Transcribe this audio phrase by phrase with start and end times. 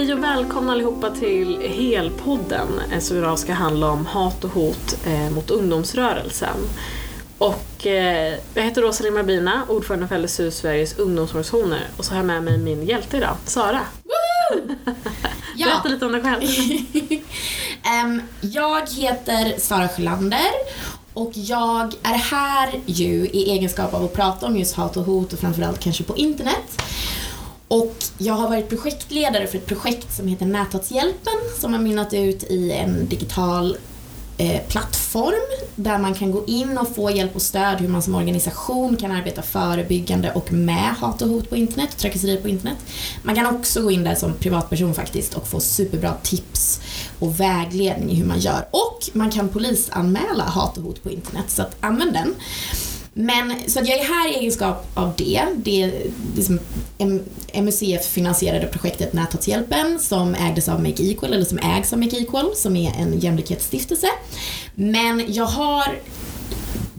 [0.00, 5.06] Hej och välkomna allihopa till Helpodden eh, som idag ska handla om hat och hot
[5.06, 6.56] eh, mot ungdomsrörelsen.
[7.38, 12.26] Och eh, jag heter Rosa Marbina, ordförande för LSU Sveriges ungdomsorganisationer och så har jag
[12.26, 13.80] med mig min hjälte idag, Sara.
[15.56, 15.66] Ja.
[15.66, 16.42] Berätta lite om dig själv.
[18.00, 20.50] Em, jag heter Sara Sjölander
[21.12, 25.32] och jag är här ju i egenskap av att prata om just hat och hot
[25.32, 26.82] och framförallt kanske på internet.
[27.70, 32.42] Och jag har varit projektledare för ett projekt som heter Näthatshjälpen som har mynnat ut
[32.42, 33.76] i en digital
[34.38, 38.14] eh, plattform där man kan gå in och få hjälp och stöd hur man som
[38.14, 42.78] organisation kan arbeta förebyggande och med hat och hot på internet, trakasserier på internet.
[43.22, 46.80] Man kan också gå in där som privatperson faktiskt och få superbra tips
[47.18, 48.68] och vägledning i hur man gör.
[48.70, 52.34] Och man kan polisanmäla hat och hot på internet, så att använd den.
[53.12, 55.42] Men, så att jag är här i egenskap av det.
[55.56, 55.92] Det är
[56.36, 56.60] liksom
[57.54, 62.56] MUCF finansierade projektet Näthatshjälpen som ägdes av Make Equal, eller som ägs av Make Equal,
[62.56, 64.06] som är en jämlikhetsstiftelse.
[64.74, 65.98] Men jag har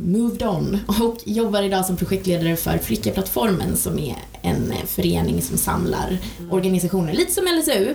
[0.02, 6.18] moved on och jobbar idag som projektledare för Flickaplattformen som är en förening som samlar
[6.50, 7.94] organisationer, lite som LSU,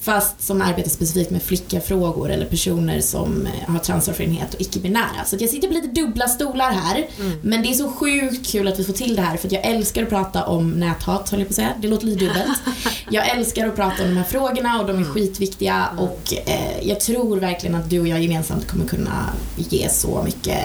[0.00, 5.24] fast som arbetar specifikt med flickafrågor eller personer som eh, har transerfarenhet och icke-binära.
[5.26, 7.06] Så jag sitter på lite dubbla stolar här,
[7.42, 9.64] men det är så sjukt kul att vi får till det här för att jag
[9.66, 11.72] älskar att prata om näthat, höll jag på att säga.
[11.80, 12.58] Det låter lite dubbelt.
[13.10, 17.00] Jag älskar att prata om de här frågorna och de är skitviktiga och eh, jag
[17.00, 20.58] tror verkligen att du och jag gemensamt kommer kunna ge så mycket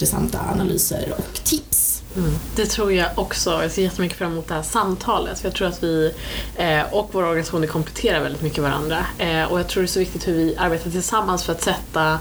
[0.00, 2.02] intressanta analyser och tips.
[2.16, 2.30] Mm.
[2.56, 3.50] Det tror jag också.
[3.62, 5.38] Jag ser jättemycket fram emot det här samtalet.
[5.38, 6.12] För jag tror att vi
[6.56, 9.06] eh, och våra organisationer kompletterar väldigt mycket varandra.
[9.18, 12.18] Eh, och jag tror det är så viktigt hur vi arbetar tillsammans för att sätta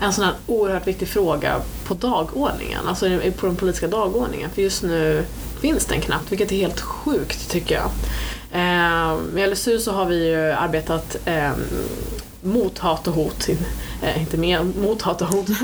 [0.00, 4.50] en sån här oerhört viktig fråga på dagordningen, alltså på den politiska dagordningen.
[4.50, 5.24] För just nu
[5.60, 7.90] finns den knappt, vilket är helt sjukt tycker jag.
[8.52, 11.50] Eh, med LSU så har vi ju arbetat eh,
[12.42, 13.48] mot hat och hot,
[14.02, 15.46] eh, inte med, mot hat och hot.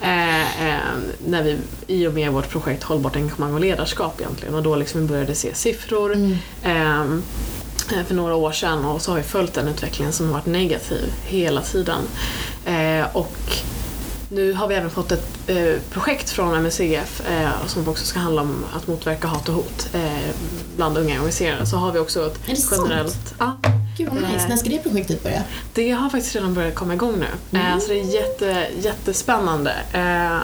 [0.00, 0.80] Eh, eh,
[1.26, 5.00] när vi, I och med vårt projekt Hållbart engagemang och ledarskap egentligen och då liksom
[5.00, 7.04] vi började se siffror eh,
[8.06, 11.12] för några år sedan och så har vi följt den utvecklingen som har varit negativ
[11.24, 12.02] hela tiden.
[12.64, 13.36] Eh, och
[14.28, 18.42] nu har vi även fått ett eh, projekt från MUCF eh, som också ska handla
[18.42, 19.88] om att motverka hat och hot
[20.76, 21.66] bland unga organiserade.
[21.66, 22.82] Så har vi också ett sant?
[22.88, 23.34] generellt...
[23.38, 23.56] Ja,
[23.96, 24.48] Gud vad nice.
[24.48, 25.42] När ska det projektet börja?
[25.74, 27.58] det har faktiskt redan börjat komma igång nu.
[27.58, 29.74] Eh, så det är jätte, jättespännande.
[29.92, 30.38] Eh,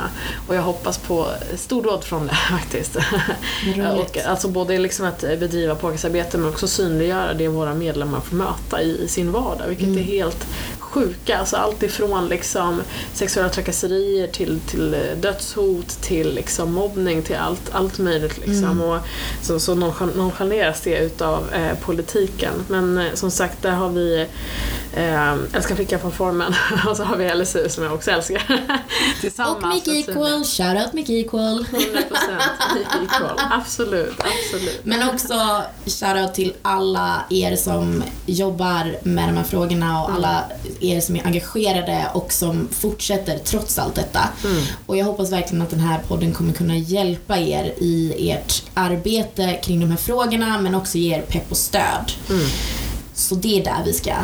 [0.48, 1.26] och jag hoppas på
[1.56, 2.96] stordåd från det faktiskt.
[3.98, 8.82] Och, alltså både liksom att bedriva påverkansarbete men också synliggöra det våra medlemmar får möta
[8.82, 9.68] i, i sin vardag.
[9.68, 10.46] Vilket är helt
[10.92, 11.38] sjuka.
[11.38, 12.82] Alltså allt ifrån liksom
[13.14, 18.38] sexuella trakasserier till, till eh, dödshot till liksom mobbning till allt, allt möjligt.
[18.46, 18.80] Liksom.
[18.80, 18.98] Och
[19.42, 22.52] så, så nonchal- nonchaleras det utav eh, politiken.
[22.68, 24.26] Men eh, som sagt, där har vi
[24.96, 26.54] eh, Älskar flickan-plattformen
[26.88, 28.42] och så har vi LSU som jag också älskar.
[29.20, 29.56] Tillsammans.
[29.56, 31.64] Och Make Equal, shoutout Make Equal.
[31.64, 31.72] 100%
[33.04, 33.38] equal.
[33.50, 34.80] Absolut, absolut.
[34.84, 40.44] Men också shoutout till alla er som jobbar med de här frågorna och alla
[40.84, 44.28] er som är engagerade och som fortsätter trots allt detta.
[44.86, 49.60] Och jag hoppas verkligen att den här podden kommer kunna hjälpa er i ert arbete
[49.64, 52.12] kring de här frågorna men också ge er pepp och stöd.
[53.14, 54.14] Så det är där vi ska,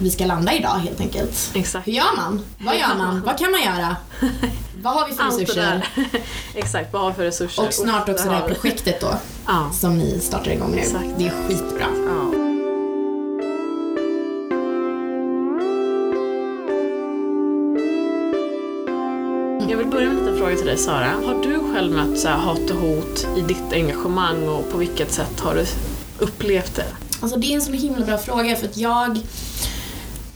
[0.00, 1.50] vi ska landa idag helt enkelt.
[1.54, 1.88] Exakt.
[1.88, 2.44] Hur gör man?
[2.58, 3.22] Vad gör man?
[3.26, 3.96] Vad kan man göra?
[4.82, 5.88] Vad har vi för Allt resurser?
[6.54, 7.66] Exakt, vad har vi för resurser?
[7.66, 9.14] Och snart också det här projektet då,
[9.46, 9.70] Ja.
[9.72, 10.78] som ni startar igång nu.
[10.78, 11.04] Exakt.
[11.18, 11.86] Det är skitbra.
[12.06, 12.37] ja.
[19.70, 21.10] Jag vill börja med en liten fråga till dig Sara.
[21.26, 25.12] Har du själv mött så här hat och hot i ditt engagemang och på vilket
[25.12, 25.66] sätt har du
[26.18, 26.86] upplevt det?
[27.20, 29.18] Alltså det är en så himla bra fråga för att jag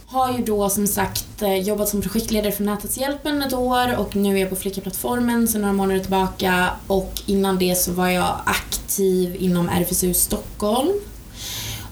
[0.06, 4.36] har ju då som sagt eh, jobbat som projektledare för Näthatshjälpen ett år och nu
[4.36, 9.36] är jag på Flickaplattformen sedan några månader tillbaka och innan det så var jag aktiv
[9.38, 10.92] inom RFSU Stockholm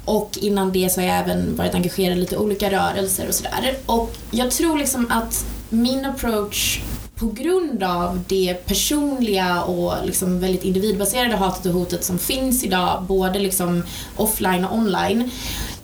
[0.05, 3.76] och innan det så har jag även varit engagerad i lite olika rörelser och sådär.
[3.87, 6.81] Och jag tror liksom att min approach
[7.20, 13.05] på grund av det personliga och liksom väldigt individbaserade hatet och hotet som finns idag,
[13.08, 13.82] både liksom
[14.17, 15.31] offline och online,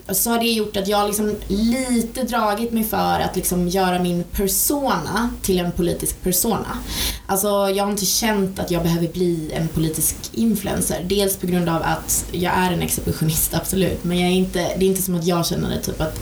[0.08, 4.24] så har det gjort att jag liksom lite dragit mig för att liksom göra min
[4.24, 6.78] persona till en politisk persona.
[7.26, 11.04] Alltså jag har inte känt att jag behöver bli en politisk influencer.
[11.08, 14.04] Dels på grund av att jag är en exhibitionist, absolut.
[14.04, 16.20] Men jag är inte, det är inte som att jag känner det, typ att,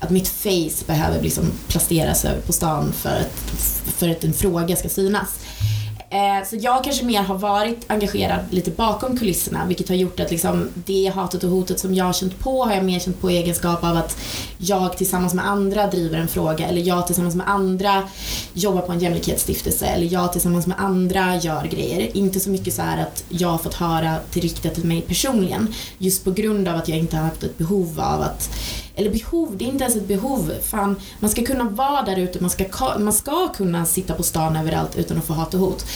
[0.00, 4.76] att mitt face behöver liksom placeras över på stan för att, för att en fråga
[4.76, 5.38] ska synas.
[6.10, 10.30] Eh, så jag kanske mer har varit engagerad lite bakom kulisserna vilket har gjort att
[10.30, 13.30] liksom det hatet och hotet som jag har känt på har jag mer känt på
[13.30, 14.18] i egenskap av att
[14.58, 18.02] jag tillsammans med andra driver en fråga eller jag tillsammans med andra
[18.52, 22.16] jobbar på en jämlikhetsstiftelse eller jag tillsammans med andra gör grejer.
[22.16, 25.74] Inte så mycket så här att jag har fått höra till riktat till mig personligen
[25.98, 28.50] just på grund av att jag inte har haft ett behov av att
[28.96, 30.52] eller behov, det är inte ens ett behov.
[30.62, 32.64] Fan, man ska kunna vara där ute, man ska,
[32.98, 35.86] man ska kunna sitta på stan överallt utan att få hat och hot.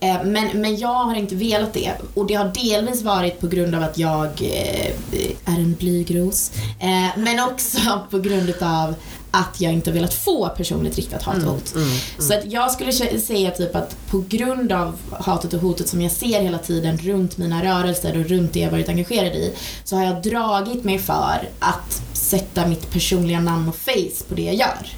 [0.00, 3.74] Eh, men, men jag har inte velat det och det har delvis varit på grund
[3.74, 6.52] av att jag eh, är en blygros.
[6.80, 7.78] Eh, men också
[8.10, 8.94] på grund av
[9.30, 11.74] att jag inte velat få personligt riktat hat och mm, hot.
[11.74, 12.28] Mm, mm, mm.
[12.28, 16.12] Så att jag skulle säga typ att på grund av hatet och hotet som jag
[16.12, 19.52] ser hela tiden runt mina rörelser och runt det jag varit engagerad i
[19.84, 24.42] så har jag dragit mig för att sätta mitt personliga namn och face på det
[24.42, 24.96] jag gör.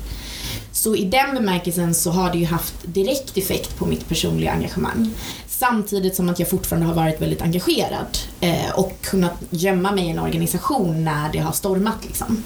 [0.73, 5.11] Så i den bemärkelsen så har det ju haft direkt effekt på mitt personliga engagemang.
[5.49, 10.11] Samtidigt som att jag fortfarande har varit väldigt engagerad eh, och kunnat gömma mig i
[10.11, 12.05] en organisation när det har stormat.
[12.07, 12.45] Liksom.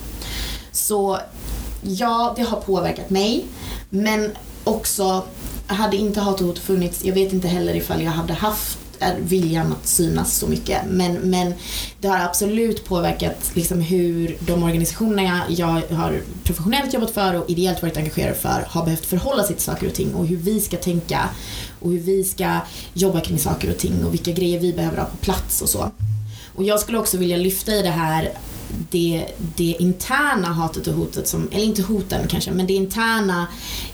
[0.73, 1.19] Så
[1.83, 3.45] ja, det har påverkat mig.
[3.91, 4.31] Men
[4.65, 5.25] också,
[5.67, 8.79] hade inte hat och hot funnits, jag vet inte heller ifall jag hade haft
[9.19, 10.79] viljan att synas så mycket.
[10.89, 11.55] Men, men
[12.01, 17.83] det har absolut påverkat liksom hur de organisationerna jag har professionellt jobbat för och ideellt
[17.83, 20.77] varit engagerad för har behövt förhålla sig till saker och ting och hur vi ska
[20.77, 21.29] tänka
[21.81, 22.59] och hur vi ska
[22.95, 25.91] jobba kring saker och ting och vilka grejer vi behöver ha på plats och så.
[26.55, 28.33] Och jag skulle också vilja lyfta i det här
[28.91, 29.27] det,
[29.57, 33.47] det interna hatet och hotet, som, eller inte hoten kanske, men det interna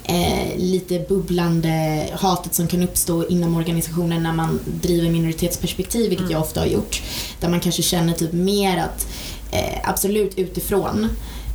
[0.04, 6.32] eh, lite bubblande hatet som kan uppstå inom organisationen när man driver minoritetsperspektiv, vilket mm.
[6.32, 7.02] jag ofta har gjort.
[7.40, 9.06] Där man kanske känner typ mer att,
[9.50, 11.08] eh, absolut utifrån,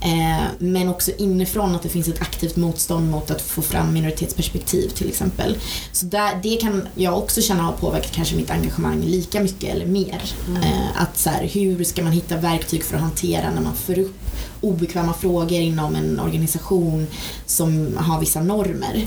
[0.04, 4.90] Eh, men också inifrån att det finns ett aktivt motstånd mot att få fram minoritetsperspektiv
[4.90, 5.58] till exempel.
[5.92, 9.86] Så där, det kan jag också känna har påverkat kanske mitt engagemang lika mycket eller
[9.86, 10.22] mer.
[10.48, 10.64] Mm.
[10.64, 14.00] Eh, att så här, hur ska man hitta verktyg för att hantera när man får
[14.00, 14.20] upp
[14.62, 17.08] obekväma frågor inom en organisation
[17.46, 19.06] som har vissa normer.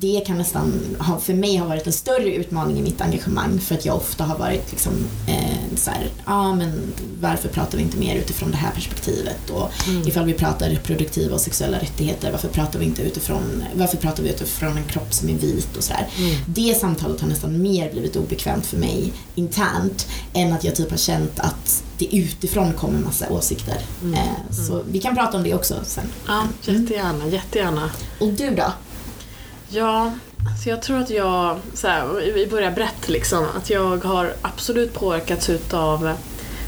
[0.00, 3.74] Det kan nästan ha, för mig ha varit en större utmaning i mitt engagemang för
[3.74, 4.92] att jag ofta har varit liksom
[5.26, 9.70] eh, så här, ah, men varför pratar vi inte mer utifrån det här perspektivet och
[9.88, 10.08] mm.
[10.08, 14.28] ifall vi pratar reproduktiva och sexuella rättigheter, varför pratar vi inte utifrån, varför pratar vi
[14.28, 16.08] utifrån en kropp som är vit och sådär.
[16.18, 16.36] Mm.
[16.46, 20.98] Det samtalet har nästan mer blivit obekvämt för mig internt än att jag typ har
[20.98, 23.78] känt att det utifrån kommer massa åsikter.
[24.02, 24.14] Mm.
[24.14, 24.86] Eh, så mm.
[24.92, 26.04] vi kan prata om det också sen.
[26.26, 27.90] Ja, jättegärna, jättegärna.
[28.18, 28.72] Och du då?
[29.72, 30.12] Ja,
[30.62, 34.94] så jag tror att jag, så här, vi börjar brett liksom, att jag har absolut
[34.94, 36.12] påverkats utav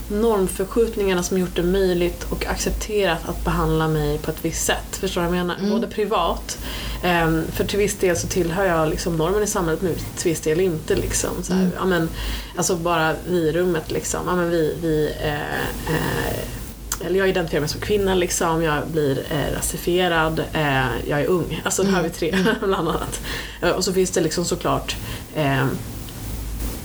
[0.09, 4.97] normförskjutningarna som gjort det möjligt och accepterat att behandla mig på ett visst sätt.
[4.97, 5.59] Förstår du vad jag menar?
[5.59, 5.71] Mm.
[5.71, 6.59] Både privat,
[7.05, 10.41] um, för till viss del så tillhör jag liksom normen i samhället men till viss
[10.41, 10.95] del inte.
[10.95, 11.31] Liksom.
[11.43, 11.73] Så här, mm.
[11.79, 12.09] ja, men,
[12.57, 14.21] alltså bara vi i rummet liksom.
[14.27, 16.62] Ja, men vi, vi eh, eh,
[17.07, 21.63] eller jag identifierar mig som kvinna, liksom, jag blir eh, rasifierad, eh, jag är ung.
[21.65, 21.95] Alltså mm.
[21.95, 22.55] här har vi tre mm.
[22.61, 23.21] bland annat.
[23.63, 24.97] Eh, och så finns det liksom såklart
[25.35, 25.67] eh,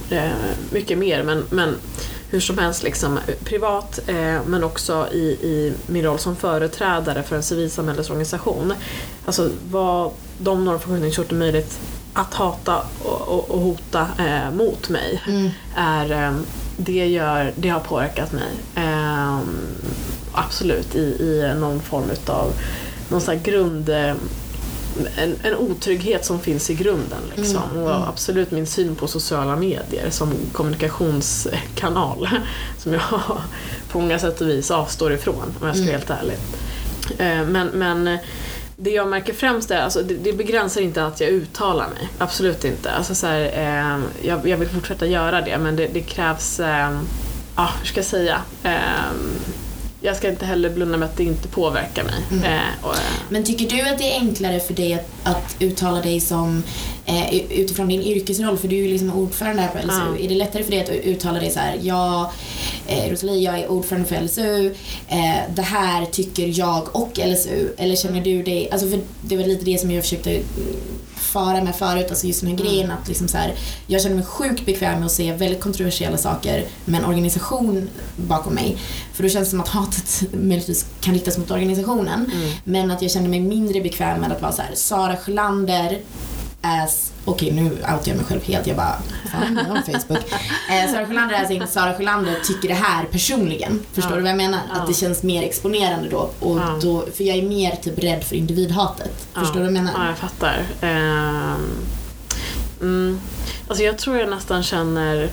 [0.09, 0.31] eh,
[0.71, 1.75] mycket mer men, men
[2.29, 7.35] hur som helst liksom, privat eh, men också i, i min roll som företrädare för
[7.35, 8.73] en civilsamhällesorganisation.
[9.25, 11.79] Alltså vad de normförskjutningarna gjort det möjligt
[12.17, 15.49] att hata och, och, och hota eh, mot mig mm.
[15.75, 16.33] är eh,
[16.77, 18.51] det, gör, det har påverkat mig.
[18.75, 19.39] Eh,
[20.33, 22.53] absolut i, i någon form av
[23.09, 23.89] någon sån grund
[25.17, 27.21] en, en otrygghet som finns i grunden.
[27.35, 27.63] Liksom.
[27.71, 28.09] Mm, och mm.
[28.09, 32.29] absolut min syn på sociala medier som kommunikationskanal
[32.77, 33.01] som jag
[33.91, 36.01] på många sätt och vis avstår ifrån om jag ska vara mm.
[36.01, 36.37] helt ärlig.
[37.17, 38.17] Eh, men, men
[38.79, 42.09] det jag märker främst är, alltså, det, det begränsar inte att jag uttalar mig.
[42.17, 42.91] Absolut inte.
[42.91, 46.99] Alltså, så här, eh, jag, jag, vill fortsätta göra det men det, det krävs, eh,
[47.55, 48.71] ah, hur ska jag säga, eh,
[50.01, 52.13] jag ska inte heller blunda med att det inte påverkar mig.
[52.31, 52.43] Mm.
[52.43, 52.99] Eh, och, eh.
[53.29, 56.63] Men tycker du att det är enklare för dig att, att uttala dig som
[57.05, 60.01] eh, utifrån din yrkesroll, för du är ju liksom ordförande här på LSU.
[60.01, 60.23] Mm.
[60.23, 62.31] Är det lättare för dig att uttala dig så här, ja,
[62.87, 64.75] eh, Rosalie, jag är ordförande för LSU,
[65.07, 67.73] eh, det här tycker jag och LSU.
[67.77, 70.39] Eller känner du dig, alltså för det var lite det som jag försökte
[71.37, 72.67] fara med förut, alltså just den här mm.
[72.67, 73.53] grejen att liksom så här,
[73.87, 78.53] jag känner mig sjukt bekväm med att se väldigt kontroversiella saker med en organisation bakom
[78.53, 78.77] mig.
[79.13, 82.31] För då känns det som att hatet möjligtvis kan riktas mot organisationen.
[82.33, 82.49] Mm.
[82.63, 85.99] Men att jag känner mig mindre bekväm med att vara så här, Sara Sjölander
[86.67, 90.23] as, okej okay, nu outar jag mig själv helt, jag bara, fan jag har Facebook.
[90.69, 93.79] Eh, Sara Sjölander as in, Sara Sjölander tycker det här personligen.
[93.93, 94.15] Förstår ja.
[94.15, 94.59] du vad jag menar?
[94.73, 94.81] Ja.
[94.81, 96.29] Att det känns mer exponerande då.
[96.39, 96.79] Och ja.
[96.81, 97.05] då.
[97.15, 99.27] För jag är mer typ rädd för individhatet.
[99.33, 99.91] Förstår du vad jag menar?
[99.95, 100.65] Ja, jag fattar.
[100.81, 101.85] Um,
[102.81, 103.19] mm.
[103.67, 105.29] Alltså jag tror jag nästan känner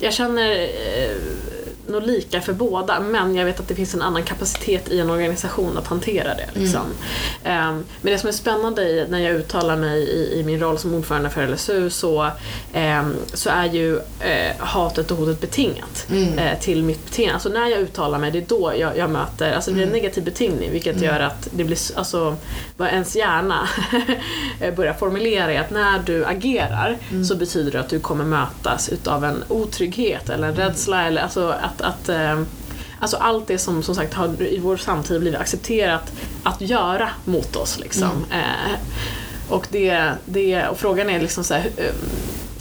[0.00, 1.16] jag känner eh,
[1.88, 5.10] nog lika för båda men jag vet att det finns en annan kapacitet i en
[5.10, 6.48] organisation att hantera det.
[6.60, 6.86] Liksom.
[7.44, 7.68] Mm.
[7.68, 10.78] Um, men det som är spännande i, när jag uttalar mig i, i min roll
[10.78, 12.30] som ordförande för LSU så,
[12.74, 14.00] um, så är ju uh,
[14.58, 16.38] hatet och hotet betingat mm.
[16.38, 17.34] uh, till mitt beteende.
[17.34, 19.88] Alltså när jag uttalar mig, det är då jag, jag möter, alltså det blir en
[19.88, 20.02] mm.
[20.02, 21.04] negativ betingning vilket mm.
[21.04, 22.36] gör att det blir, alltså
[22.78, 23.68] vad ens hjärna
[24.76, 27.24] börjar formulera är att när du agerar mm.
[27.24, 30.68] så betyder det att du kommer mötas utav en otrygghet eller en mm.
[30.68, 32.42] rädsla eller alltså att att, att eh,
[33.00, 37.56] Alltså allt det som som sagt har i vår samtid blivit accepterat att göra mot
[37.56, 37.78] oss.
[37.78, 38.10] Liksom.
[38.30, 38.44] Mm.
[38.44, 38.78] Eh,
[39.48, 41.94] och, det, det, och frågan är liksom så här, eh,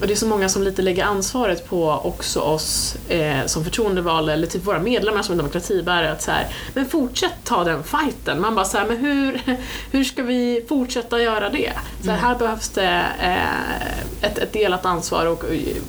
[0.02, 4.34] och det är så många som lite lägger ansvaret på också oss eh, som förtroendevalda
[4.34, 8.42] eller typ våra medlemmar som demokratibärare att så här, men fortsätt ta den fighten.
[8.42, 9.42] Man bara så här, men hur,
[9.92, 11.72] hur ska vi fortsätta göra det?
[12.02, 12.30] Så här, mm.
[12.30, 15.44] här behövs det eh, ett, ett delat ansvar och,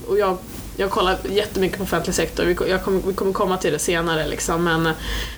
[0.09, 0.39] och jag
[0.81, 4.29] jag kollar jättemycket på offentlig sektor, vi, jag kommer, vi kommer komma till det senare
[4.29, 4.89] liksom, men,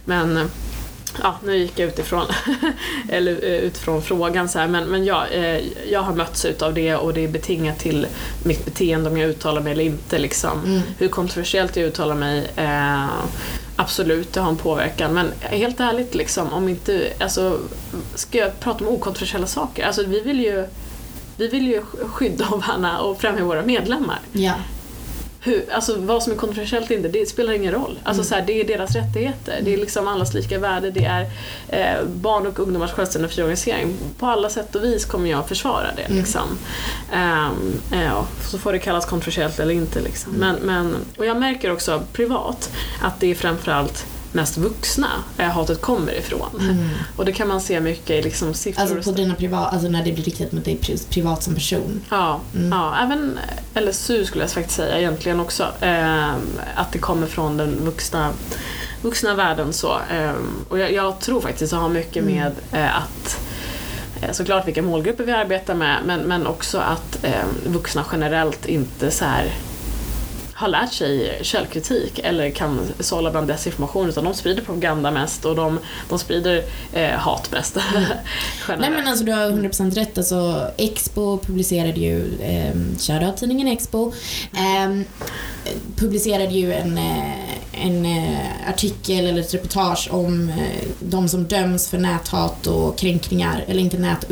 [0.05, 0.51] men
[1.23, 2.27] ja, nu gick jag utifrån,
[3.09, 6.97] eller eh, utifrån frågan så här, men, men ja, eh, jag har mötts utav det
[6.97, 8.07] och det är betingat till
[8.45, 10.19] mitt beteende om jag uttalar mig eller inte.
[10.19, 10.65] Liksom.
[10.65, 10.81] Mm.
[10.99, 13.09] Hur kontroversiellt jag uttalar mig, eh,
[13.77, 17.59] absolut det har en påverkan men helt ärligt liksom, om inte, alltså,
[18.15, 19.87] ska jag prata om okontroversiella saker?
[19.87, 20.67] Alltså vi vill ju
[21.37, 24.19] vi vill ju skydda och värna och främja våra medlemmar.
[24.33, 24.55] Ja
[25.43, 27.99] hur, alltså vad som är kontroversiellt inte, det spelar ingen roll.
[28.05, 28.25] Alltså, mm.
[28.25, 29.81] så här, det är deras rättigheter, det är mm.
[29.81, 31.27] liksom allas lika värde, det är
[31.69, 33.97] eh, barn och ungdomars självständiga fria organisering.
[34.19, 36.03] På alla sätt och vis kommer jag försvara det.
[36.03, 36.19] Mm.
[36.19, 36.59] Liksom.
[37.13, 40.01] Um, ja, så får det kallas kontroversiellt eller inte.
[40.01, 40.35] Liksom.
[40.35, 40.57] Mm.
[40.57, 42.71] Men, men, och jag märker också privat
[43.01, 46.51] att det är framförallt mest vuxna hatet kommer ifrån.
[46.61, 46.89] Mm.
[47.17, 48.83] Och det kan man se mycket i liksom siffror.
[48.83, 50.79] Alltså på dina privat, alltså när det blir riktat mot dig
[51.11, 52.01] privat som person?
[52.11, 52.73] Ja, mm.
[52.73, 53.39] ja även
[53.75, 55.69] LSU skulle jag faktiskt säga egentligen också.
[55.81, 56.29] Eh,
[56.75, 58.33] att det kommer från den vuxna,
[59.03, 59.99] vuxna världen så.
[60.11, 60.33] Eh,
[60.69, 62.35] och jag, jag, tror faktiskt att det har mycket mm.
[62.35, 63.41] med eh, att
[64.23, 69.11] eh, såklart vilka målgrupper vi arbetar med men, men också att eh, vuxna generellt inte
[69.11, 69.53] så här
[70.61, 75.57] har lärt sig källkritik eller kan sålla bland desinformation utan de sprider propaganda mest och
[75.57, 77.77] de, de sprider eh, hat mest.
[77.77, 78.03] Mm.
[78.81, 80.19] Nej men alltså du har 100% rätt.
[80.19, 84.13] Alltså, Expo publicerade ju, eh, shoutout-tidningen Expo,
[84.53, 85.01] eh,
[85.97, 91.89] publicerade ju en, eh, en eh, artikel eller ett reportage om eh, de som döms
[91.89, 94.25] för näthat och kränkningar, eller inte nät...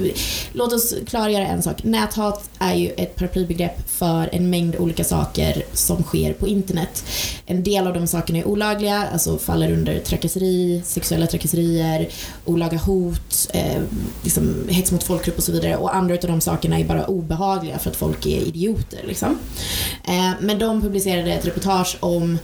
[0.53, 1.85] Låt oss klargöra en sak.
[1.85, 7.05] Näthat är ju ett paraplybegrepp för en mängd olika saker som sker på internet.
[7.47, 12.09] En del av de sakerna är olagliga, alltså faller under trakasseri, sexuella trakasserier,
[12.45, 13.83] olaga hot, eh,
[14.23, 15.77] liksom hets mot folkgrupp och så vidare.
[15.77, 19.01] Och andra av de sakerna är bara obehagliga för att folk är idioter.
[19.09, 19.39] Liksom.
[20.05, 22.39] Eh, men de publicerade ett reportage om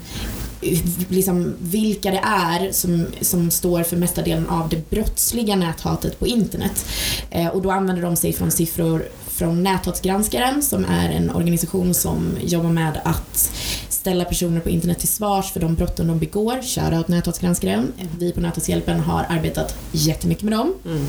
[1.08, 6.26] liksom vilka det är som, som står för mesta delen av det brottsliga näthatet på
[6.26, 6.86] internet.
[7.30, 9.04] Eh, och då använder de sig från siffror
[9.34, 13.52] från Näthatsgranskaren som är en organisation som jobbar med att
[13.88, 16.62] ställa personer på internet till svars för de brotten de begår.
[16.62, 17.92] Shoutout Näthatsgranskaren.
[18.18, 20.74] Vi på Näthatshjälpen har arbetat jättemycket med dem.
[20.84, 21.06] Mm.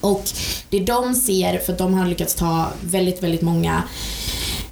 [0.00, 0.22] Och
[0.70, 3.82] det de ser, för de har lyckats ta väldigt, väldigt många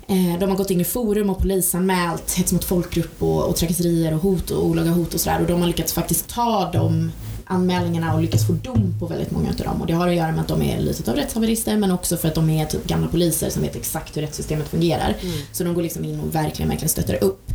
[0.08, 4.14] eh, de har gått in i forum och polisanmält hets mot folkgrupp och, och trakasserier
[4.14, 7.12] och hot och olaga hot och sådär och de har lyckats faktiskt ta de
[7.46, 9.80] anmälningarna och lyckats få dom på väldigt många av dem.
[9.80, 12.28] Och det har att göra med att de är lite av rättshaverister men också för
[12.28, 15.14] att de är typ gamla poliser som vet exakt hur rättssystemet fungerar.
[15.20, 15.36] Mm.
[15.52, 17.50] Så de går liksom in och verkligen, verkligen stöttar upp.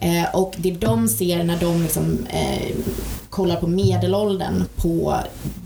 [0.00, 2.76] Eh, och det de ser när de liksom, eh,
[3.30, 5.16] kollar på medelåldern på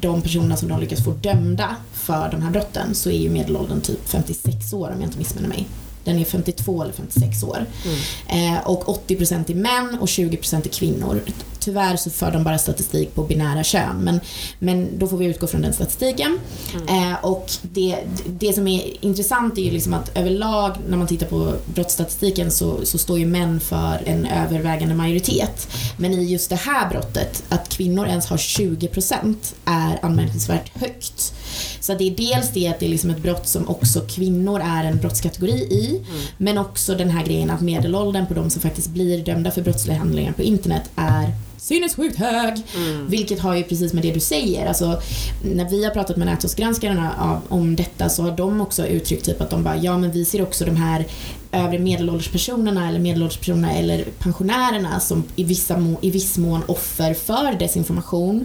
[0.00, 3.80] de personerna som de lyckas få dömda för de här brotten så är ju medelåldern
[3.80, 5.66] typ 56 år om jag inte missminner mig.
[6.04, 7.66] Den är 52 eller 56 år.
[7.84, 8.54] Mm.
[8.54, 11.22] Eh, och 80% är män och 20% är kvinnor.
[11.58, 14.20] Tyvärr så för de bara statistik på binära kön men,
[14.58, 16.38] men då får vi utgå från den statistiken.
[16.74, 17.12] Mm.
[17.12, 21.26] Eh, och det, det som är intressant är ju liksom att överlag när man tittar
[21.26, 25.68] på brottsstatistiken så, så står ju män för en övervägande majoritet.
[25.96, 31.34] Men i just det här brottet, att kvinnor ens har 20% är anmärkningsvärt högt.
[31.80, 34.84] Så det är dels det att det är liksom ett brott som också kvinnor är
[34.84, 36.22] en brottskategori i, mm.
[36.38, 39.98] men också den här grejen att medelåldern på de som faktiskt blir dömda för brottsliga
[39.98, 41.32] handlingar på internet är
[41.64, 42.62] sinnessjukt hög.
[42.76, 43.08] Mm.
[43.08, 44.66] Vilket har ju precis med det du säger.
[44.66, 45.00] Alltså,
[45.42, 49.50] när vi har pratat med nätverksgranskarna om detta så har de också uttryckt typ att
[49.50, 51.06] de bara, ja men vi ser också de här
[51.54, 57.58] övre medelålderspersonerna eller medelålderspersonerna eller pensionärerna som i, vissa må, i viss mån offer för
[57.58, 58.44] desinformation.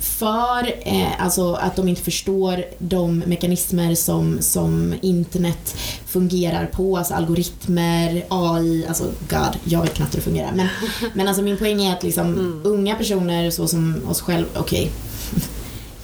[0.00, 7.14] För eh, alltså att de inte förstår de mekanismer som, som internet fungerar på, alltså
[7.14, 10.52] algoritmer, AI, alltså god, jag vet knappt hur det fungerar.
[10.52, 10.68] Men,
[11.14, 12.60] men alltså min poäng är att liksom mm.
[12.64, 14.90] unga personer så som oss själva, okej,
[15.32, 15.48] okay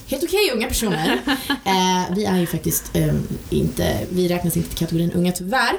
[0.08, 1.20] helt okej okay, unga personer.
[1.66, 3.14] Eh, vi är ju faktiskt eh,
[3.50, 5.74] inte, vi räknas inte till kategorin unga tyvärr.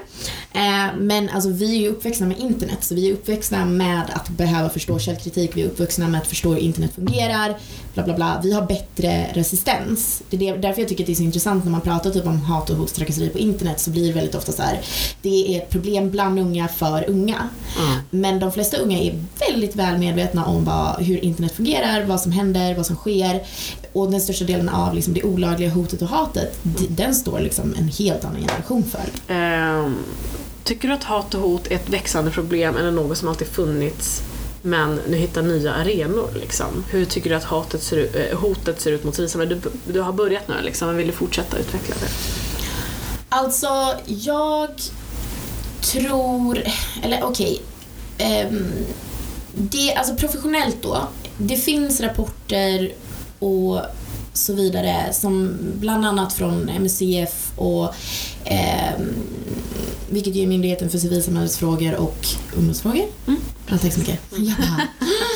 [0.53, 4.29] Eh, men alltså vi är ju uppväxta med internet så vi är uppväxta med att
[4.29, 7.57] behöva förstå källkritik, vi är uppvuxna med att förstå hur internet fungerar,
[7.93, 8.41] bla bla bla.
[8.43, 10.23] Vi har bättre resistens.
[10.29, 12.41] Det är därför jag tycker att det är så intressant när man pratar typ om
[12.41, 12.95] hat och hot
[13.33, 14.81] på internet så blir det väldigt ofta så här,
[15.21, 17.49] det är ett problem bland unga för unga.
[17.79, 17.99] Mm.
[18.09, 22.31] Men de flesta unga är väldigt väl medvetna om vad, hur internet fungerar, vad som
[22.31, 23.41] händer, vad som sker
[23.93, 27.87] och den största delen av liksom, det olagliga hotet och hatet, den står liksom en
[27.87, 29.33] helt annan generation för.
[29.33, 29.97] Um,
[30.63, 34.23] tycker du att hat och hot är ett växande problem eller något som alltid funnits
[34.65, 36.29] men nu hittar nya arenor.
[36.33, 36.83] Liksom.
[36.89, 39.49] Hur tycker du att hatet ser, äh, hotet ser ut mot Israel?
[39.49, 39.61] Du,
[39.93, 42.07] du har börjat nu, liksom, men vill du fortsätta utveckla det?
[43.29, 44.69] Alltså, jag
[45.81, 46.63] tror,
[47.03, 47.61] eller okej,
[48.17, 48.71] okay, um,
[49.53, 51.07] det, alltså professionellt då,
[51.37, 52.93] det finns rapporter
[53.39, 53.81] och
[54.37, 57.93] så vidare som bland annat från MUCF och
[58.43, 58.99] eh,
[60.09, 62.27] vilket ju är Myndigheten för civilsamhällesfrågor och
[62.57, 63.05] ungdomsfrågor.
[63.27, 63.39] Mm.
[63.67, 64.19] Ja, tack så mycket.
[64.37, 64.53] Ja.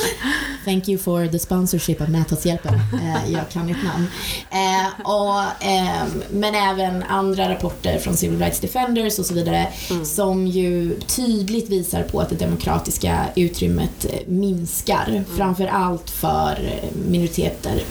[0.65, 2.73] Thank you for the sponsorship av Näthatshjälpen.
[2.73, 4.07] Eh, jag kan mitt namn.
[4.51, 10.05] Eh, och, eh, men även andra rapporter från Civil Rights Defenders och så vidare mm.
[10.05, 15.05] som ju tydligt visar på att det demokratiska utrymmet minskar.
[15.09, 15.25] Mm.
[15.37, 16.69] Framför allt för
[17.09, 17.81] minoriteter.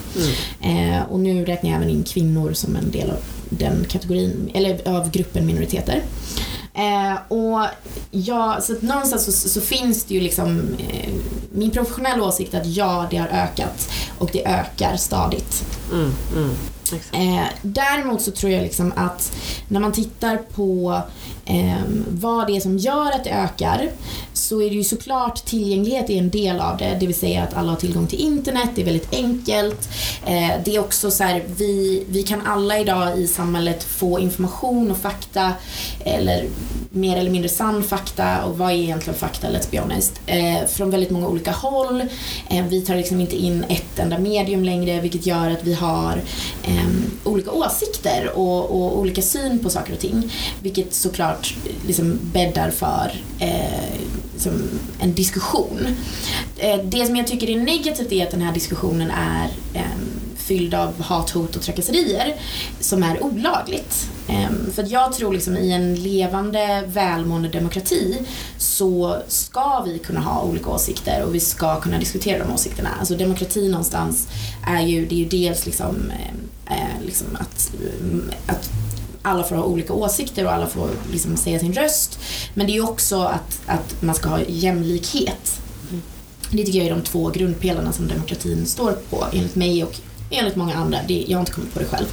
[0.62, 0.94] Mm.
[0.94, 3.18] Eh, och nu räknar jag även in kvinnor som en del av
[3.50, 6.02] den kategorin, eller av gruppen minoriteter.
[6.74, 7.66] Eh, och
[8.10, 11.12] ja, så att någonstans så, så, finns det ju liksom, eh,
[11.52, 15.64] min professionella åsikt att ja, det har ökat och det ökar stadigt.
[15.92, 16.50] Mm, mm.
[17.12, 19.32] Eh, däremot så tror jag liksom att
[19.68, 21.02] när man tittar på
[21.48, 23.90] eh, vad det är som gör att det ökar
[24.32, 27.54] så är det ju såklart tillgänglighet är en del av det, det vill säga att
[27.54, 29.88] alla har tillgång till internet, det är väldigt enkelt.
[30.26, 34.90] Eh, det är också så här, vi, vi kan alla idag i samhället få information
[34.90, 35.52] och fakta
[36.04, 36.46] eller
[36.90, 40.90] mer eller mindre sann fakta och vad är egentligen fakta, let's be honest, eh, från
[40.90, 42.00] väldigt många olika håll.
[42.50, 46.22] Eh, vi tar liksom inte in ett enda medium längre vilket gör att vi har
[46.68, 46.88] eh,
[47.24, 50.32] olika åsikter och, och, olika syn på saker och ting.
[50.62, 51.54] Vilket såklart
[51.86, 54.00] liksom bäddar för eh,
[54.34, 54.68] liksom
[55.00, 55.96] en diskussion.
[56.56, 60.74] Eh, det som jag tycker är negativt är att den här diskussionen är ehm, fylld
[60.74, 62.34] av hat, hot och trakasserier
[62.80, 64.10] som är olagligt.
[64.28, 68.18] Ehm, för jag tror liksom i en levande, välmående demokrati
[68.58, 72.90] så ska vi kunna ha olika åsikter och vi ska kunna diskutera de åsikterna.
[72.98, 74.28] Alltså demokrati någonstans
[74.66, 76.12] är ju, det är ju dels liksom,
[76.66, 77.70] eh, liksom att,
[78.46, 78.70] att
[79.22, 82.18] alla får ha olika åsikter och alla får liksom säga sin röst.
[82.54, 85.60] Men det är också att, att man ska ha jämlikhet.
[86.50, 90.56] Det tycker jag är de två grundpelarna som demokratin står på enligt mig och enligt
[90.56, 90.98] många andra.
[91.08, 92.06] Det, jag har inte kommit på det själv.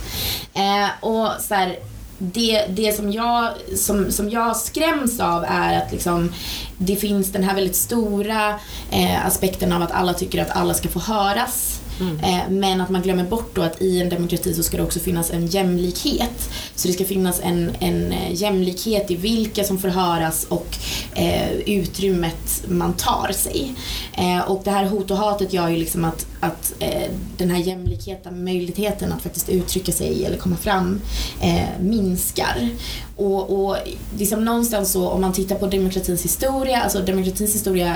[0.54, 1.80] Eh, och så här,
[2.17, 6.32] det, det som, jag, som, som jag skräms av är att liksom,
[6.78, 8.60] det finns den här väldigt stora
[8.91, 11.82] eh, aspekten av att alla tycker att alla ska få höras.
[12.00, 12.20] Mm.
[12.20, 15.00] Eh, men att man glömmer bort då att i en demokrati så ska det också
[15.00, 16.50] finnas en jämlikhet.
[16.76, 20.78] Så det ska finnas en, en eh, jämlikhet i vilka som får höras och
[21.16, 23.74] eh, utrymmet man tar sig.
[24.14, 27.60] Eh, och det här hot och hatet gör ju liksom att, att eh, den här
[27.60, 31.02] jämlikheten, möjligheten att faktiskt uttrycka sig eller komma fram
[31.42, 32.70] eh, minskar.
[33.16, 33.78] Och, och
[34.18, 37.96] liksom någonstans så om man tittar på demokratins historia, alltså demokratins historia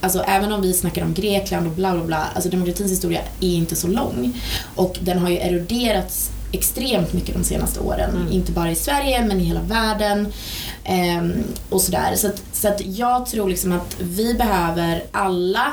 [0.00, 3.54] Alltså även om vi snackar om Grekland och bla bla bla, alltså demokratins historia är
[3.54, 4.40] inte så lång.
[4.74, 8.10] Och den har ju eroderats extremt mycket de senaste åren.
[8.10, 8.32] Mm.
[8.32, 10.32] Inte bara i Sverige men i hela världen.
[11.18, 11.32] Um,
[11.68, 12.16] och sådär.
[12.16, 15.72] Så, att, så att jag tror liksom att vi behöver alla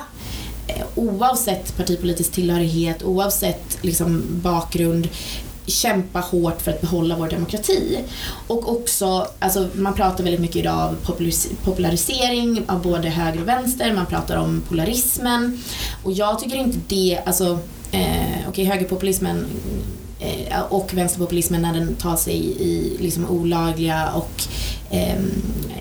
[0.67, 5.07] eh, oavsett partipolitisk tillhörighet, oavsett liksom bakgrund,
[5.67, 7.99] kämpa hårt för att behålla vår demokrati.
[8.47, 10.97] Och också, alltså man pratar väldigt mycket idag om
[11.63, 15.63] popularisering av både höger och vänster, man pratar om polarismen.
[16.03, 17.45] Och jag tycker inte det, alltså
[17.91, 19.45] eh, okej okay, högerpopulismen
[20.19, 24.43] eh, och vänsterpopulismen när den tar sig i liksom olagliga och
[24.91, 25.19] eh,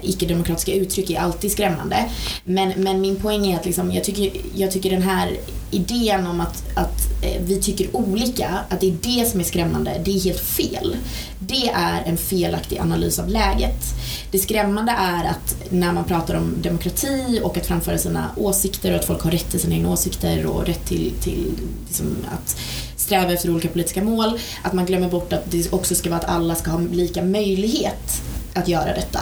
[0.02, 2.04] icke-demokratiska uttryck är alltid skrämmande.
[2.44, 5.36] Men, men min poäng är att liksom, jag, tycker, jag tycker den här
[5.70, 10.00] idén om att, att eh, vi tycker olika, att det är det som är skrämmande,
[10.04, 10.96] det är helt fel.
[11.38, 13.84] Det är en felaktig analys av läget.
[14.30, 18.98] Det skrämmande är att när man pratar om demokrati och att framföra sina åsikter och
[18.98, 21.52] att folk har rätt till sina egna åsikter och rätt till, till
[21.86, 22.56] liksom att
[22.96, 26.28] sträva efter olika politiska mål, att man glömmer bort att det också ska vara att
[26.28, 28.22] alla ska ha lika möjlighet
[28.56, 29.20] att göra detta.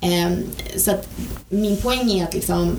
[0.00, 0.42] Ehm,
[0.76, 1.08] så att
[1.48, 2.76] min poäng är att liksom,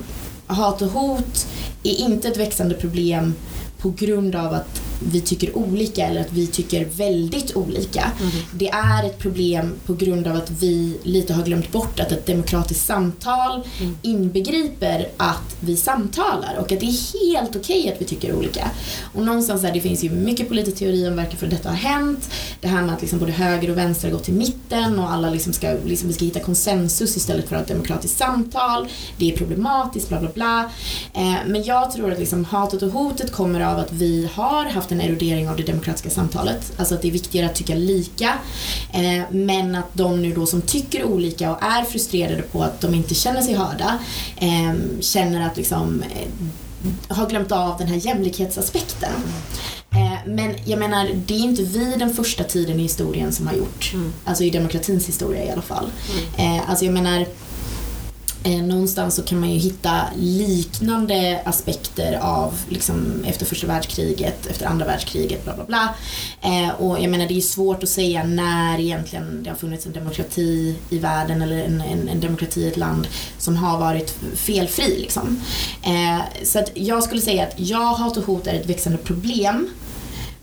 [0.48, 1.48] hat och hot
[1.84, 3.36] är inte ett växande problem
[3.78, 8.12] på grund av att vi tycker olika eller att vi tycker väldigt olika.
[8.20, 8.32] Mm.
[8.54, 12.26] Det är ett problem på grund av att vi lite har glömt bort att ett
[12.26, 13.98] demokratiskt samtal mm.
[14.02, 18.72] inbegriper att vi samtalar och att det är helt okej okay att vi tycker olika.
[19.14, 22.30] Och någonstans där, det finns ju mycket politisk teori om varför detta har hänt.
[22.62, 25.30] Det här med att liksom både höger och vänster har gått till mitten och alla
[25.30, 28.88] liksom ska, liksom, vi ska hitta konsensus istället för ett demokratiskt samtal.
[29.18, 30.70] Det är problematiskt, bla bla bla.
[31.14, 34.91] Eh, men jag tror att liksom hatet och hotet kommer av att vi har haft
[34.92, 36.72] en erodering av det demokratiska samtalet.
[36.78, 38.38] Alltså att det är viktigare att tycka lika.
[38.94, 42.94] Eh, men att de nu då som tycker olika och är frustrerade på att de
[42.94, 44.00] inte känner sig hörda
[44.38, 49.12] eh, känner att liksom eh, har glömt av den här jämlikhetsaspekten.
[49.92, 53.54] Eh, men jag menar, det är inte vi den första tiden i historien som har
[53.54, 53.92] gjort.
[53.94, 54.14] Mm.
[54.26, 55.92] Alltså i demokratins historia i alla fall.
[56.38, 56.56] Mm.
[56.58, 57.26] Eh, alltså jag menar
[58.44, 64.66] Eh, någonstans så kan man ju hitta liknande aspekter av liksom, efter första världskriget, efter
[64.66, 65.96] andra världskriget, bla bla bla.
[66.42, 69.92] Eh, och jag menar det är svårt att säga när egentligen det har funnits en
[69.92, 75.00] demokrati i världen eller en, en, en demokrati i ett land som har varit felfri.
[75.02, 75.42] Liksom.
[75.84, 79.70] Eh, så att jag skulle säga att ja, hat och hot är ett växande problem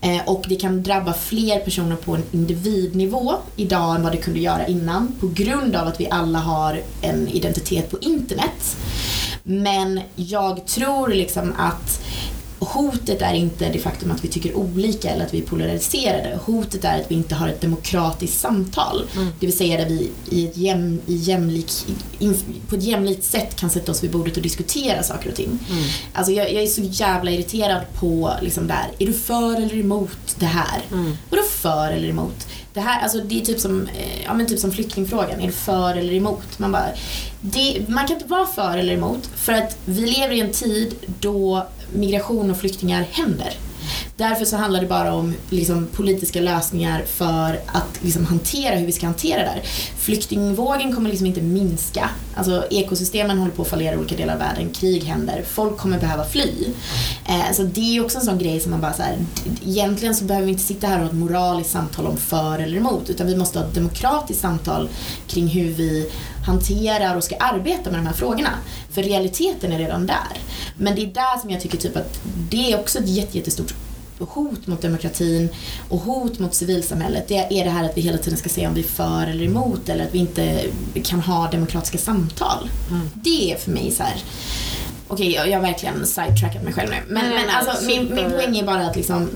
[0.01, 4.41] Eh, och det kan drabba fler personer på en individnivå idag än vad det kunde
[4.41, 8.77] göra innan på grund av att vi alla har en identitet på internet.
[9.43, 12.01] Men jag tror liksom att
[12.59, 16.39] hotet är inte det faktum att vi tycker olika eller att vi är polariserade.
[16.45, 19.05] Hotet är att vi inte har ett demokratiskt samtal.
[19.17, 19.29] Mm.
[19.41, 21.73] Det vill säga där vi i ett jäm, i jämlik,
[22.19, 22.37] in,
[22.69, 25.59] på ett jämlikt sätt kan sätta oss vid bordet och diskutera saker och ting.
[25.71, 25.85] Mm.
[26.13, 30.37] Alltså jag, jag, är så jävla irriterad på liksom där, är du för eller emot
[30.39, 30.83] det här?
[30.93, 31.17] Mm.
[31.31, 32.47] Vadå för eller emot?
[32.73, 35.53] Det här, alltså det är typ som, eh, ja, men typ som flyktingfrågan, är du
[35.53, 36.59] för eller emot?
[36.59, 36.89] Man, bara,
[37.41, 40.95] det, man kan inte vara för eller emot för att vi lever i en tid
[41.21, 43.55] då migration och flyktingar händer.
[44.19, 48.93] Därför så handlar det bara om liksom, politiska lösningar för att liksom, hantera hur vi
[48.93, 49.63] ska hantera det här.
[49.99, 52.11] Flyktingvågen kommer liksom inte minska.
[52.35, 55.99] Alltså, ekosystemen håller på att fallera i olika delar av världen, krig händer, folk kommer
[55.99, 56.51] behöva fly.
[57.29, 59.17] Eh, så det är också en sån grej som man bara så här,
[59.67, 62.77] egentligen så behöver vi inte sitta här och ha ett moraliskt samtal om för eller
[62.77, 64.89] emot, utan vi måste ha ett demokratiskt samtal
[65.27, 66.11] kring hur vi
[66.47, 68.51] hanterar och ska arbeta med de här frågorna.
[68.91, 70.39] För realiteten är redan där.
[70.77, 73.75] Men det är där som jag tycker typ att det är också ett jättestort
[74.27, 75.49] hot mot demokratin
[75.89, 78.75] och hot mot civilsamhället, det är det här att vi hela tiden ska säga om
[78.75, 80.65] vi är för eller emot eller att vi inte
[81.05, 82.71] kan ha demokratiska samtal.
[82.91, 83.11] Mm.
[83.15, 84.23] Det är för mig så här
[85.11, 86.97] Okej, okay, jag har verkligen sidetrackat mig själv nu.
[87.09, 89.29] Men, Nej, men alltså, min, min poäng är bara att liksom,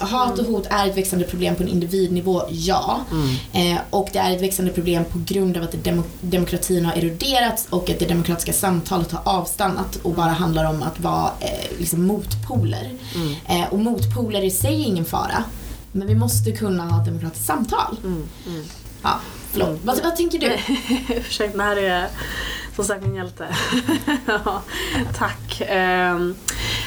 [0.00, 3.00] hat och hot är ett växande problem på en individnivå, ja.
[3.10, 3.76] Mm.
[3.76, 7.66] Eh, och det är ett växande problem på grund av att demo demokratin har eroderats
[7.70, 12.06] och att det demokratiska samtalet har avstannat och bara handlar om att vara eh, liksom
[12.06, 12.90] motpoler.
[13.14, 13.34] Mm.
[13.48, 15.44] Eh, och motpoler i sig är ingen fara.
[15.92, 17.96] Men vi måste kunna ha ett demokratiskt samtal.
[18.04, 18.28] Mm.
[18.46, 18.64] mm.
[19.02, 19.68] Ja, förlåt.
[19.68, 19.80] Mm.
[19.82, 20.56] Vad, vad tänker du?
[21.14, 22.08] Ursäkta, det här är
[22.78, 23.48] som sagt min hjälte.
[24.26, 24.62] ja,
[25.18, 25.62] tack.
[25.70, 26.36] Um,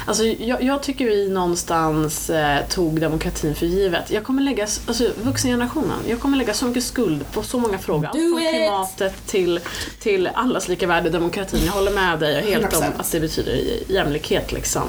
[0.05, 4.11] alltså, jag, jag, tycker vi någonstans eh, tog demokratin för givet.
[4.11, 8.07] Jag kommer lägga, alltså vuxengenerationen, jag kommer lägga så mycket skuld på så många frågor.
[8.07, 9.59] Från klimatet till,
[9.99, 11.65] till allas lika värde i demokratin.
[11.65, 12.77] Jag håller med dig helt 100%.
[12.77, 14.87] om att det betyder jämlikhet liksom.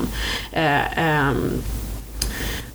[0.52, 1.62] Eh, um,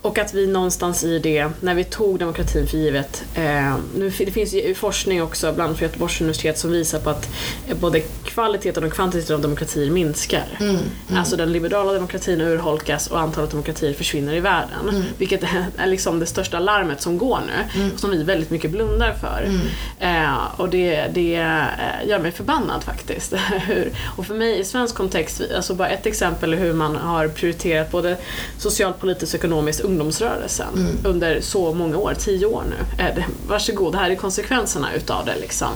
[0.02, 4.32] och att vi någonstans i det, när vi tog demokratin för givet, eh, nu, det
[4.32, 7.30] finns ju forskning också, bland annat från Göteborgs universitet, som visar på att
[7.68, 10.46] eh, både kvaliteten och kvantiteten av demokratier minskar.
[10.60, 11.20] Mm, mm.
[11.20, 14.90] Alltså den liberala demokratin urholkas och antalet demokratier försvinner i världen.
[14.90, 15.04] Mm.
[15.18, 15.44] Vilket
[15.78, 17.98] är liksom det största larmet som går nu, mm.
[17.98, 19.44] som vi väldigt mycket blundar för.
[19.46, 20.26] Mm.
[20.26, 23.34] Eh, och det, det eh, gör mig förbannad faktiskt.
[24.18, 28.18] och för mig i svensk kontext, alltså bara ett exempel hur man har prioriterat både
[28.58, 30.98] socialt, politiskt och ekonomiskt ungdomsrörelsen mm.
[31.04, 33.04] under så många år, tio år nu.
[33.04, 35.36] Eh, varsågod, här är konsekvenserna utav det.
[35.40, 35.72] Liksom.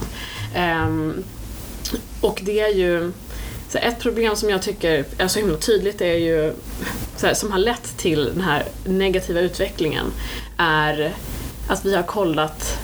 [0.85, 1.23] Um,
[2.21, 3.11] och det är ju
[3.69, 6.53] så ett problem som jag tycker är så himla tydligt är ju,
[7.21, 10.05] här, som har lett till den här negativa utvecklingen,
[10.57, 11.13] är
[11.67, 12.79] att vi har kollat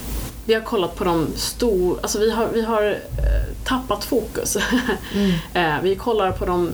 [0.46, 4.58] vi har kollat på de stora, alltså vi har, vi har eh, tappat fokus.
[5.14, 5.32] Mm.
[5.54, 6.72] Eh, vi kollar på de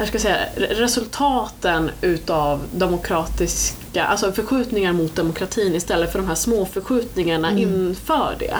[0.00, 6.66] jag ska säga, resultaten utav demokratiska, alltså förskjutningar mot demokratin istället för de här små
[6.66, 7.62] förskjutningarna Mm.
[7.62, 8.56] inför det.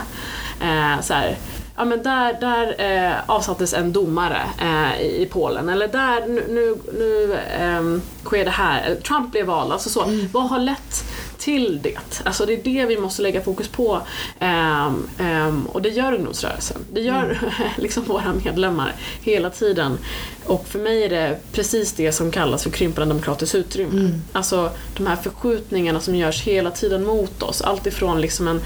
[0.67, 1.39] Eh, så här,
[1.77, 6.45] ja men där, där eh, avsattes en domare eh, i i Polen eller där nu,
[6.49, 10.03] nu, nu ehm, sker det här, Trump blev vald, alltså så.
[10.05, 10.29] Mm.
[10.33, 11.05] Vad har lett
[11.41, 12.23] till det?
[12.25, 14.03] Alltså det är det vi måste lägga fokus på
[14.39, 16.77] Ehm, ehm, och det gör ungdomsrörelsen.
[16.93, 17.71] Det gör Mm.
[17.79, 19.99] liksom våra medlemmar hela tiden.
[20.45, 24.01] Och för mig är det precis det som kallas för krympande demokratiskt utrymme.
[24.01, 24.23] Mm.
[24.33, 27.61] Alltså de här förskjutningarna som görs hela tiden mot oss.
[27.63, 28.61] Allt ifrån liksom en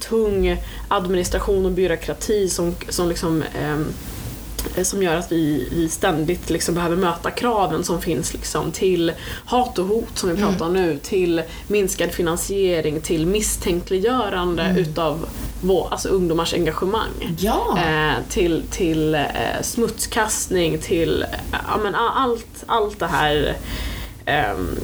[0.00, 3.78] tung administration och byråkrati som, som liksom eh,
[4.82, 9.12] som gör att vi, vi ständigt liksom behöver möta kraven som finns liksom, till
[9.44, 15.28] hat och hot som vi pratar om nu, till minskad finansiering, till misstänkliggörande utav
[15.60, 17.36] vår, alltså ungdomars engagemang.
[17.38, 17.78] Ja.
[17.78, 19.22] Eh, till till eh,
[19.62, 23.56] smutskastning, till eh, ja, men, allt, allt det här
[24.24, 24.78] ehm,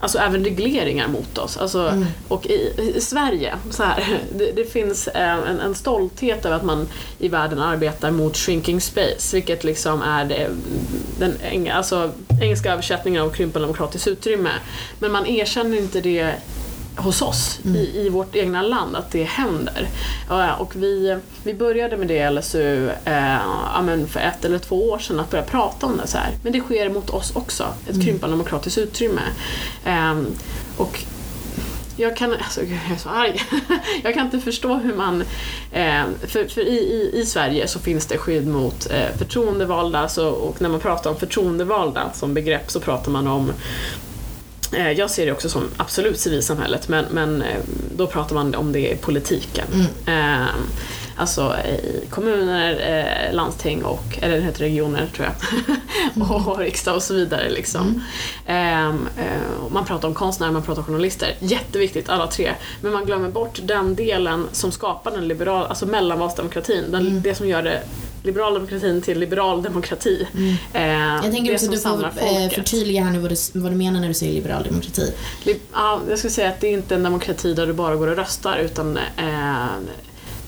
[0.00, 1.56] Alltså även regleringar mot oss.
[1.56, 2.06] Alltså, Mm.
[2.28, 6.64] Och i, i Sverige, så här, det, det finns eh, en, en stolthet över att
[6.64, 10.50] man i världen arbetar mot shrinking space, vilket liksom är det,
[11.18, 12.10] den eng, alltså,
[12.42, 14.50] engelska översättningen av krympande demokratiskt utrymme.
[14.98, 16.34] Men man erkänner inte det
[16.96, 19.88] hos oss i, i vårt egna land att det händer.
[20.58, 22.90] Och vi, vi började med det i LSU
[23.82, 26.30] men för ett eller två år sedan att börja prata om det så här.
[26.42, 29.22] Men det sker mot oss också, ett krympande demokratiskt utrymme.
[29.84, 30.26] Ehm,
[30.76, 31.04] och
[31.96, 33.42] jag kan, alltså, jag är så arg.
[34.02, 35.20] jag kan inte förstå hur man...
[35.72, 40.28] Eh, för för i, i, i Sverige så finns det skydd mot eh, förtroendevalda så,
[40.28, 43.52] och när man pratar om förtroendevalda som begrepp så pratar man om
[44.72, 47.60] Jag ser det också som absolut civilsamhället men, men eh,
[47.96, 49.66] då pratar man om det i politiken.
[50.06, 50.46] Eh,
[51.16, 52.72] Alltså i kommuner,
[53.28, 57.50] eh, landsting och, eller det heter regioner tror jag, och riksdag och så vidare.
[57.50, 58.02] Liksom.
[58.46, 61.34] Ehm, eh, man pratar om konstnärer, man pratar om journalister.
[61.38, 62.52] Jätteviktigt alla tre.
[62.80, 66.84] Men man glömmer bort den delen som skapar den liberala, alltså mellanvalsdemokratin.
[66.90, 67.82] Den, Det som gör det
[68.22, 70.26] liberal demokratin till liberal demokrati.
[70.72, 71.90] Eh, Jag tänker också att du får
[72.44, 75.14] eh, förtydliga här nu vad du, vad du menar när du säger liberal demokrati.
[75.44, 78.06] Li- Ja, jag skulle säga att det är inte en demokrati där du bara går
[78.06, 79.64] och röstar utan eh,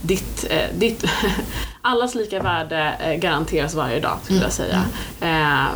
[0.07, 1.05] ditt, eh, ditt
[1.83, 4.85] allas lika värde eh, garanteras varje dag skulle jag säga.
[5.21, 5.67] Eh,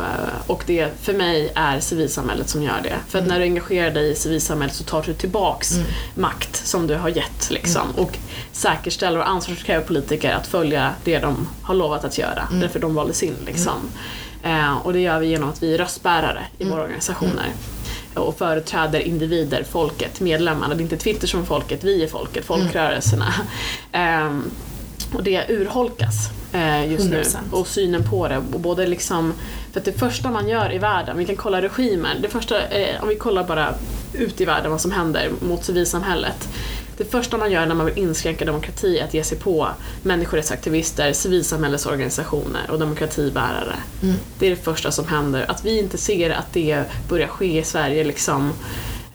[0.47, 2.95] och det för mig är civilsamhället som gör det.
[3.07, 5.75] För att när du engagerar dig i civilsamhället så tar du tillbaks
[6.15, 7.91] makt som du har gett liksom.
[7.97, 8.17] Och
[8.51, 12.47] säkerställer och ansvarskräver politiker att följa det de har lovat att göra.
[12.51, 13.91] Därför de valdes in liksom.
[14.43, 17.45] Eh, och det gör vi genom att vi är röstbärare i våra organisationer
[18.13, 20.75] och företräder individer, folket, medlemmarna.
[20.75, 23.33] Det är inte Twitter som är folket, vi är folket, folkrörelserna.
[23.91, 24.51] Ehm,
[25.13, 27.21] och det urholkas eh, just nu.
[27.21, 27.37] 100%.
[27.51, 28.37] Och synen på det.
[28.37, 29.33] Och både liksom,
[29.71, 33.03] för att det första man gör i världen, vi kan kolla regimer, det första, eh,
[33.03, 33.73] om vi kollar bara
[34.13, 36.49] ut i världen vad som händer mot civilsamhället.
[36.97, 39.67] Det första man gör när man vill inskränka demokrati är att ge sig på
[40.03, 43.75] människorättsaktivister, civilsamhällesorganisationer och demokratibärare.
[44.39, 45.45] Det är det första som händer.
[45.51, 48.53] Att vi inte ser att det börjar ske i Sverige liksom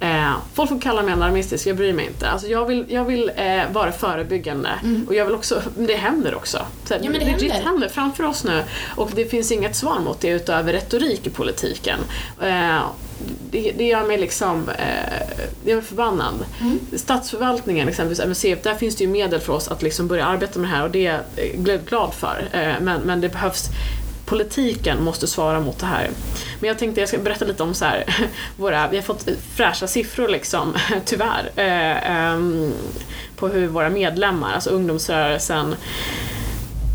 [0.00, 2.28] Eh, folk får kalla mig alarmistisk, jag bryr mig inte.
[2.28, 4.68] Alltså jag vill, jag vill eh, vara förebyggande
[5.08, 6.58] och jag vill också, det händer också.
[6.84, 7.70] Så Ja, men det legit händer.
[7.70, 8.62] händer framför oss nu
[8.96, 11.98] och det finns inget svar mot det utöver retorik i politiken.
[12.42, 12.78] Eh,
[13.50, 16.34] det, det gör mig liksom eh, mig förbannad.
[16.96, 20.70] Statsförvaltningen exempelvis, MUCF, där finns det ju medel för oss att liksom börja arbeta med
[20.70, 21.22] det här och det är
[21.66, 22.48] jag glad- för.
[22.52, 23.70] Eh, men, men det behövs
[24.26, 26.10] Politiken måste svara mot det här.
[26.60, 28.04] Men jag tänkte jag ska berätta lite om så här,
[28.56, 30.74] våra, vi har fått fräscha siffror liksom,
[31.04, 32.72] tyvärr, eh, ehm,
[33.36, 35.74] på hur våra medlemmar, alltså ungdomsrörelsen,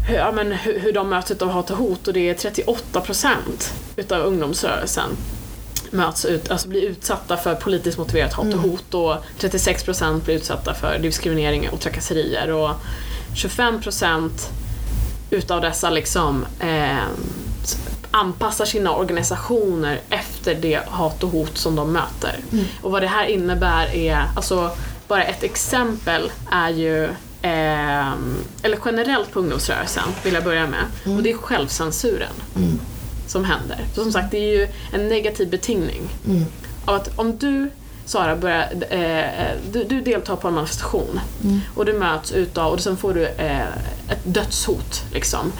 [0.07, 3.01] hur, ja, men hur, hur de möts av hat och hot och det är 38
[3.01, 5.09] procent utav ungdomsrörelsen
[5.91, 10.35] möts ut, alltså blir utsatta för politiskt motiverat hat och hot och 36 procent blir
[10.35, 12.71] utsatta för diskriminering och trakasserier och
[13.35, 14.49] 25 procent
[15.29, 16.97] utav dessa liksom eh,
[18.11, 22.35] anpassar sina organisationer efter det hat och hot som de möter.
[22.81, 24.71] Och vad det här innebär är, alltså
[25.07, 27.03] bara ett exempel är ju
[27.41, 28.11] eh,
[28.63, 30.83] eller generellt på ungdomsrörelsen vill jag börja med.
[31.17, 32.33] Och det är självcensuren
[33.31, 33.77] som händer.
[33.95, 36.01] Så som sagt, det är ju en negativ betingning.
[36.85, 37.69] Av att om du
[38.05, 41.19] Sara, börjar, eh, du, du deltar på en manifestation
[41.75, 43.61] och du möts utav, och sen får du eh,
[44.09, 45.03] ett dödshot.
[45.13, 45.51] Liksom.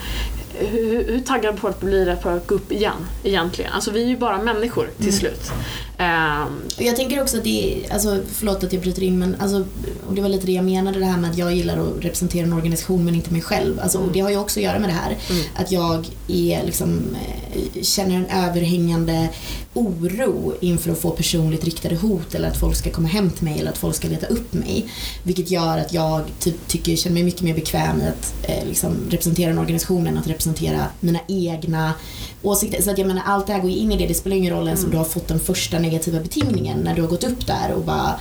[0.54, 3.74] Hur, hur taggad på att bli det på att gå upp igen egentligen?
[3.74, 5.52] Alltså vi är ju bara människor till slut.
[5.98, 9.66] Ehm, Jag tänker också att det är, alltså, förlåt att jag bryter in men alltså,
[10.08, 12.46] och det var lite det jag menade det här med att jag gillar att representera
[12.46, 13.80] en organisation men inte mig själv.
[13.80, 15.18] Alltså, och det har ju också att göra med det här.
[15.30, 15.44] Mm.
[15.56, 17.16] Att jag är, liksom,
[17.54, 19.30] eh, känner en överhängande
[19.74, 23.60] oro inför att få personligt riktade hot eller att folk ska komma hem till mig
[23.60, 24.86] eller att folk ska leta upp mig.
[25.24, 28.98] Vilket gör att jag typ, tycker, känner mig mycket mer bekväm i att eh, liksom,
[29.10, 31.94] representera en organisation än att representera mina egna
[32.42, 32.82] åsikter.
[32.82, 34.08] Så att jag menar, allt det här går ju in i det.
[34.08, 37.02] Det spelar ingen roll ens om du har fått den första negativa betingningen när du
[37.02, 38.20] har gått upp där och bara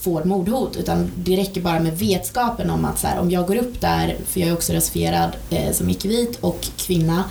[0.00, 0.76] får mordhot.
[0.76, 4.16] Utan det räcker bara med vetskapen om att så här, om jag går upp där,
[4.26, 7.24] för jag är också rasifierad eh, som icke-vit och kvinna,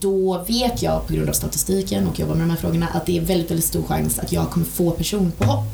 [0.00, 3.16] då vet jag på grund av statistiken och jobbar med de här frågorna att det
[3.16, 5.64] är väldigt, väldigt stor chans att jag kommer få personpåhopp.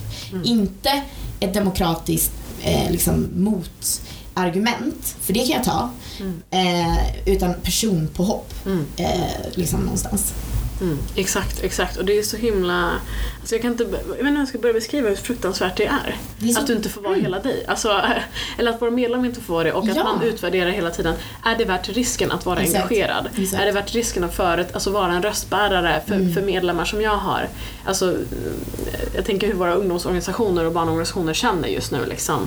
[0.44, 1.02] Inte
[1.40, 2.32] ett demokratiskt
[2.62, 3.28] eh, liksom,
[4.46, 5.90] motargument, för det kan jag ta,
[6.50, 8.52] eh, utan personpåhopp
[8.96, 9.10] eh,
[9.54, 10.34] liksom någonstans.
[10.80, 11.96] Mm, exakt, exakt.
[11.96, 12.90] Och det är så himla...
[13.40, 13.84] Alltså jag kan inte...
[13.84, 16.16] Jag vet inte hur jag ska börja beskriva hur fruktansvärt det är.
[16.38, 17.64] Det är så- Att du inte får vara hela dig.
[17.68, 18.00] Alltså,
[18.58, 20.04] eller att vara medlem inte får vara det och att Ja.
[20.04, 21.14] man utvärderar hela tiden.
[21.44, 22.76] Är det värt risken att vara Exakt.
[22.84, 23.28] engagerad?
[23.38, 23.62] Exakt.
[23.62, 26.34] Är det värt risken att för, alltså vara en röstbärare för, Mm.
[26.34, 27.48] för medlemmar som jag har?
[27.86, 28.16] Alltså,
[29.14, 32.06] jag tänker hur våra ungdomsorganisationer och barnorganisationer känner just nu.
[32.06, 32.46] Liksom.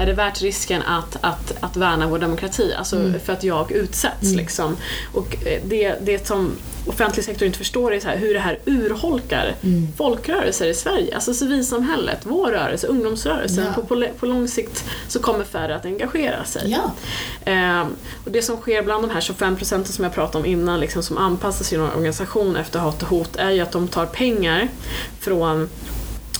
[0.00, 2.74] Är det värt risken att, att, att värna vår demokrati?
[2.78, 3.20] Alltså Mm.
[3.20, 4.32] för att jag utsätts.
[4.32, 4.76] Liksom.
[5.14, 6.50] Och eh, det, det som
[6.86, 9.88] offentlig sektor inte förstår är så här, hur det här urholkar Mm.
[9.96, 11.14] folkrörelser i Sverige.
[11.14, 13.64] Alltså civilsamhället, vår rörelse, ungdomsrörelsen.
[13.64, 13.72] Ja.
[13.72, 16.62] På, på, på lång sikt så kommer färre att engagera sig.
[16.70, 16.92] Ja.
[17.44, 17.86] Ehm,
[18.24, 21.02] och det som sker bland de här 25 procenten som jag pratade om innan, liksom,
[21.02, 24.68] som anpassar sin organisation efter hat och hot, är ju att de tar pengar
[25.20, 25.68] från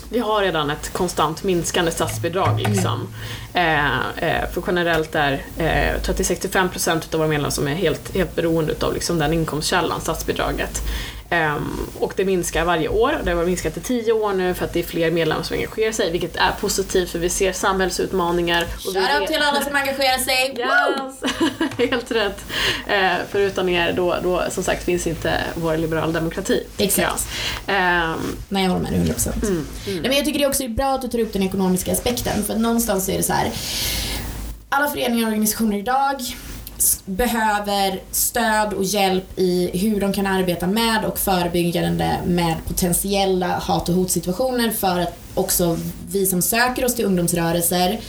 [0.09, 2.61] vi har redan ett konstant minskande statsbidrag.
[2.61, 3.09] Liksom.
[3.53, 8.75] Eh, eh, för generellt är eh, 30-65% av våra medlemmar som är helt, helt beroende
[8.81, 10.83] av liksom, den inkomstkällan, statsbidraget.
[11.31, 13.15] Ehm, och det minskar varje år.
[13.25, 15.93] Det har minskat i 10 år nu för att det är fler medlemmar som engagerar
[15.93, 18.67] sig, vilket är positivt för vi ser samhällsutmaningar.
[18.79, 20.37] Shoutout till alla som engagerar sig.
[20.67, 21.33] Yes!
[21.91, 22.45] Helt rätt.
[22.87, 26.67] Eh, för utan er då, då som sagt finns inte vår liberala demokrati.
[26.79, 27.27] Exakt.
[27.67, 27.77] jag.
[27.77, 29.43] Ehm, Nej, jag håller med dig 100%.
[29.43, 31.93] mm, Nej, men jag tycker det är också bra att du tar upp den ekonomiska
[31.93, 33.51] aspekten för att någonstans är det så här.
[34.69, 36.21] Alla föreningar och organisationer idag
[37.05, 43.89] behöver stöd och hjälp i hur de kan arbeta med och förebyggande med potentiella hat
[43.89, 45.79] och hotsituationer för att också
[46.11, 48.01] vi som söker oss till ungdomsrörelser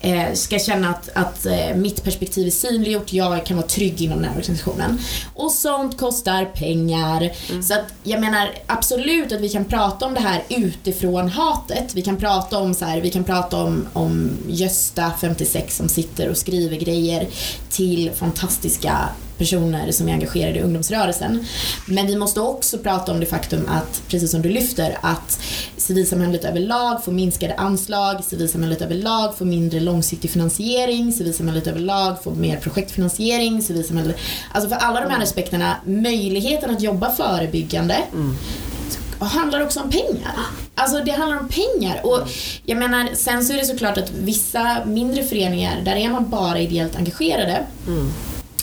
[0.00, 4.18] eh, ska känna att, att eh, mitt perspektiv är synliggjort, jag kan vara trygg inom
[4.18, 4.98] den här organisationen.
[5.34, 7.30] Och sånt kostar pengar.
[7.62, 11.94] Så att jag menar absolut att vi kan prata om det här utifrån hatet.
[11.94, 16.28] Vi kan prata om så här, vi kan prata om, om Gösta, 56, som sitter
[16.28, 17.28] och skriver grejer
[17.70, 19.08] till fantastiska
[19.40, 21.46] personer som är engagerade i ungdomsrörelsen.
[21.86, 25.40] Men vi måste också prata om det faktum att, precis som du lyfter, att
[25.76, 32.56] civilsamhället överlag får minskade anslag, civilsamhället överlag får mindre långsiktig finansiering, civilsamhället överlag får mer
[32.56, 34.16] projektfinansiering, civilsamhället...
[34.52, 37.96] Alltså för alla de här aspekterna, möjligheten att jobba förebyggande
[39.20, 40.32] handlar också om pengar.
[40.74, 42.00] Alltså det handlar om pengar.
[42.06, 42.28] Och
[42.64, 46.58] jag menar, sen så är det såklart att vissa mindre föreningar, där är man bara
[46.58, 47.66] ideellt engagerade.
[47.86, 48.12] Mm.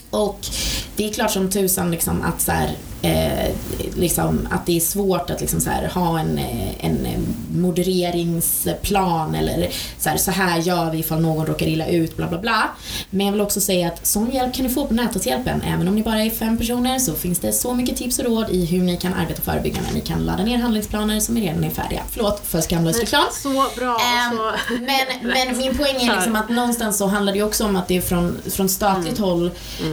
[0.10, 0.48] Och
[0.96, 3.52] det är klart som tusan liksom att, så här, eh,
[3.96, 7.08] liksom, att det är svårt att liksom, så här, ha en, eh, en
[7.52, 12.38] modereringsplan eller så här, så här gör vi ifall någon råkar illa ut, bla bla
[12.38, 12.70] bla.
[13.10, 15.62] Men jag vill också säga att sån hjälp kan ni få på Näthatshjälpen.
[15.62, 18.50] Även om ni bara är fem personer så finns det så mycket tips och råd
[18.50, 19.90] i hur ni kan arbeta förebyggande.
[19.94, 22.04] Ni kan ladda ner handlingsplaner som redan är färdiga.
[22.12, 23.24] Förlåt för skamlös reklam.
[23.32, 24.00] så bra.
[24.02, 24.52] Ehm, så...
[24.70, 28.02] men, men min poäng är liksom att någonstans så handlar det också om att det
[28.02, 29.52] från, från statligt håll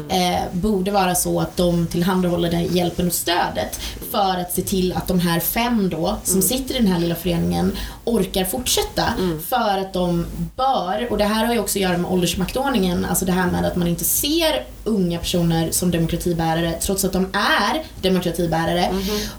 [0.08, 3.80] eh, borde vara så att de tillhandahåller den hjälpen och stödet
[4.10, 7.14] för att se till att de här fem då som sitter i den här lilla
[7.14, 7.72] föreningen
[8.04, 9.04] orkar fortsätta.
[9.48, 10.26] För att de
[10.56, 13.64] bör, och det här har ju också att göra med åldersmaktordningen, alltså det här med
[13.64, 18.90] att man inte ser unga personer som demokratibärare trots att de är demokratibärare.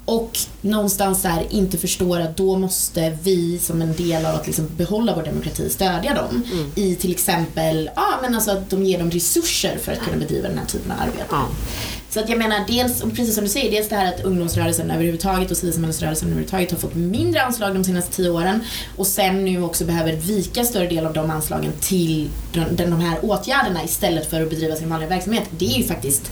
[0.06, 4.70] Och någonstans här inte förstår att då måste vi som en del av att liksom
[4.78, 6.44] behålla vår demokrati stödja dem.
[6.76, 10.48] I till exempel ja, men alltså att de ger dem resurser för att kunna bedriva
[10.48, 11.26] den här typen av arbete.
[11.30, 11.48] Ja.
[12.15, 15.51] Så att jag menar, dels, precis som du säger, dels det här att ungdomsrörelsen överhuvudtaget
[15.51, 18.60] och civilsamhällesrörelsen överhuvudtaget har fått mindre anslag de senaste tio åren
[18.95, 23.17] och sen nu också behöver vika större del av de anslagen till den, de här
[23.21, 25.43] åtgärderna istället för att bedriva sin vanliga verksamhet.
[25.49, 26.32] Det är ju faktiskt,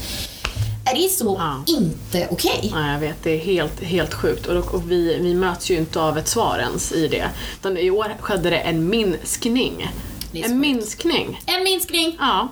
[0.85, 1.63] är det så Ja.
[1.67, 2.71] inte okej?
[2.73, 3.23] Nej, jag vet.
[3.23, 4.45] Det är helt, helt sjukt.
[4.45, 7.25] Och, och vi, vi möts ju inte av ett svar ens i det.
[7.59, 9.91] Utan i år skedde det en minskning.
[10.33, 11.41] En minskning.
[11.45, 12.15] En minskning!
[12.19, 12.49] Ja.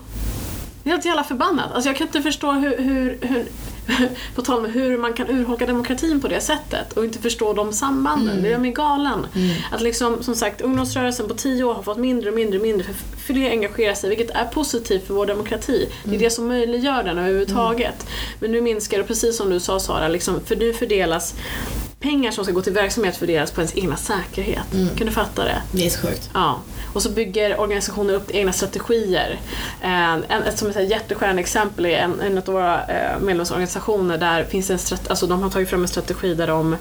[0.83, 1.71] Jag är helt jävla förbannad.
[1.73, 3.45] Alltså jag kan inte förstå hur, hur, hur,
[4.35, 7.73] på tal om hur man kan urholka demokratin på det sättet och inte förstå de
[7.73, 8.43] sambanden.
[8.43, 9.27] Det gör mig galen.
[9.71, 12.83] Att liksom, som sagt, ungdomsrörelsen på tio år har fått mindre och mindre och mindre
[12.83, 12.95] för
[13.33, 15.89] fler engagerar sig, vilket är positivt för vår demokrati.
[16.03, 18.07] Det är det som möjliggör den överhuvudtaget.
[18.39, 21.35] Men nu minskar det, precis som du sa Sara, liksom, för nu fördelas
[21.99, 24.65] pengar som ska gå till verksamhet fördelas på ens egna säkerhet.
[24.97, 25.61] Kan du fatta det?
[25.71, 26.29] Det är så sjukt.
[26.33, 26.59] Ja,
[26.93, 29.39] och så bygger organisationer upp egna strategier.
[29.81, 34.43] Eh, En, ett som ett hjärteskärande exempel är en, en av våra eh, medlemsorganisationer där
[34.43, 36.75] finns en strat- alltså de har tagit fram en strategi där de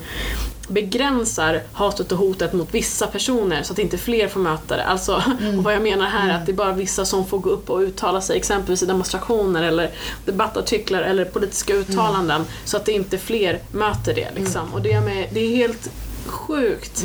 [0.69, 4.85] begränsar hatet och hotet mot vissa personer så att inte fler får möta det.
[4.85, 5.23] Alltså,
[5.59, 7.71] och vad jag menar här är att det är bara vissa som får gå upp
[7.71, 9.91] och uttala sig exempelvis i demonstrationer eller
[10.25, 14.29] debattartiklar eller politiska uttalanden så att det inte fler möter det.
[14.37, 14.75] Liksom.
[14.75, 15.91] Och det är, med, det är helt
[16.27, 17.05] sjukt.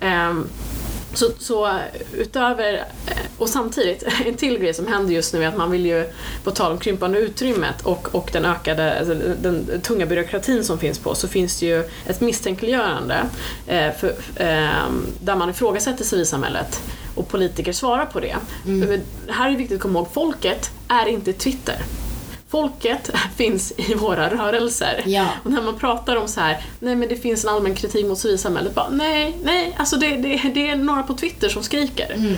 [0.00, 0.46] Ehm,
[1.14, 1.78] så, så
[2.12, 2.74] utöver,
[3.06, 6.12] eh, och samtidigt, en till grej som händer just nu är att man vill ju,
[6.44, 10.98] på tal om krympande utrymmet och, och den ökade, alltså den, tunga byråkratin som finns
[10.98, 13.26] på, så finns det ju ett misstänkliggörande
[13.66, 14.90] eh, för, eh,
[15.20, 16.82] där man ifrågasätter civilsamhället
[17.14, 18.36] och politiker svarar på det.
[18.62, 19.00] För
[19.32, 21.76] Här är det viktigt att komma ihåg, folket är inte Twitter.
[22.50, 25.02] Folket finns i våra rörelser.
[25.06, 25.26] Ja.
[25.44, 28.18] Och när man pratar om så här, nej men det finns en allmän kritik mot
[28.18, 32.36] civilsamhället, bara, nej, nej, alltså det, det, det är några på Twitter som skriker.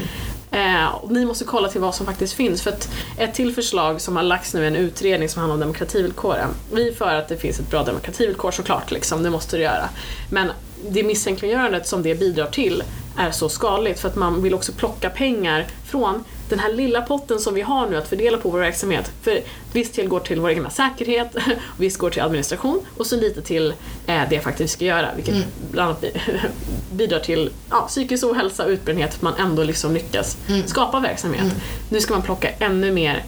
[0.51, 2.63] Eh, och ni måste kolla till vad som faktiskt finns.
[2.63, 2.89] För att
[3.19, 6.49] ett till förslag som har lagts nu är en utredning som handlar om demokrativillkoren.
[6.73, 9.89] Vi är för att det finns ett bra demokrativillkor såklart, liksom, det måste det göra.
[10.31, 10.51] Men
[10.89, 12.83] det misstänkliggörandet som det bidrar till
[13.19, 17.39] är så skadligt för att man vill också plocka pengar från den här lilla potten
[17.41, 19.11] som vi har nu att fördela på vår verksamhet.
[19.23, 19.41] För
[19.73, 21.41] viss del går till vår egna säkerhet, och
[21.79, 23.75] viss går till administration och så lite till
[24.07, 25.35] eh, det faktiskt vi ska göra vilket
[25.71, 26.13] bland annat bi-
[26.93, 30.37] bidrar till ja, psykisk ohälsa och utbrändhet att man ändå liksom lyckas
[30.67, 31.45] skapa verksamhet.
[31.91, 33.25] Nu ska man plocka ännu mer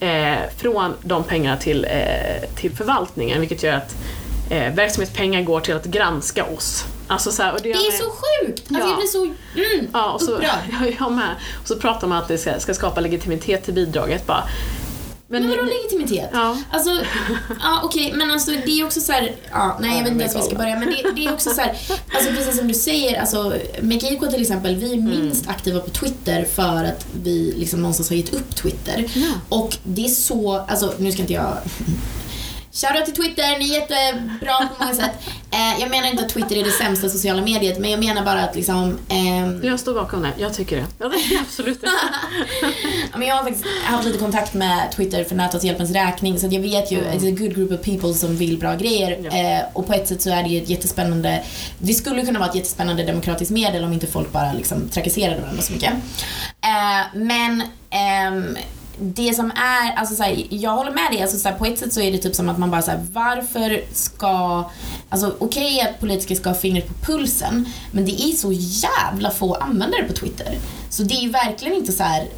[0.00, 3.94] eh, från de pengarna till, eh, till förvaltningen vilket gör att
[4.50, 6.84] eh, verksamhetspengar går till att granska oss.
[7.10, 8.60] Alltså så här, och det, Det är så sjukt!
[8.68, 8.88] Alltså Ja.
[8.88, 9.24] jag blir så
[9.74, 10.50] mm, Ja, och så, upprörd.
[10.82, 11.34] jag, jag med.
[11.62, 14.26] Och så pratar man att det ska, ska skapa legitimitet till bidraget.
[14.26, 14.44] Bara.
[15.28, 16.30] Men, Men vadå legitimitet?
[16.32, 16.56] Ja.
[16.70, 16.90] Alltså,
[17.60, 20.34] ja okej, men alltså det är också så här, ja, nej jag vet inte ens
[20.34, 21.76] var vi ska börja, men det, det är också så här,
[22.14, 25.10] alltså precis som du säger, alltså Mekeiko till exempel, vi är Mm.
[25.10, 29.04] minst aktiva på Twitter för att vi liksom någonstans har gett upp Twitter.
[29.14, 29.26] Ja.
[29.48, 31.56] Och det är så, alltså nu ska inte jag
[32.72, 35.10] Shoutout till Twitter, ni är jättebra på många sätt.
[35.52, 38.42] Eh, jag menar inte att Twitter är det sämsta sociala mediet, men jag menar bara
[38.44, 40.86] att liksom ehm, jag står bakom det, jag tycker det.
[40.98, 41.90] Ja, det är absolut det.
[43.18, 46.60] Men jag har faktiskt haft lite kontakt med Twitter för Nätverkshjälpens räkning så att jag
[46.60, 47.18] vet ju Mm.
[47.18, 49.38] it's a good group of people som vill bra grejer Ja.
[49.58, 51.42] eh, och på ett sätt så är det ju ett jättespännande
[51.78, 55.62] det skulle kunna vara ett jättespännande demokratiskt medel om inte folk bara liksom trakasserade varandra
[55.62, 55.92] så mycket.
[56.62, 58.56] Eh, men ehm,
[59.00, 61.78] det som är, alltså så här, jag håller med dig, alltså så här, på ett
[61.78, 64.64] sätt så är det typ som att man bara så här, varför ska,
[65.08, 69.54] alltså okej att politiker ska ha fingret på pulsen, men det är så jävla få
[69.54, 70.58] användare på Twitter.
[70.90, 72.28] Så det är ju verkligen inte så här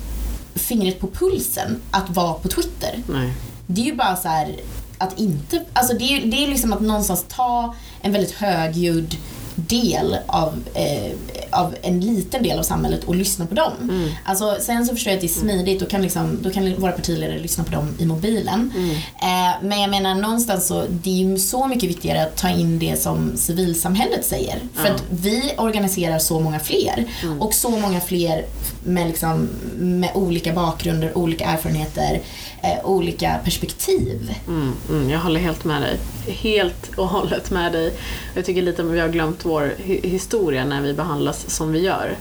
[0.55, 3.03] fingret på pulsen att vara på Twitter.
[3.07, 3.33] Nej.
[3.67, 4.57] Det är ju bara så här
[4.99, 9.17] att inte, alltså det är, det är liksom att någonstans ta en väldigt högljudd
[9.55, 11.13] del av, eh,
[11.51, 13.73] av en liten del av samhället och lyssna på dem.
[13.83, 14.11] Mm.
[14.25, 16.93] Alltså, sen så förstår jag att det är smidigt, då kan, liksom, då kan våra
[16.93, 18.73] partiledare lyssna på dem i mobilen.
[18.77, 18.91] Mm.
[18.91, 22.79] Eh, men jag menar någonstans så, det är ju så mycket viktigare att ta in
[22.79, 24.59] det som civilsamhället säger.
[24.75, 24.95] För Ja.
[24.95, 27.05] att vi organiserar så många fler.
[27.23, 27.43] Mm.
[27.43, 28.45] Och så många fler
[28.85, 29.49] med, liksom,
[29.79, 32.21] med olika bakgrunder, olika erfarenheter,
[32.63, 34.35] eh, olika perspektiv.
[34.49, 35.97] Mm, mm, jag håller helt med dig.
[36.27, 37.93] Helt och hållet med dig.
[38.35, 41.78] Jag tycker lite att vi har glömt vår hi- historia när vi behandlas som vi
[41.80, 42.16] gör.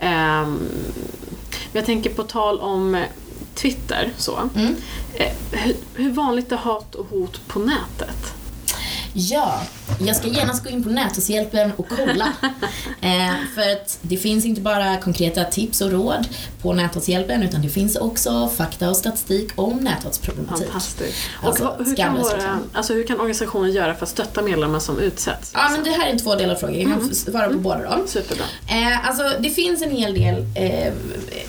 [0.00, 0.58] Ehm,
[1.72, 3.04] jag tänker på tal om
[3.54, 4.38] Twitter så.
[4.56, 4.76] Mm.
[5.14, 8.34] Eh, hur, hur vanligt är hat och hot på nätet?
[9.12, 9.60] Ja,
[10.06, 12.32] jag ska genast gå in på Nätverkshjälpen och kolla.
[13.00, 16.28] eh, för att det finns inte bara konkreta tips och råd
[16.62, 20.66] på Nätverkshjälpen utan det finns också fakta och statistik om nätverksproblematik.
[20.66, 21.16] Fantastiskt.
[21.42, 24.98] Alltså, och hur, kan våra, alltså, hur kan organisationen göra för att stötta medlemmar som
[24.98, 25.50] utsätts?
[25.54, 26.74] Ja, men det här är en tvådelad fråga.
[26.74, 27.14] Jag kan Mm.
[27.14, 28.00] svara på båda dem.
[28.06, 28.44] Superbra.
[28.68, 30.92] Eh, alltså, det finns en hel del eh,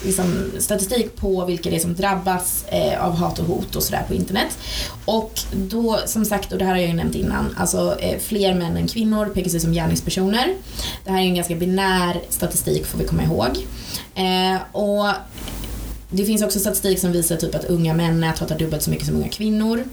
[0.06, 4.04] liksom, statistik på vilka det är som drabbas eh, av hat och hot och sådär
[4.08, 4.58] på internet.
[5.06, 8.54] Och då, som sagt, och det här har jag ju nämnt innan, alltså eh, fler
[8.54, 10.56] män än kvinnor pekas ut som gärningspersoner.
[11.04, 13.58] Det här är en ganska binär statistik får vi komma ihåg.
[14.16, 15.08] Eh, och
[16.10, 19.16] det finns också statistik som visar typ att unga män näthatar dubbelt så mycket som
[19.16, 19.84] unga kvinnor.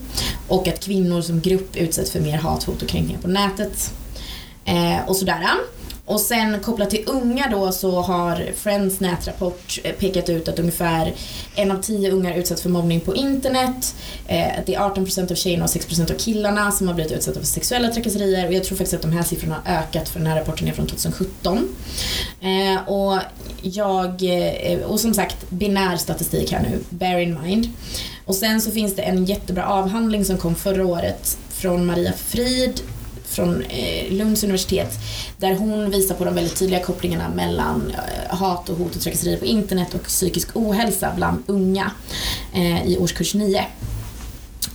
[0.48, 3.94] Och att kvinnor som grupp utsätts för mer hat, hot och kränkningar på nätet.
[4.64, 5.46] Eh, och sådär.
[6.06, 11.14] Och sen kopplat till unga då så har Friends nätrapport eh, pekat ut att ungefär
[11.54, 13.94] en av tio ungar utsätts för mobbning på internet.
[14.26, 17.46] Eh, det är 18% av tjejerna och 6% av killarna som har blivit utsatta för
[17.46, 20.36] sexuella trakasserier och jag tror faktiskt att de här siffrorna har ökat för den här
[20.36, 21.68] rapporten är från 2017.
[22.40, 23.18] Eh, och
[23.62, 24.22] jag,
[24.86, 27.68] och som sagt binär statistik här nu, bear in mind.
[28.24, 32.80] Och sen så finns det en jättebra avhandling som kom förra året från Maria Frid
[33.36, 34.98] från eh, Lunds universitet
[35.38, 39.38] där hon visar på de väldigt tydliga kopplingarna mellan eh, hat och hot och trakasserier
[39.38, 41.90] på internet och psykisk ohälsa bland unga
[42.54, 43.64] eh, i årskurs 9.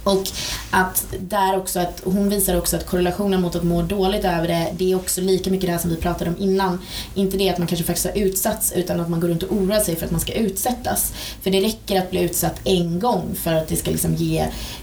[0.03, 0.27] Och
[0.71, 4.67] att där också att hon visar också att korrelationen mot att må dåligt över det,
[4.77, 6.79] det är också lika mycket det här som vi pratade om innan.
[7.15, 9.79] Inte det att man kanske faktiskt har utsatts utan att man går runt och oroar
[9.79, 11.13] sig för att man ska utsättas.
[11.41, 14.39] För det räcker att bli utsatt en gång för att det ska liksom ge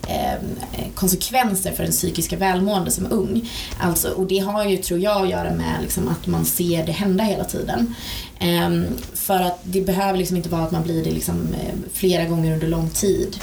[0.08, 0.34] eh,
[0.94, 3.50] konsekvenser för den psykiska välmående som ung.
[3.80, 6.92] Alltså, och det har ju, tror jag, att göra med liksom att man ser det
[6.92, 7.94] hända hela tiden.
[8.40, 8.70] Eh,
[9.28, 12.54] för att det behöver liksom inte vara att man blir det liksom, eh, flera gånger
[12.54, 13.36] under lång tid.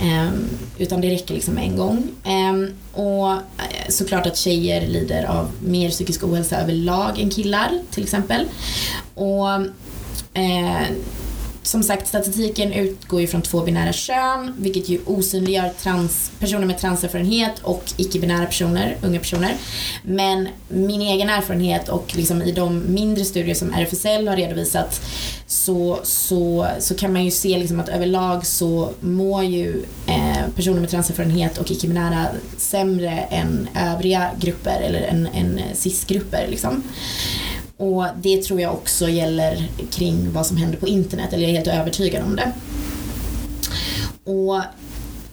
[0.00, 2.08] Ehm, utan det räcker liksom en gång.
[2.24, 8.02] Ehm, och eh, såklart att tjejer lider av mer psykisk ohälsa överlag än killar till
[8.02, 8.46] exempel.
[9.14, 9.50] Och
[10.34, 10.82] eh,
[11.62, 16.78] som sagt, statistiken utgår ju från två binära kön, vilket ju osynliggör trans, personer med
[16.78, 19.54] transerfarenhet och icke-binära personer, unga personer.
[20.02, 25.00] Men min egen erfarenhet och liksom i de mindre studier som RFSL har redovisat
[25.46, 30.80] så, så, så kan man ju se liksom att överlag så mår ju eh, personer
[30.80, 36.46] med transerfarenhet och icke-binära sämre än övriga grupper eller än, än cis-grupper.
[36.50, 36.82] Liksom.
[37.80, 41.54] Och det tror jag också gäller kring vad som händer på internet, eller jag är
[41.54, 42.52] helt övertygad om det.
[44.30, 44.60] Och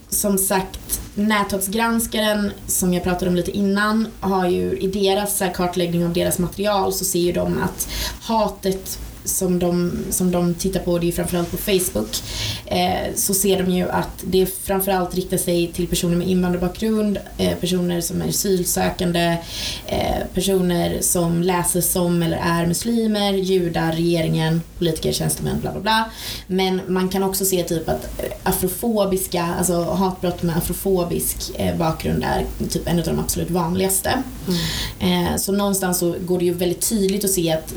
[0.09, 6.13] som sagt, Näthatsgranskaren som jag pratade om lite innan har ju i deras kartläggning av
[6.13, 7.87] deras material så ser ju de att
[8.21, 12.23] hatet som de, som de tittar på, det är framförallt på Facebook,
[12.65, 17.55] eh, så ser de ju att det framförallt riktar sig till personer med invandrarbakgrund, eh,
[17.55, 19.38] personer som är asylsökande,
[19.86, 26.09] eh, personer som läser som eller är muslimer, judar, regeringen, politiker, tjänstemän, bla bla bla.
[26.47, 32.45] Men man kan också se typ att afrofobiska, alltså hatbrott med afrofobisk eh, bakgrund är
[32.69, 34.23] typ en av de absolut vanligaste.
[34.47, 35.28] Mm.
[35.28, 37.73] Eh, så någonstans så går det ju väldigt tydligt att se att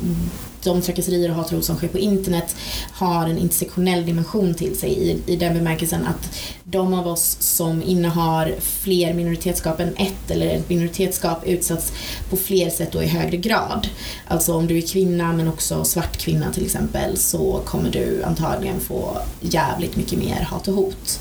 [0.65, 2.57] de trakasserier och hatrot som sker på internet
[2.93, 6.37] har en intersektionell dimension till sig i, i den bemärkelsen att
[6.71, 11.93] de av oss som innehar fler minoritetsskap än ett eller ett minoritetsskap utsatts
[12.31, 13.89] på fler sätt och i högre grad.
[14.29, 18.81] Alltså om du är kvinna men också svart kvinna till exempel så kommer du antagligen
[18.81, 21.21] få jävligt mycket mer hat och hot.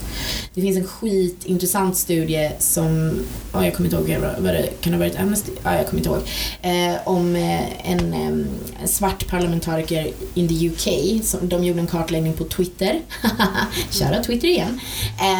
[0.53, 3.19] Det finns en skitintressant studie som,
[3.53, 6.09] oh, jag kommer inte ihåg vad det kan ha varit, Amnesty, ah, jag kommer inte
[6.09, 6.21] ihåg,
[6.61, 8.47] eh, om eh, en, en
[8.85, 11.23] svart parlamentariker in the UK.
[11.23, 13.01] Som, de gjorde en kartläggning på Twitter.
[13.91, 14.79] Köra Twitter igen.
[15.19, 15.38] Eh,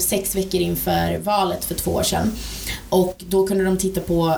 [0.00, 2.32] sex veckor inför valet för två år sedan.
[2.88, 4.36] Och då kunde de titta på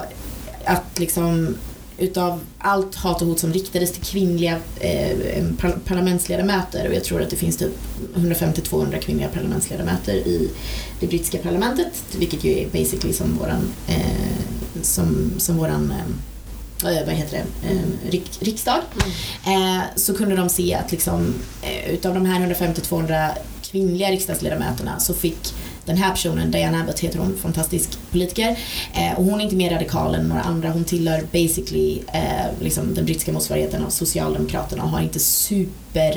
[0.65, 1.57] att liksom
[1.99, 5.45] utav allt hat och hot som riktades till kvinnliga eh,
[5.85, 7.73] parlamentsledamöter och jag tror att det finns typ
[8.15, 10.51] 150-200 kvinnliga parlamentsledamöter i
[11.01, 17.07] det brittiska parlamentet vilket ju är basically som våran, eh, som, som våran eh, eh,
[17.07, 18.81] vad heter det, eh, rik, riksdag.
[19.45, 19.79] Mm.
[19.79, 23.31] Eh, så kunde de se att liksom, eh, utav de här 150-200
[23.71, 25.55] kvinnliga riksdagsledamöterna så fick
[25.89, 28.59] den här personen, Diana Abbott heter hon, fantastisk politiker.
[28.95, 30.71] Eh, och hon är inte mer radikal än några andra.
[30.71, 36.13] Hon tillhör basically eh, liksom den brittiska motsvarigheten av Socialdemokraterna och har inte super,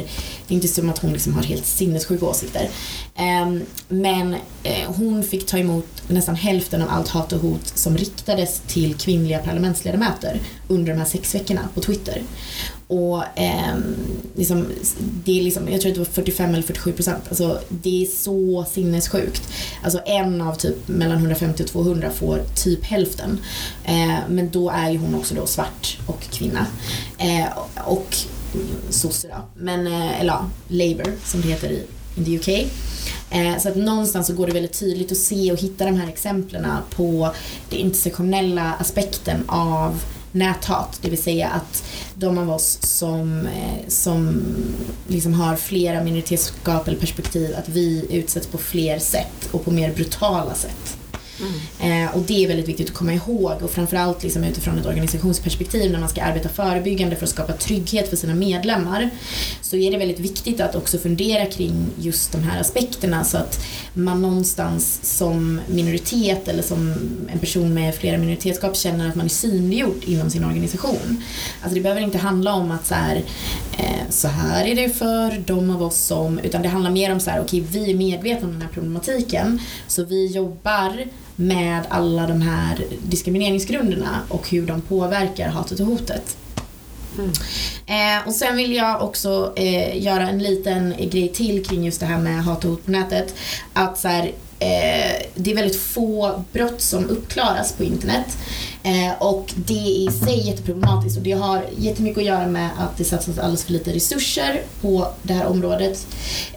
[0.48, 2.70] det är inte som att hon liksom har helt sinnessjuka åsikter.
[3.16, 7.98] Eh, men eh, hon fick ta emot nästan hälften av allt hat och hot som
[7.98, 12.22] riktades till kvinnliga parlamentsledamöter under de här sex veckorna på Twitter.
[12.92, 13.76] Och eh,
[14.36, 14.68] liksom,
[15.00, 17.24] det är liksom, jag tror att det var 45 eller 47 procent.
[17.30, 19.50] Alltså, det är så sinnessjukt.
[19.84, 23.40] Alltså en av typ mellan 150 och 200 får typ hälften.
[23.84, 26.66] Eh, men då är ju hon också då svart och kvinna.
[27.18, 27.48] Eh,
[27.86, 28.16] och
[28.90, 29.62] sosse då.
[29.62, 31.84] Men, eh, eller ja, Labour som det heter i
[32.16, 32.68] in the UK.
[33.30, 36.08] Eh, så att någonstans så går det väldigt tydligt att se och hitta de här
[36.08, 37.36] exemplen på
[37.70, 41.00] den intersektionella aspekten av näthat.
[41.02, 41.84] Det vill säga att
[42.16, 44.44] de av oss som, eh, som
[45.08, 49.94] liksom har flera minoritetsskap eller perspektiv, att vi utsätts på fler sätt och på mer
[49.94, 50.98] brutala sätt.
[51.42, 52.06] Mm.
[52.06, 55.92] Eh, och det är väldigt viktigt att komma ihåg och framförallt liksom utifrån ett organisationsperspektiv
[55.92, 59.10] när man ska arbeta förebyggande för att skapa trygghet för sina medlemmar
[59.62, 63.66] så är det väldigt viktigt att också fundera kring just de här aspekterna så att
[63.94, 66.94] man någonstans som minoritet eller som
[67.32, 71.24] en person med flera minoritetsskap känner att man är synliggjord inom sin organisation.
[71.62, 73.24] Alltså det behöver inte handla om att så här,
[73.78, 77.20] eh, så här är det för de av oss som, utan det handlar mer om
[77.20, 81.04] så här, okej okay, vi är medvetna om den här problematiken så vi jobbar
[81.42, 86.38] med alla de här diskrimineringsgrunderna och hur de påverkar hatet och hotet.
[87.18, 87.32] Mm.
[87.86, 92.06] Eh, och sen vill jag också eh, göra en liten grej till kring just det
[92.06, 93.36] här med hat och hot på nätet.
[93.74, 94.24] Att så här,
[94.60, 98.38] eh, det är väldigt få brott som uppklaras på internet.
[98.84, 102.98] Eh, och det är i sig jätteproblematiskt och det har jättemycket att göra med att
[102.98, 106.08] det satsas alldeles för lite resurser på det här området.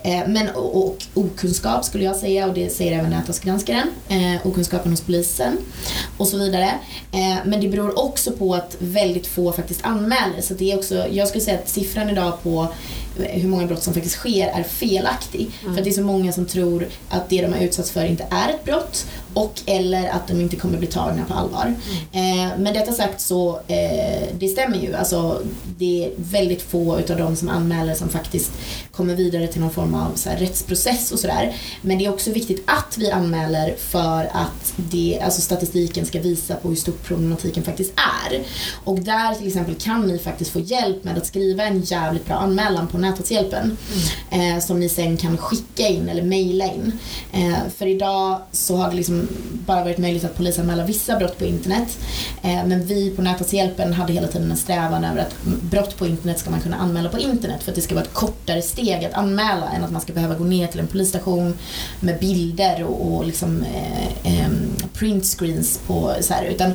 [0.03, 3.87] Eh, men, och, och, okunskap skulle jag säga och det säger även nätverksgranskaren.
[4.09, 5.57] Eh, okunskapen hos polisen
[6.17, 6.69] och så vidare.
[7.11, 10.41] Eh, men det beror också på att väldigt få faktiskt anmäler.
[10.41, 12.67] Så det är också, jag skulle säga att siffran idag på
[13.17, 15.49] hur många brott som faktiskt sker är felaktig.
[15.61, 15.75] Mm.
[15.75, 18.49] För det är så många som tror att det de har utsatts för inte är
[18.49, 19.05] ett brott
[19.35, 21.75] och eller att de inte kommer bli tagna på allvar.
[22.13, 22.49] Mm.
[22.49, 24.95] Eh, men detta sagt så, eh, det stämmer ju.
[24.95, 25.41] Alltså,
[25.77, 28.51] det är väldigt få utav de som anmäler som faktiskt
[28.91, 31.55] kommer vidare till någon form av så här, rättsprocess och sådär.
[31.81, 36.55] Men det är också viktigt att vi anmäler för att det, alltså statistiken ska visa
[36.55, 38.43] på hur stor problematiken faktiskt är.
[38.83, 42.35] Och där till exempel kan ni faktiskt få hjälp med att skriva en jävligt bra
[42.35, 43.77] anmälan på Näthatshjälpen
[44.31, 44.55] mm.
[44.55, 46.91] eh, som ni sen kan skicka in eller mejla in.
[47.33, 49.27] Eh, för idag så har det liksom
[49.65, 51.97] bara varit möjligt att polisanmäla vissa brott på internet.
[52.41, 56.39] Eh, men vi på Näthatshjälpen hade hela tiden en strävan över att brott på internet
[56.39, 59.13] ska man kunna anmäla på internet för att det ska vara ett kortare steg att
[59.13, 61.53] anmäla än att man ska behöva gå ner till en polisstation
[61.99, 63.65] med bilder och, och liksom,
[64.93, 66.43] printscreens på så här.
[66.43, 66.71] Utan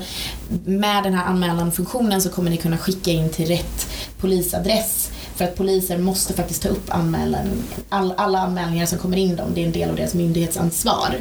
[0.64, 3.86] med den här anmälan-funktionen så kommer ni kunna skicka in till rätt
[4.18, 5.10] polisadress
[5.40, 9.50] för att poliser måste faktiskt ta upp anmälan, all, alla anmälningar som kommer in dem.
[9.54, 11.16] Det är en del av deras myndighetsansvar.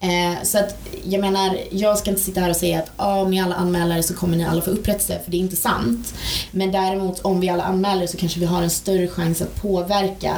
[0.00, 3.30] Eh, så att jag menar, jag ska inte sitta här och säga att ah, om
[3.30, 6.14] ni alla anmäler så kommer ni alla få upprättelse, för det är inte sant.
[6.50, 10.36] Men däremot om vi alla anmäler så kanske vi har en större chans att påverka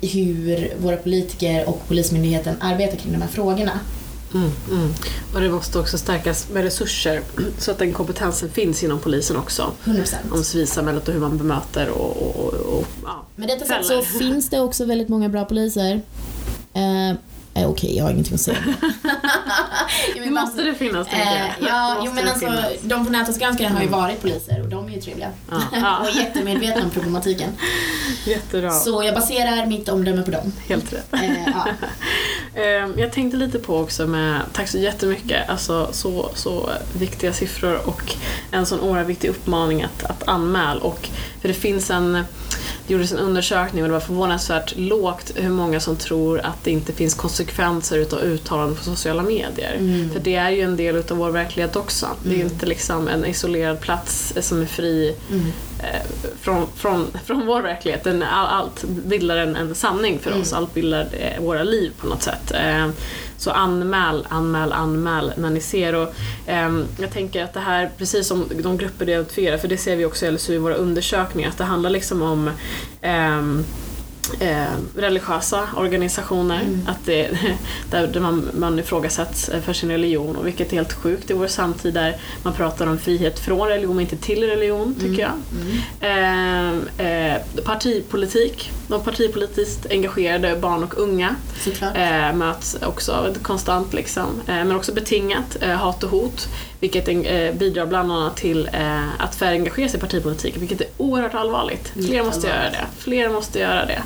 [0.00, 3.80] hur våra politiker och Polismyndigheten arbetar kring de här frågorna.
[4.34, 4.94] Mm, mm.
[5.34, 7.22] Och det måste också stärkas med resurser
[7.58, 9.72] så att den kompetensen finns inom polisen också.
[9.84, 10.14] 100%.
[10.30, 14.02] Om civilsamhället och hur man bemöter och, och, och, och ja, Med detta sagt så
[14.02, 16.00] finns det också väldigt många bra poliser.
[16.72, 17.18] Eh,
[17.58, 18.58] Eh, Okej, okay, jag har ingenting att säga.
[20.16, 21.46] jo, måste det finnas, tänker jag.
[21.46, 22.46] Eh, ja, jo, men alltså,
[22.82, 24.00] de på Nätverksgranskaren har ju mm.
[24.00, 25.30] varit poliser och de är ju trevliga.
[25.50, 25.98] Ja, ja.
[26.08, 27.50] och jättemedvetna om problematiken.
[28.26, 28.70] Jättebra.
[28.70, 30.52] Så jag baserar mitt omdöme på dem.
[30.68, 31.12] Helt rätt.
[31.12, 31.66] Eh, ja.
[32.58, 37.88] Ehm, jag tänkte lite på också med, tack så jättemycket, alltså så, så viktiga siffror
[37.88, 38.14] och
[38.50, 40.80] en sån oerhört viktig uppmaning att, att anmäla.
[40.80, 41.08] Och,
[41.40, 42.24] för det finns en
[42.86, 46.70] det gjordes en undersökning och det var förvånansvärt lågt hur många som tror att det
[46.70, 49.76] inte finns konsekvenser utav uttalanden på sociala medier.
[49.78, 50.10] Mm.
[50.10, 52.06] För det är ju en del utav vår verklighet också.
[52.06, 52.18] Mm.
[52.22, 52.52] Det är ju mm.
[52.52, 55.52] inte liksom en isolerad plats som är fri mm.
[55.82, 58.04] Eh, från, från, från vår verklighet.
[58.04, 60.62] Den, allt bildar en, en sanning för oss, mm.
[60.62, 62.52] allt bildar eh, våra liv på något sätt.
[62.54, 62.88] Eh,
[63.36, 65.94] så anmäl, anmäl, anmäl när ni ser.
[65.94, 66.14] Och,
[66.46, 69.96] eh, jag tänker att det här, precis som de grupper du identifierar, för det ser
[69.96, 72.50] vi också i LSU i våra undersökningar, att det handlar liksom om
[74.40, 76.80] eh, eh, religiösa organisationer, mm.
[76.86, 77.38] att det,
[77.90, 81.94] där man, man ifrågasätts för sin religion och vilket är helt sjukt i vår samtid
[81.94, 85.42] där man pratar om frihet från religion men inte till religion tycker mm.
[86.00, 86.10] jag.
[86.10, 86.88] Mm.
[86.98, 91.36] Eh, eh, partipolitik, de partipolitiskt engagerade barn och unga
[91.94, 96.48] eh, möts också konstant liksom, eh, men också betingat eh, hat och hot
[96.80, 100.86] vilket eh, bidrar bland annat till eh, att färre engagerar sig i partipolitik, vilket är
[100.96, 101.92] oerhört allvarligt.
[102.06, 102.86] Fler måste göra det.
[102.98, 104.02] Fler måste göra det.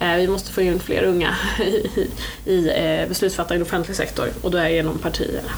[0.00, 2.10] Eh, vi måste få in fler unga i,
[2.44, 5.50] i eh, beslutsfattare i offentlig sektor och då är det genom partierna.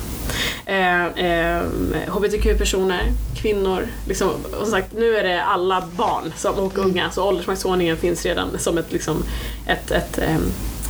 [0.67, 1.63] Eh,
[2.09, 3.03] HBTQ-personer,
[3.37, 4.31] kvinnor, liksom,
[4.61, 8.79] och sagt, nu är det alla barn som, och unga, så åldersmaktsordningen finns redan som
[8.79, 9.25] ett, liksom,
[9.67, 10.19] ett, ett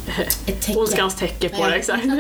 [0.77, 1.75] ondskans täcke på det.
[1.75, 2.05] Exakt.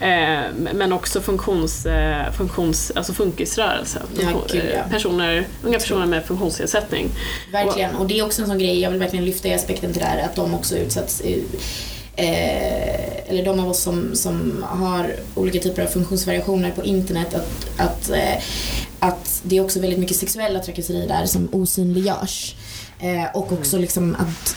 [0.00, 0.40] Eh,
[0.74, 4.02] men också funktions, eh, funktions, alltså funkisrörelse.
[4.20, 4.82] Ja, gud, ja.
[4.90, 7.08] personer, unga personer med funktionsnedsättning.
[7.52, 10.02] Verkligen, och det är också en sån grej, jag vill verkligen lyfta i aspekten till
[10.02, 11.22] det här, att de också utsatts
[12.16, 17.80] Eh, eller de av oss som, som har olika typer av funktionsvariationer på internet, att,
[17.80, 18.42] att, eh,
[18.98, 22.54] att det är också väldigt mycket sexuella trakasserier där som osynliggörs.
[23.00, 24.56] Eh, och också liksom att,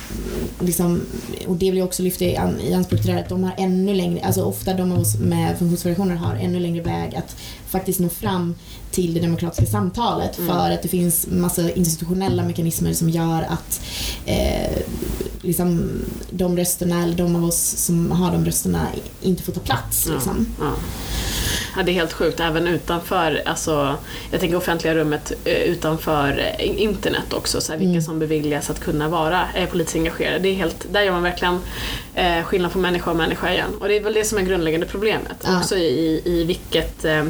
[0.59, 1.01] liksom,
[1.47, 3.43] och det vill jag också lyfta i, an, i anspråk till det här, att de
[3.43, 7.35] har ännu längre, alltså ofta de av oss med funktionsvariationer har ännu längre väg att
[7.67, 8.55] faktiskt nå fram
[8.91, 10.49] till det demokratiska samtalet Mm.
[10.55, 13.81] för att det finns massa institutionella mekanismer som gör att
[14.25, 14.77] eh,
[15.41, 15.89] liksom,
[16.29, 18.87] de rösterna, eller de av oss som har de rösterna
[19.21, 20.07] inte får ta plats.
[20.13, 20.45] Liksom.
[20.59, 20.71] Ja.
[21.77, 23.95] Ja, det är helt sjukt, även utanför, alltså,
[24.31, 28.01] jag tänker offentliga rummet eh, utanför eh, internet också, så här, vilka Mm.
[28.01, 30.39] som beviljas att kunna vara eh, politiskt engagerade.
[30.39, 31.59] Det är helt, där gör man verkligen
[32.15, 33.69] eh, skillnad på människa och människa igen.
[33.79, 35.37] Och det är väl det som är grundläggande problemet.
[35.43, 35.59] Ja.
[35.59, 37.23] Också i, i vilket, eh,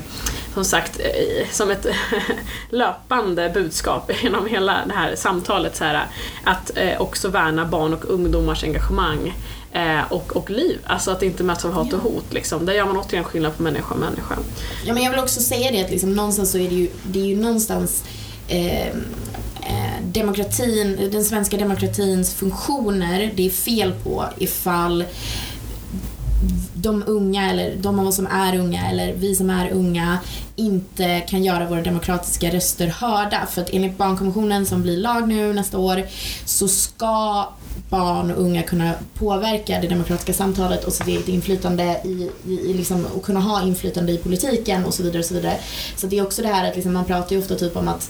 [0.63, 1.85] som sagt, eh, som ett
[2.69, 6.07] löpande budskap genom hela det här samtalet, så här,
[6.43, 9.33] att eh, också värna barn och ungdomars engagemang
[9.71, 10.79] eh, och, och liv.
[10.85, 12.33] Alltså att det inte möts av hat och hot.
[12.33, 12.65] Liksom.
[12.65, 14.35] Där gör man återigen skillnad på människa och människa.
[14.85, 17.19] Ja, men jag vill också säga det att liksom, någonstans så är det ju, det
[17.19, 18.03] är ju någonstans
[18.47, 25.03] eh, eh, demokratin, den svenska demokratins funktioner det är fel på ifall
[26.73, 30.17] de unga eller de av oss som är unga eller vi som är unga
[30.59, 33.45] inte kan göra våra demokratiska röster hörda.
[33.51, 36.03] För att enligt barnkonventionen som blir lag nu nästa år
[36.45, 37.47] så ska
[37.89, 42.73] barn och unga kunna påverka det demokratiska samtalet och sitt eget inflytande i, i, i
[42.73, 45.19] liksom, och kunna ha inflytande i politiken och så vidare.
[45.19, 45.57] Och så vidare.
[45.95, 48.09] så det är också det här att liksom, man pratar ju ofta typ om att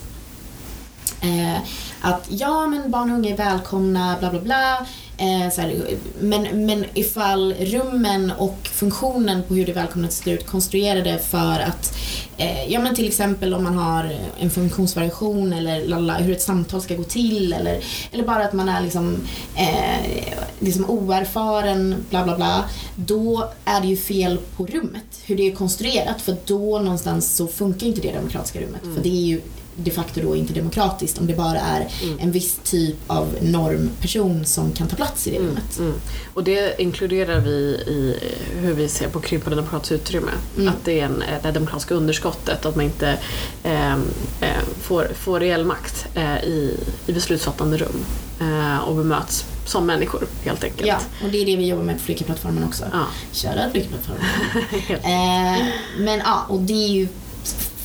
[1.22, 1.58] Eh,
[2.00, 4.86] att ja men barn och unga är välkomna, bla bla bla.
[5.20, 10.46] Eh, så här, men, men ifall rummen och funktionen på hur det välkomnandet ser ut
[10.46, 11.96] konstruerade för att
[12.36, 16.82] eh, ja men till exempel om man har en funktionsvariation eller lalla, hur ett samtal
[16.82, 17.80] ska gå till eller,
[18.12, 19.16] eller bara att man är liksom,
[19.56, 22.64] eh, liksom oerfaren, bla bla bla.
[22.96, 27.46] Då är det ju fel på rummet, hur det är konstruerat för då någonstans så
[27.46, 28.82] funkar inte det demokratiska rummet.
[28.94, 29.40] För det är ju
[29.84, 34.72] de facto då inte demokratiskt om det bara är en viss typ av normperson som
[34.72, 35.78] kan ta plats i det rummet.
[35.78, 35.92] Mm.
[36.34, 38.16] Och det inkluderar vi i
[38.60, 40.32] hur vi ser på krympande demokratiskt utrymme.
[40.56, 40.68] Mm.
[40.68, 43.18] Att det är en, det demokratiska underskottet, att man inte
[43.62, 43.92] eh,
[44.40, 46.76] eh, får, får reell makt eh, i,
[47.06, 48.04] i beslutsfattande rum
[48.40, 50.86] eh, och bemöts som människor helt enkelt.
[50.88, 52.84] Ja, och det är det vi jobbar med på Flickaplattformen också.
[52.92, 53.06] Ja.
[53.32, 54.24] Köra Flickaplattformen.
[54.88, 55.66] Helt- eh,
[55.98, 57.08] men ja, och det är ju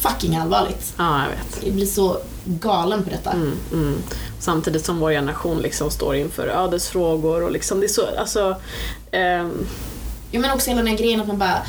[0.09, 0.93] fucking allvarligt.
[0.97, 1.65] ja, jag vet.
[1.65, 3.31] Jag blir så galen på detta.
[3.31, 3.97] Mm, mm.
[4.39, 8.55] Samtidigt som vår generation liksom står inför ödesfrågor och liksom det är så, alltså
[9.11, 9.67] ehm,
[10.31, 11.61] Ja, men också hela den här grejen att man bara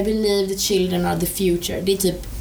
[0.00, 1.80] I believe the children are the future.
[1.80, 2.35] Det är typ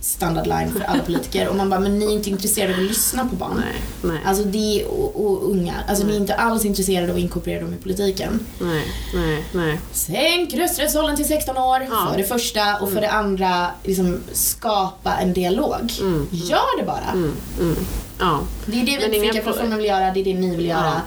[0.00, 1.48] standard line för alla politiker.
[1.48, 3.62] Och man bara, men ni är inte intresserade av att lyssna på barn.
[3.64, 3.82] nej,
[4.12, 5.74] nej, Alltså det och, och unga.
[5.88, 8.40] Alltså ni är inte alls intresserade av att inkorporera dem i politiken.
[8.60, 8.84] nej,
[9.14, 9.80] nej, nej.
[9.92, 12.08] Sänk rösträttsåldern till 16 år Ja.
[12.10, 15.92] för det första och för det andra liksom skapa en dialog.
[16.00, 16.26] Mm.
[16.30, 17.10] Gör det bara.
[17.12, 17.76] Mm, mm.
[18.18, 18.40] Ja.
[18.66, 20.66] Det är det vi inga fick på- plattformen vill göra, det är det ni vill
[20.66, 20.84] göra.
[20.84, 21.00] Ja.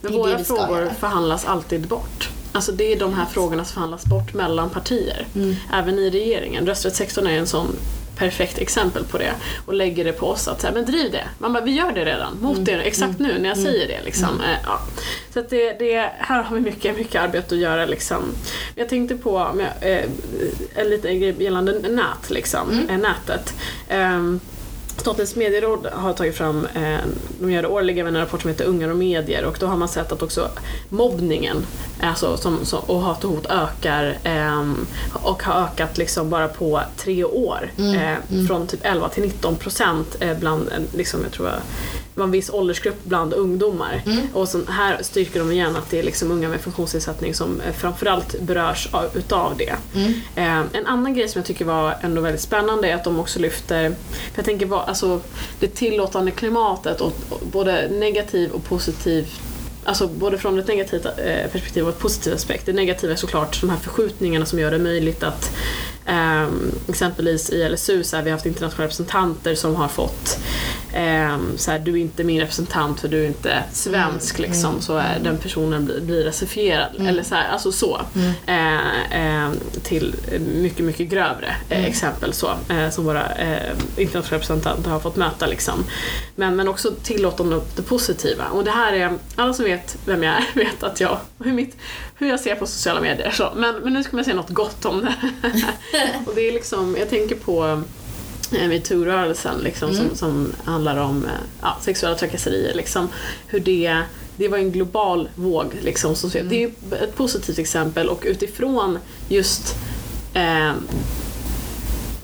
[0.00, 0.94] Men våra frågor göra.
[0.94, 2.30] förhandlas alltid bort.
[2.52, 5.26] Alltså det är de här frågorna som förhandlas bort mellan partier.
[5.34, 5.56] Mm.
[5.72, 6.66] Även i regeringen.
[6.66, 7.76] Rösträtt 16 är en sån
[8.20, 9.32] perfekt exempel på det.
[9.66, 11.24] Och lägger det på oss att säga, men driv det.
[11.38, 12.38] Man bara, vi gör det redan.
[12.40, 12.68] Mot Mm.
[12.68, 14.04] er exakt nu när jag säger det.
[14.04, 14.40] Liksom.
[14.40, 14.80] Eh, ja.
[15.32, 17.86] Så att det, det, här har vi mycket, mycket arbete att göra.
[17.86, 18.22] Liksom.
[18.74, 19.60] Jag tänkte på jag,
[19.90, 20.04] eh,
[20.74, 22.70] en liten grej gällande nät, liksom.
[22.70, 22.90] Mm.
[22.90, 23.54] eh, nätet.
[23.88, 24.40] Ehm,
[25.00, 26.98] Statens medieråd har tagit fram, eh,
[27.40, 29.88] de gör det årligen en rapport som heter Ungar och medier och då har man
[29.88, 30.48] sett att också
[30.88, 31.56] mobbningen
[32.02, 36.80] alltså, som, som, och hat och hot ökar ehm, och har ökat liksom bara på
[36.96, 37.70] tre år.
[37.78, 38.46] Mm, eh, mm.
[38.46, 41.50] Från typ 11 till 19 procent eh, bland, eh, liksom, jag tror
[42.22, 44.02] en viss åldersgrupp bland ungdomar.
[44.06, 44.26] Mm.
[44.32, 47.72] Och så här styrker de igen att det är liksom unga med funktionsnedsättning som eh,
[47.72, 49.76] framförallt berörs av, utav det.
[49.94, 50.12] Mm.
[50.34, 53.38] Eh, en annan grej som jag tycker var ändå väldigt spännande är att de också
[53.38, 53.94] lyfter,
[54.34, 55.20] jag tänker vad, alltså,
[55.60, 59.26] det tillåtande klimatet och, och både negativ och positiv
[59.84, 62.66] Alltså både från ett negativt eh, perspektiv och ett positivt aspekt.
[62.66, 65.56] Det negativa är såklart de här förskjutningarna som gör det möjligt att
[66.06, 70.38] ehm, exempelvis i LSU så har vi haft internationella representanter som har fått
[71.56, 74.82] så här, du är inte min representant för du är inte svensk Mm, liksom, mm,
[74.82, 76.94] så är den personen blir, blir rasifierad.
[76.94, 77.06] Mm.
[77.06, 78.00] Eller så här, alltså så.
[78.14, 78.32] Mm.
[78.46, 79.50] Eh, eh,
[79.82, 80.14] till
[80.54, 81.90] mycket, mycket grövre eh, Mm.
[81.90, 85.46] exempel så, eh, som våra eh, internationella representanter har fått möta.
[85.46, 85.84] Liksom.
[86.36, 88.44] Men, men också tillåtande det positiva.
[88.48, 91.76] Och det här är, alla som vet vem jag är vet att jag, hur, mitt,
[92.14, 93.30] hur jag ser på sociala medier.
[93.30, 93.52] Så.
[93.56, 95.14] Men, men nu ska man säga något gott om det.
[96.26, 97.82] och det är liksom, jag tänker på
[98.50, 100.08] metoo-rörelsen liksom, Mm.
[100.08, 101.30] som, som handlar om eh,
[101.62, 102.74] ja, sexuella trakasserier.
[102.74, 103.08] Liksom,
[103.46, 104.02] hur det,
[104.36, 105.66] det var en global våg.
[105.82, 106.48] Liksom, som, Mm.
[106.48, 108.98] Det är ett positivt exempel och utifrån
[109.28, 109.74] just
[110.34, 110.72] eh,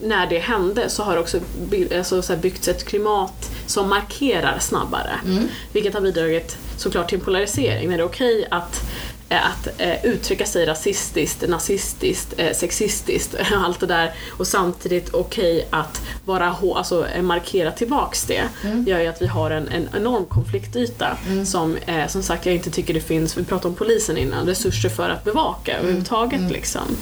[0.02, 4.58] när det hände så har det också by- alltså, så byggts ett klimat som markerar
[4.60, 5.12] snabbare.
[5.24, 5.44] Mm.
[5.72, 7.88] Vilket har bidragit såklart till en polarisering.
[7.90, 8.82] När det är okej att
[9.28, 16.02] att eh, uttrycka sig rasistiskt, nazistiskt, eh, sexistiskt, allt det där och samtidigt okej att
[16.24, 18.84] vara alltså, eh, markera tillbaks det Mm.
[18.86, 22.70] gör ju att vi har en, en enorm konfliktyta som eh, som sagt jag inte
[22.70, 26.96] tycker det finns, vi pratade om polisen innan, resurser för att bevaka överhuvudtaget liksom.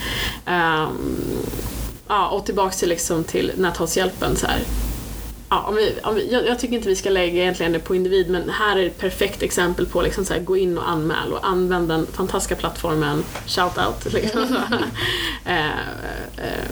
[0.46, 1.16] Ehm,
[2.08, 4.58] ja, och tillbaks till, liksom, till näthatshjälpen så här.
[5.48, 7.94] Ja, om vi, om vi, jag, jag tycker inte vi ska lägga egentligen det på
[7.94, 11.32] individ men här är ett perfekt exempel på liksom så här, gå in och anmäl
[11.32, 14.42] och använd den fantastiska plattformen Shoutout liksom.
[15.44, 15.66] eh,
[16.36, 16.68] eh,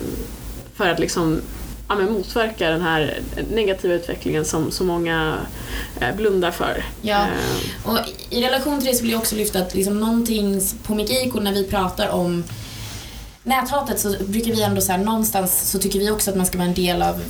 [0.75, 1.41] för att liksom
[1.89, 3.21] ja, men motverka den här
[3.51, 5.39] negativa utvecklingen som så många
[6.01, 6.85] eh, blundar för.
[7.03, 7.23] Ja.
[7.23, 7.99] Eh, Och
[8.31, 11.53] i relation till det så vill jag också lyfta att liksom någonting på Mikiko när
[11.53, 12.45] vi pratar om
[13.43, 16.59] näthatet så brukar vi ändå så här, någonstans så tycker vi också att man ska
[16.59, 17.21] vara en del av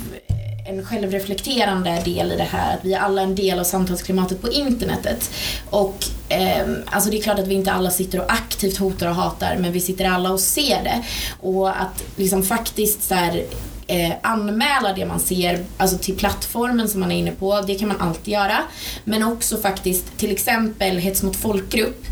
[0.65, 4.51] en självreflekterande del i det här, att vi är alla en del av samtalsklimatet på
[4.51, 5.31] internetet.
[5.69, 9.15] Och eh, alltså det är klart att vi inte alla sitter och aktivt hotar och
[9.15, 11.03] hatar, men vi sitter alla och ser det.
[11.39, 13.43] Och att liksom faktiskt så här,
[13.87, 17.87] eh, anmäla det man ser alltså till plattformen som man är inne på, det kan
[17.87, 18.57] man alltid göra.
[19.03, 22.05] Men också faktiskt till exempel hets mot folkgrupp.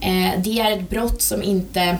[0.00, 1.98] Eh, det är ett brott som inte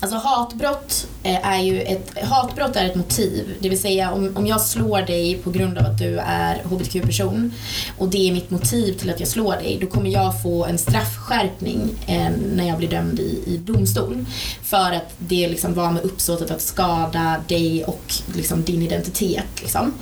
[0.00, 3.56] Alltså hatbrott eh, är ju ett, hatbrott är ett motiv.
[3.60, 7.52] Det vill säga om, om jag slår dig på grund av att du är hbtq-person
[7.98, 10.78] och det är mitt motiv till att jag slår dig, då kommer jag få en
[10.78, 14.26] straffskärpning eh, när jag blir dömd i, i domstol.
[14.62, 19.60] För att det liksom var med uppsåtet att skada dig och liksom din identitet.
[19.60, 19.94] Liksom.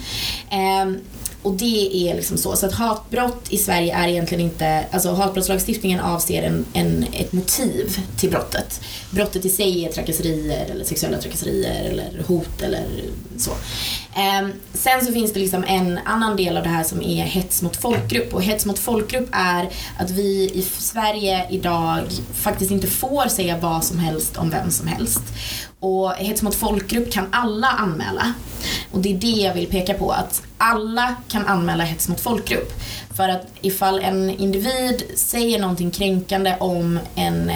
[0.50, 1.00] Eh,
[1.46, 2.56] och det är liksom så.
[2.56, 8.00] Så att hatbrott i Sverige är egentligen inte, alltså hatbrottslagstiftningen avser en, en, ett motiv
[8.16, 8.80] till brottet.
[9.10, 12.84] Brottet i sig är trakasserier eller sexuella trakasserier eller hot eller
[13.38, 13.50] så.
[14.16, 17.62] Eh, sen så finns det liksom en annan del av det här som är hets
[17.62, 22.02] mot folkgrupp och hets mot folkgrupp är att vi i Sverige idag
[22.34, 25.22] faktiskt inte får säga vad som helst om vem som helst.
[25.80, 28.32] Och hets mot folkgrupp kan alla anmäla.
[28.92, 32.72] Och det är det jag vill peka på, att alla kan anmäla hets mot folkgrupp.
[33.16, 37.50] För att ifall en individ säger någonting kränkande om en,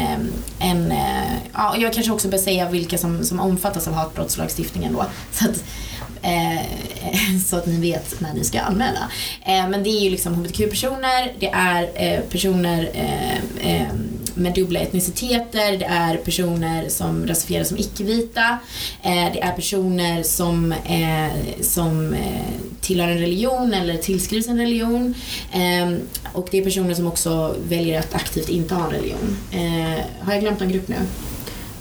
[0.59, 5.05] en eh, ja, jag kanske också bör säga vilka som, som omfattas av hatbrottslagstiftningen då.
[5.33, 5.65] Så att,
[6.23, 9.11] eh, så att ni vet när ni ska anmäla.
[9.43, 13.89] Eh, men det är ju liksom hbtq-personer, det är eh, personer eh, eh,
[14.41, 18.59] med dubbla etniciteter, det är personer som rasifieras som icke-vita,
[19.03, 25.15] eh, det är personer som, eh, som eh, tillhör en religion eller tillskrivs en religion
[26.33, 29.37] och det är personer som också väljer att aktivt inte ha en religion.
[30.21, 30.97] Har jag glömt någon grupp nu?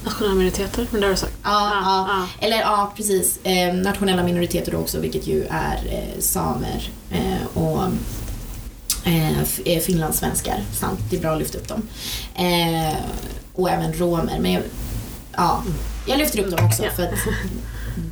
[0.04, 1.34] nationella minoriteter, men det har du sagt.
[1.44, 2.46] Ja, Ja, ja.
[2.48, 3.40] eller ja precis.
[3.44, 7.82] Eh, nationella minoriteter också vilket ju är eh, samer eh, och
[9.06, 10.64] eh, eh, finlandssvenskar.
[10.74, 11.82] Sant, det är bra att lyfta upp dem.
[12.36, 12.98] Eh,
[13.54, 14.40] och även romer.
[14.40, 14.64] Men jag,
[15.36, 15.64] ja,
[16.08, 17.14] jag lyfter upp dem också för att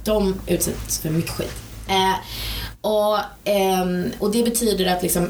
[0.04, 1.54] de utsätts för mycket skit.
[1.88, 2.16] Eh,
[2.82, 5.30] och, ehm, och det betyder att liksom,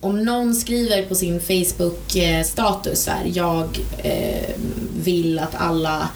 [0.00, 4.54] om någon skriver på sin Facebook-status så här, jag eh,
[5.02, 6.08] vill att alla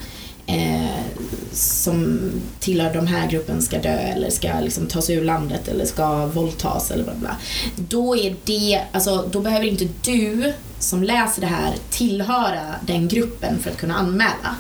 [0.51, 1.21] eh,
[1.53, 2.31] som
[2.61, 6.91] tillhör de här gruppen ska dö eller ska liksom tas ur landet eller ska våldtas
[6.91, 7.37] eller bla bla.
[7.77, 13.59] Då är det, alltså då behöver inte du som läser det här tillhöra den gruppen
[13.59, 14.57] för att kunna anmäla.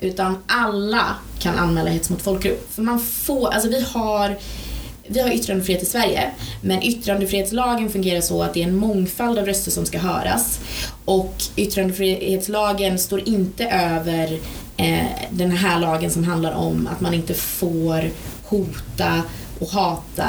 [0.00, 1.06] Utan alla
[1.38, 2.72] kan anmäla hets mot folkgrupp.
[2.74, 4.36] För man får, alltså vi har
[5.06, 9.46] vi har yttrandefrihet i Sverige, men yttrandefrihetslagen fungerar så att det är en mångfald av
[9.46, 10.60] röster som ska höras.
[11.04, 14.38] Och yttrandefrihetslagen står inte över
[14.76, 18.10] eh, den här lagen som handlar om att man inte får
[18.44, 19.22] hota
[19.58, 20.28] och hata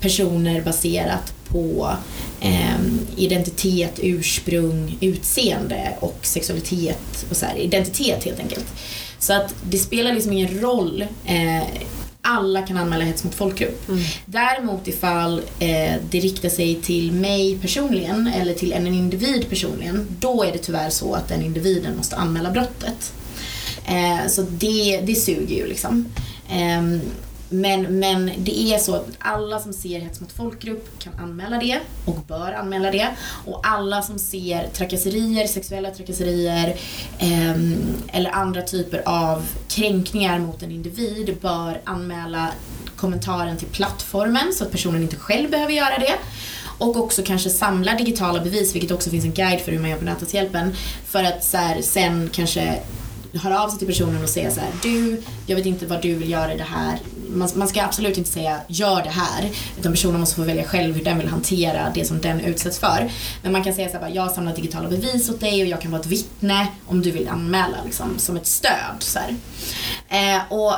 [0.00, 1.96] personer baserat på
[2.40, 2.76] eh,
[3.16, 8.66] identitet, ursprung, utseende och sexualitet och så här, identitet helt enkelt.
[9.18, 11.62] Så att det spelar liksom ingen roll eh,
[12.26, 13.82] alla kan anmäla hets mot folkgrupp.
[14.26, 20.42] Däremot ifall eh, det riktar sig till mig personligen eller till en individ personligen, då
[20.44, 23.12] är det tyvärr så att den individen måste anmäla brottet.
[23.84, 26.04] Eh, så det, det suger ju liksom.
[26.48, 26.82] Eh,
[27.48, 31.80] men, men det är så att alla som ser hets mot folkgrupp kan anmäla det
[32.04, 33.08] och bör anmäla det.
[33.46, 36.76] Och alla som ser trakasserier, sexuella trakasserier
[37.18, 37.56] eh,
[38.12, 42.48] eller andra typer av kränkningar mot en individ bör anmäla
[42.96, 46.14] kommentaren till plattformen så att personen inte själv behöver göra det.
[46.78, 49.98] Och också kanske samla digitala bevis, vilket också finns en guide för hur man gör
[49.98, 50.74] på Näthatshjälpen.
[51.06, 52.80] För att så här, sen kanske
[53.38, 56.14] höra av sig till personen och säga så här, du, jag vet inte vad du
[56.14, 59.50] vill göra i det här, man, man ska absolut inte säga gör det här.
[59.78, 63.10] Utan personen måste få välja själv hur den vill hantera det som den utsätts för.
[63.42, 65.90] Men man kan säga så här, jag samlar digitala bevis åt dig och jag kan
[65.90, 68.96] vara ett vittne om du vill anmäla liksom, som ett stöd.
[68.98, 69.18] Så
[70.08, 70.74] eh, och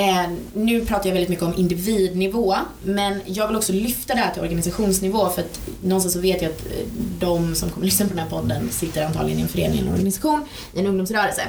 [0.00, 4.32] Eh, nu pratar jag väldigt mycket om individnivå, men jag vill också lyfta det här
[4.32, 6.86] till organisationsnivå för att någonstans så vet jag att eh,
[7.18, 10.44] de som kommer lyssna på den här podden sitter antagligen i en förening, en organisation,
[10.74, 11.42] i en ungdomsrörelse.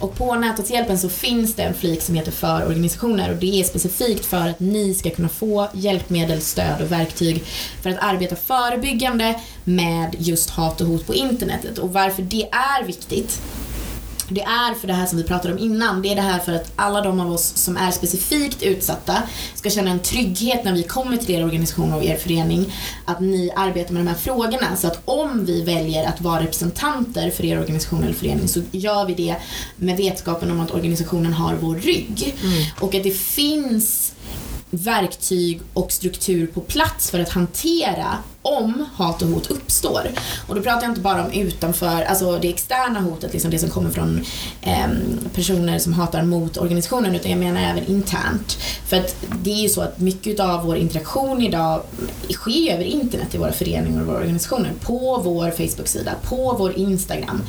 [0.00, 3.64] Och på Nätverkshjälpen så finns det en flik som heter för organisationer och det är
[3.64, 7.44] specifikt för att ni ska kunna få hjälpmedel, stöd och verktyg
[7.82, 11.78] för att arbeta förebyggande med just hat och hot på internetet.
[11.78, 13.40] Och varför det är viktigt
[14.34, 16.02] det är för det här som vi pratade om innan.
[16.02, 19.22] Det är det här för att alla de av oss som är specifikt utsatta
[19.54, 22.72] ska känna en trygghet när vi kommer till er organisation och er förening.
[23.04, 24.76] Att ni arbetar med de här frågorna.
[24.76, 29.06] Så att om vi väljer att vara representanter för er organisation eller förening så gör
[29.06, 29.36] vi det
[29.76, 32.34] med vetskapen om att organisationen har vår rygg.
[32.42, 32.64] Mm.
[32.80, 34.14] Och att det finns
[34.76, 40.10] verktyg och struktur på plats för att hantera om hat och hot uppstår.
[40.48, 43.70] Och då pratar jag inte bara om utanför, alltså det externa hotet, liksom det som
[43.70, 44.24] kommer från
[44.62, 44.88] eh,
[45.34, 48.58] personer som hatar mot organisationen, utan jag menar även internt.
[48.86, 51.82] För att det är ju så att mycket av vår interaktion idag
[52.30, 54.72] sker över internet i våra föreningar och våra organisationer.
[54.80, 57.42] På vår Facebook-sida, på vår Instagram,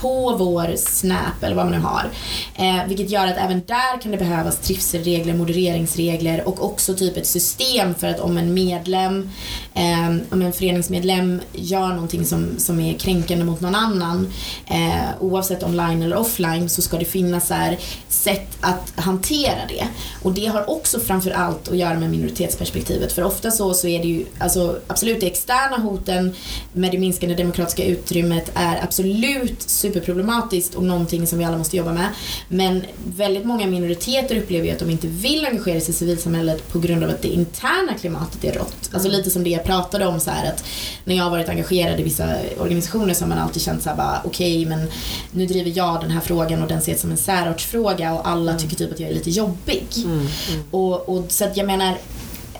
[0.00, 2.10] på vår Snap eller vad man nu har.
[2.54, 7.26] Eh, vilket gör att även där kan det behövas trivselregler, modereringsregler och också typ ett
[7.26, 9.30] system för att om en medlem,
[9.74, 14.32] eh, om en föreningsmedlem gör någonting som, som är kränkande mot någon annan,
[14.66, 19.86] eh, oavsett online eller offline, så ska det finnas här sätt att hantera det.
[20.22, 23.12] Och det har också framför allt att göra med minoritetsperspektivet.
[23.12, 26.34] För ofta så, så är det ju, alltså absolut det externa hoten
[26.72, 31.92] med det minskande demokratiska utrymmet är absolut superproblematiskt och någonting som vi alla måste jobba
[31.92, 32.08] med.
[32.48, 32.82] Men
[33.16, 37.04] väldigt många minoriteter upplever ju att de inte vill engagera sig i civilsamhället på grund
[37.04, 38.90] av att det interna klimatet är rått.
[38.92, 40.64] Alltså lite som det jag pratade om så här att
[41.04, 44.20] när jag har varit engagerad i vissa organisationer så har man alltid känt såhär bara
[44.24, 44.88] okej okay, men
[45.30, 48.62] nu driver jag den här frågan och den ses som en särartsfråga och alla mm.
[48.62, 49.86] tycker typ att jag är lite jobbig.
[49.96, 50.64] Mm, mm.
[50.70, 51.98] Och, och, så att jag menar,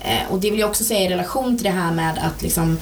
[0.03, 2.79] eh, och det vill jag också säga i relation till det här med att liksom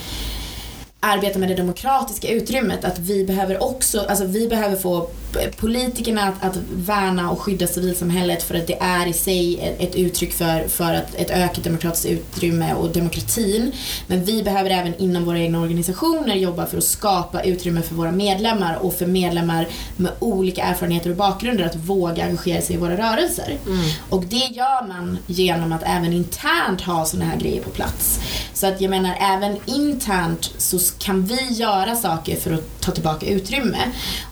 [1.00, 2.84] arbeta med det demokratiska utrymmet.
[2.84, 5.10] Att vi behöver också, alltså vi behöver få
[5.56, 9.94] politikerna att, att värna och skydda civilsamhället för att det är i sig ett, ett
[9.94, 13.72] uttryck för, för att ett ökat demokratiskt utrymme och demokratin.
[14.06, 18.12] Men vi behöver även inom våra egna organisationer jobba för att skapa utrymme för våra
[18.12, 22.96] medlemmar och för medlemmar med olika erfarenheter och bakgrunder att våga engagera sig i våra
[22.96, 23.58] rörelser.
[23.66, 23.78] Mm.
[24.08, 28.20] Och det gör man genom att även internt ha sådana här grejer på plats.
[28.52, 33.26] Så att jag menar även internt så kan vi göra saker för att ta tillbaka
[33.26, 33.78] utrymme.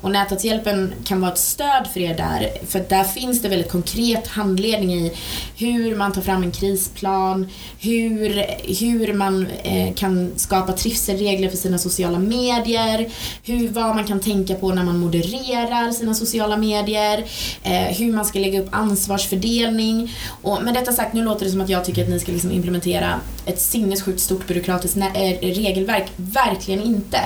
[0.01, 2.51] Och Näthatshjälpen kan vara ett stöd för er där.
[2.67, 5.13] För där finns det väldigt konkret handledning i
[5.57, 7.49] hur man tar fram en krisplan,
[7.81, 8.45] hur,
[8.81, 13.11] hur man eh, kan skapa trivselregler för sina sociala medier,
[13.45, 17.25] hur, vad man kan tänka på när man modererar sina sociala medier,
[17.63, 20.15] eh, hur man ska lägga upp ansvarsfördelning.
[20.43, 22.53] Och med detta sagt, nu låter det som att jag tycker att ni ska liksom
[22.53, 26.13] implementera ett sinnessjukt stort byråkratiskt eh, regelverk.
[26.17, 27.21] Verkligen inte.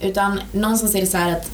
[0.00, 1.50] Utan någonstans är det så att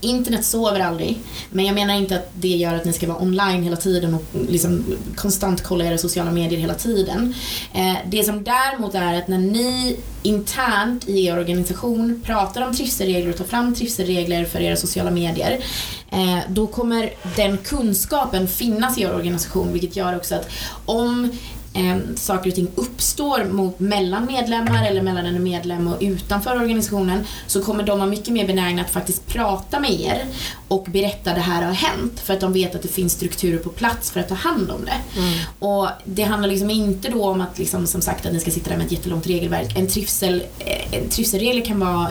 [0.00, 1.18] Internet sover aldrig,
[1.50, 4.24] men jag menar inte att det gör att ni ska vara online hela tiden och
[4.48, 4.84] liksom
[5.16, 7.34] konstant kolla era sociala medier hela tiden.
[7.74, 13.30] Eh, det som däremot är att när ni internt i er organisation pratar om trivselregler
[13.30, 15.64] och tar fram trivselregler för era sociala medier,
[16.10, 20.50] eh, då kommer den kunskapen finnas i er organisation, vilket gör också att
[20.84, 21.30] om
[21.74, 27.24] eh, saker och ting uppstår mot, mellan medlemmar eller mellan en medlem och utanför organisationen
[27.46, 30.24] så kommer de vara mycket mer benägna att faktiskt prata med er
[30.68, 33.70] och berätta det här har hänt för att de vet att det finns strukturer på
[33.70, 35.20] plats för att ta hand om det.
[35.20, 35.38] Mm.
[35.58, 38.70] Och Det handlar liksom inte då om att liksom, som sagt att ni ska sitta
[38.70, 39.78] där med ett jättelångt regelverk.
[39.78, 42.10] En, trivsel, eh, en trivselregel kan vara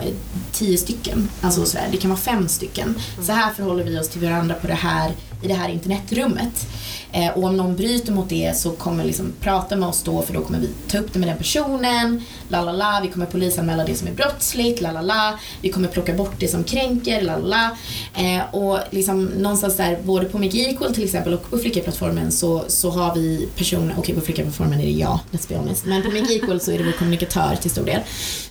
[0.52, 2.88] tio stycken, alltså så här, det kan vara fem stycken.
[2.88, 3.26] Mm.
[3.26, 6.66] Så här förhåller vi oss till varandra på det här, i det här internetrummet.
[7.12, 10.34] Eh, och om någon bryter mot det så kommer liksom prata med oss då för
[10.34, 12.24] då kommer vi ta upp det med den personen.
[12.48, 14.80] La la la, vi kommer polisanmäla det som är brottsligt.
[14.80, 17.22] La la la, vi kommer plocka bort det som kränker.
[17.22, 17.76] La la la.
[18.22, 22.64] Eh, och liksom någonstans där, både på Make Equal till exempel och på Flickaplattformen så,
[22.68, 25.84] så har vi personer, okej okay, på Flickaplattformen är det jag, let's be honest.
[25.86, 28.00] Men på Make Equal så är det vår kommunikatör till stor del.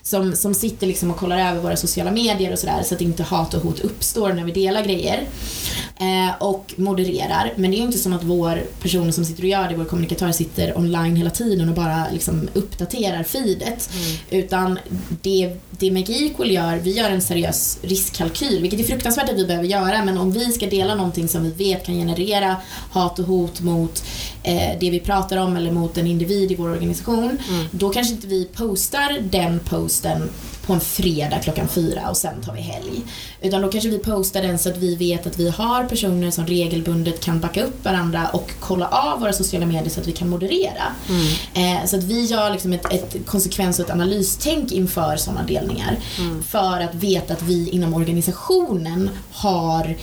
[0.02, 3.24] Som, som sitter liksom och kollar över våra sociala medier och sådär så att inte
[3.24, 5.28] hat och hot uppstår när vi delar grejer.
[6.00, 7.54] Eh, och modererar.
[7.56, 8.49] Men det är ju inte som att vår
[8.82, 12.50] person som sitter och gör det, vår kommunikatör, sitter online hela tiden och bara liksom
[12.54, 13.90] uppdaterar feedet.
[13.94, 14.44] Mm.
[14.44, 14.80] Utan
[15.22, 19.46] det, det Make Equal gör, vi gör en seriös riskkalkyl, vilket är fruktansvärt att vi
[19.46, 22.56] behöver göra, men om vi ska dela någonting som vi vet kan generera
[22.92, 24.04] hat och hot mot
[24.44, 27.66] eh, det vi pratar om eller mot en individ i vår organisation, Mm.
[27.72, 30.30] då kanske inte vi postar den posten
[30.70, 33.02] på en fredag klockan fyra och sen tar vi helg.
[33.42, 36.46] Utan då kanske vi postar den så att vi vet att vi har personer som
[36.46, 40.30] regelbundet kan backa upp varandra och kolla av våra sociala medier så att vi kan
[40.30, 40.84] moderera.
[41.10, 41.78] Mm.
[41.80, 45.98] Eh, så att vi gör liksom ett, ett konsekvens och ett analystänk inför sådana delningar.
[46.20, 46.44] Mm.
[46.44, 49.96] För att veta att vi inom organisationen har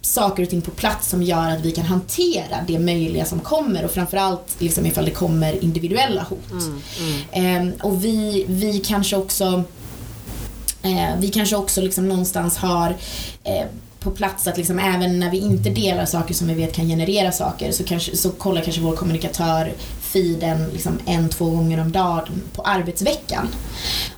[0.00, 3.84] saker och ting på plats som gör att vi kan hantera det möjliga som kommer
[3.84, 6.50] och framförallt liksom ifall det kommer individuella hot.
[6.50, 6.82] Mm.
[7.32, 7.68] Mm.
[7.68, 9.64] Eh, och vi, vi kanske också
[10.84, 12.96] eh, vi kanske också liksom någonstans har
[13.44, 13.66] eh,
[14.00, 17.32] på plats att liksom även när vi inte delar saker som vi vet kan generera
[17.32, 22.42] saker så, kanske, så kollar kanske vår kommunikatör feeden liksom en, två gånger om dagen
[22.52, 23.48] på arbetsveckan.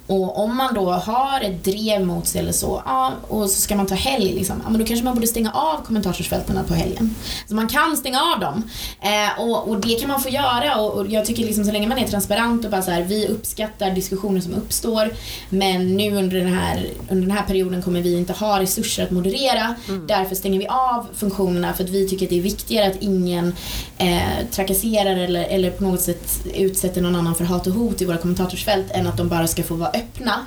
[0.06, 3.76] Och om man då har ett drev mot sig eller så, ja, och så ska
[3.76, 7.14] man ta helg, liksom, ja, men då kanske man borde stänga av kommentarsfälten på helgen.
[7.48, 8.70] Så man kan stänga av dem.
[9.00, 11.88] Eh, och, och det kan man få göra och, och jag tycker liksom så länge
[11.88, 15.10] man är transparent och bara så här, vi uppskattar diskussioner som uppstår
[15.48, 19.10] men nu under den, här, under den här perioden kommer vi inte ha resurser att
[19.10, 19.74] moderera.
[20.08, 23.54] Därför stänger vi av funktionerna för att vi tycker att det är viktigare att ingen
[23.98, 28.04] eh, trakasserar eller, eller på något sätt utsätter någon annan för hat och hot i
[28.04, 30.46] våra kommentatorsfält än att de bara ska få vara öppna.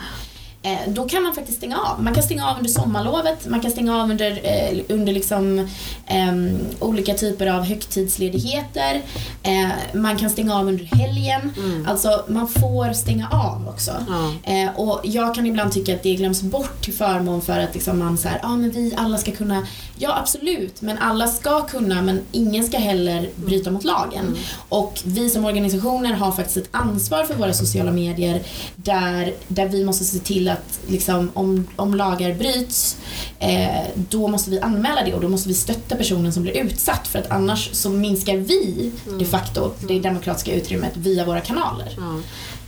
[0.61, 2.03] Eh, då kan man faktiskt stänga av.
[2.03, 5.67] Man kan stänga av under sommarlovet, man kan stänga av under, eh, under liksom,
[6.07, 9.01] ehm, olika typer av högtidsledigheter.
[9.43, 11.51] Eh, man kan stänga av under helgen.
[11.87, 13.91] Alltså man får stänga av också.
[14.07, 14.51] Ja.
[14.53, 17.99] Eh, och jag kan ibland tycka att det glöms bort till förmån för att liksom
[17.99, 22.21] man säger, ah, men vi alla ska kunna, ja absolut, men alla ska kunna men
[22.31, 24.35] ingen ska heller bryta mot lagen.
[24.69, 28.41] Och vi som organisationer har faktiskt ett ansvar för våra sociala medier
[28.75, 32.97] där, där vi måste se till att liksom, om, om lagar bryts,
[33.39, 37.07] eh, då måste vi anmäla det och då måste vi stötta personen som blir utsatt
[37.07, 41.93] för att annars så minskar vi de facto det demokratiska utrymmet via våra kanaler.
[41.97, 42.19] Ja.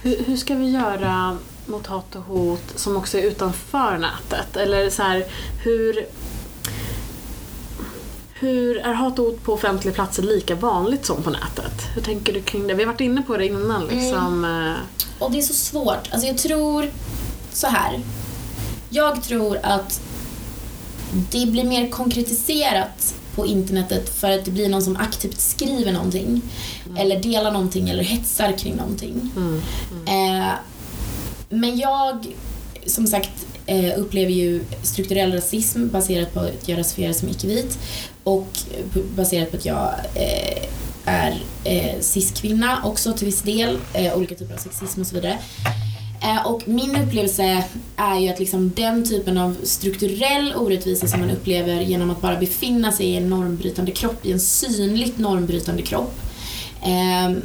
[0.04, 4.58] Hur, hur ska vi göra mot hat och hot som också är utanför nätet?
[4.58, 5.26] Eller så här,
[5.64, 6.06] hur...
[8.34, 11.74] Hur är hat och hot på offentliga platser lika vanligt som på nätet?
[11.96, 12.74] Hur tänker du kring det?
[12.74, 14.46] Vi har varit inne på det innan liksom.
[14.46, 16.10] eh, Och det är så svårt.
[16.12, 16.92] Alltså jag tror
[17.54, 18.00] så här.
[18.90, 20.02] Jag tror att
[21.32, 26.42] det blir mer konkretiserat på internetet för att det blir någon som aktivt skriver någonting.
[26.98, 29.32] Eller delar någonting eller hetsar kring någonting.
[29.36, 29.62] Mm.
[30.06, 30.54] Eh,
[31.50, 32.28] men jag,
[32.86, 37.80] som sagt, eh, upplever ju strukturell rasism baserat på att jag rasifieras som icke-vit
[38.24, 38.60] och
[39.16, 40.64] baserat på att jag eh,
[41.06, 45.40] är eh, cis-kvinna också till viss del, eh, olika typer av sexism och så vidare.
[46.24, 47.64] Eh, och min upplevelse
[47.96, 52.40] är ju att liksom den typen av strukturell orättvisa som man upplever genom att bara
[52.40, 56.20] befinna sig i en normbrytande kropp, i en synligt normbrytande kropp,
[56.82, 57.38] eh,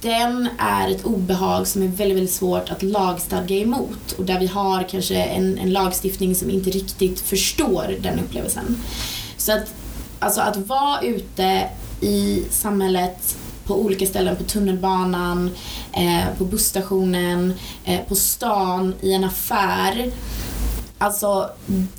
[0.00, 4.46] den är ett obehag som är väldigt, väldigt svårt att lagstadga emot och där vi
[4.46, 8.82] har kanske en, en lagstiftning som inte riktigt förstår den upplevelsen.
[9.36, 9.74] Så att,
[10.18, 11.68] alltså att vara ute
[12.00, 13.36] i samhället
[13.66, 15.50] på olika ställen, på tunnelbanan,
[15.92, 17.54] eh, på busstationen,
[17.84, 20.10] eh, på stan, i en affär.
[20.98, 21.50] Alltså,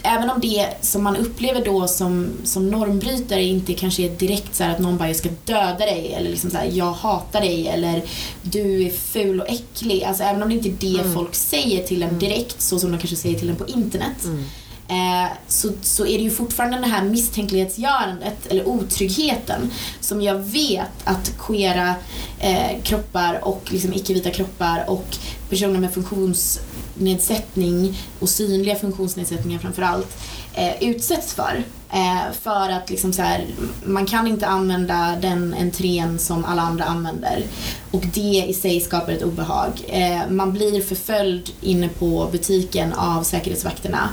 [0.03, 4.63] även om det som man upplever då som, som normbrytare inte kanske är direkt så
[4.63, 7.67] här att någon bara jag ska döda dig eller liksom så här, jag hatar dig
[7.67, 8.01] eller
[8.41, 10.03] du är ful och äcklig.
[10.03, 11.13] Alltså även om det inte är det Mm.
[11.13, 14.23] folk säger till en direkt så som de kanske säger till en på internet.
[14.23, 14.43] Mm.
[14.87, 20.91] Eh, så, så är det ju fortfarande det här misstänklighetsgörandet eller otryggheten som jag vet
[21.03, 21.95] att queera
[22.39, 25.17] eh, kroppar och liksom icke-vita kroppar och
[25.49, 30.17] personer med funktionsnedsättning och synliga funktionsnedsättningar framförallt
[30.53, 31.63] eh, utsätts för.
[31.93, 33.45] Eh, för att liksom så här,
[33.85, 37.43] man kan inte använda den entrén som alla andra använder.
[37.91, 39.71] Och det i sig skapar ett obehag.
[39.87, 44.09] Eh, man blir förföljd inne på butiken av säkerhetsvakterna.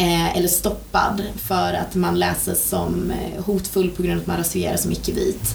[0.00, 4.36] Eh, eller stoppad för att man läses som eh, hotfull på grund av att man
[4.36, 5.54] rasifieras som icke-vit.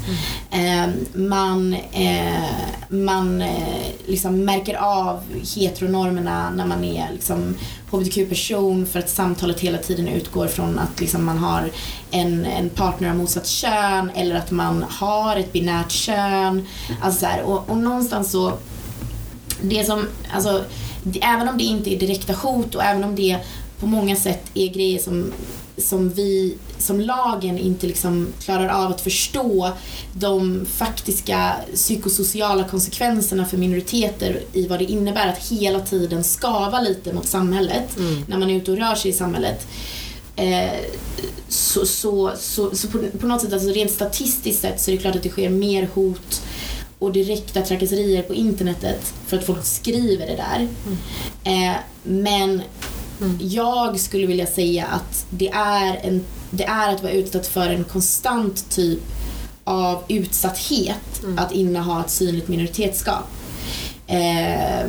[0.51, 2.43] Eh, man eh,
[2.89, 5.21] man eh, liksom märker av
[5.55, 7.55] heteronormerna när man är liksom,
[7.91, 11.69] hbtq-person för att samtalet hela tiden utgår från att liksom, man har
[12.11, 16.67] en, en partner av motsatt kön eller att man har ett binärt kön.
[17.01, 18.53] Alltså, så här, och, och någonstans så
[19.61, 20.63] det som, alltså,
[21.21, 23.39] även om det inte är direkta hot och även om det
[23.83, 25.31] på många sätt är grejer som,
[25.77, 29.71] som vi, som lagen inte liksom klarar av att förstå
[30.13, 37.13] de faktiska psykosociala konsekvenserna för minoriteter i vad det innebär att hela tiden skava lite
[37.13, 38.23] mot samhället Mm.
[38.27, 39.67] när man är ute och rör sig i samhället.
[40.35, 40.69] eh,
[41.47, 45.01] så, så, så, så på, på något sätt, alltså rent statistiskt sett så är det
[45.01, 46.41] klart att det sker mer hot
[46.99, 50.67] och direkta trakasserier på internetet för att folk skriver det där.
[51.43, 52.61] Eh, men
[53.39, 57.83] jag skulle vilja säga att det är, en, det är att vara utsatt för en
[57.83, 58.99] konstant typ
[59.63, 63.29] av utsatthet att inneha ett synligt minoritetsskap.
[64.07, 64.85] Eh,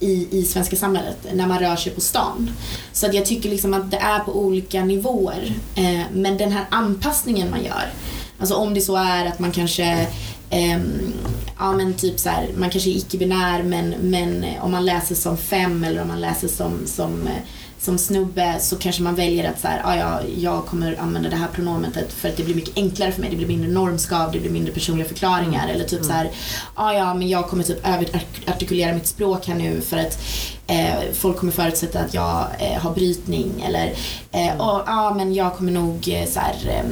[0.00, 2.50] i, i svenska samhället när man rör sig på stan.
[2.92, 5.52] Så att jag tycker liksom att det är på olika nivåer.
[5.74, 7.92] Eh, men den här anpassningen man gör.
[8.38, 10.06] Alltså om det så är att man kanske
[10.50, 11.12] ehm,
[11.58, 15.36] ja men typ så här, man kanske är icke-binär men, men om man läser som
[15.36, 17.42] fem eller om man läser som, som, eh,
[17.80, 21.36] som snubbe så kanske man väljer att så här, ja, ja, jag kommer använda det
[21.36, 23.30] här pronomenet för att det blir mycket enklare för mig.
[23.30, 25.68] Det blir mindre normskav, det blir mindre personliga förklaringar.
[25.68, 26.30] Eller typ så här,
[26.76, 30.18] ja, ja, men jag kommer typ överartikulera mitt språk här nu för att
[30.66, 33.64] eh, folk kommer förutsätta att jag eh, har brytning.
[33.66, 33.94] Eller,
[34.32, 36.84] eh, och, ja, men jag kommer nog eh, så här,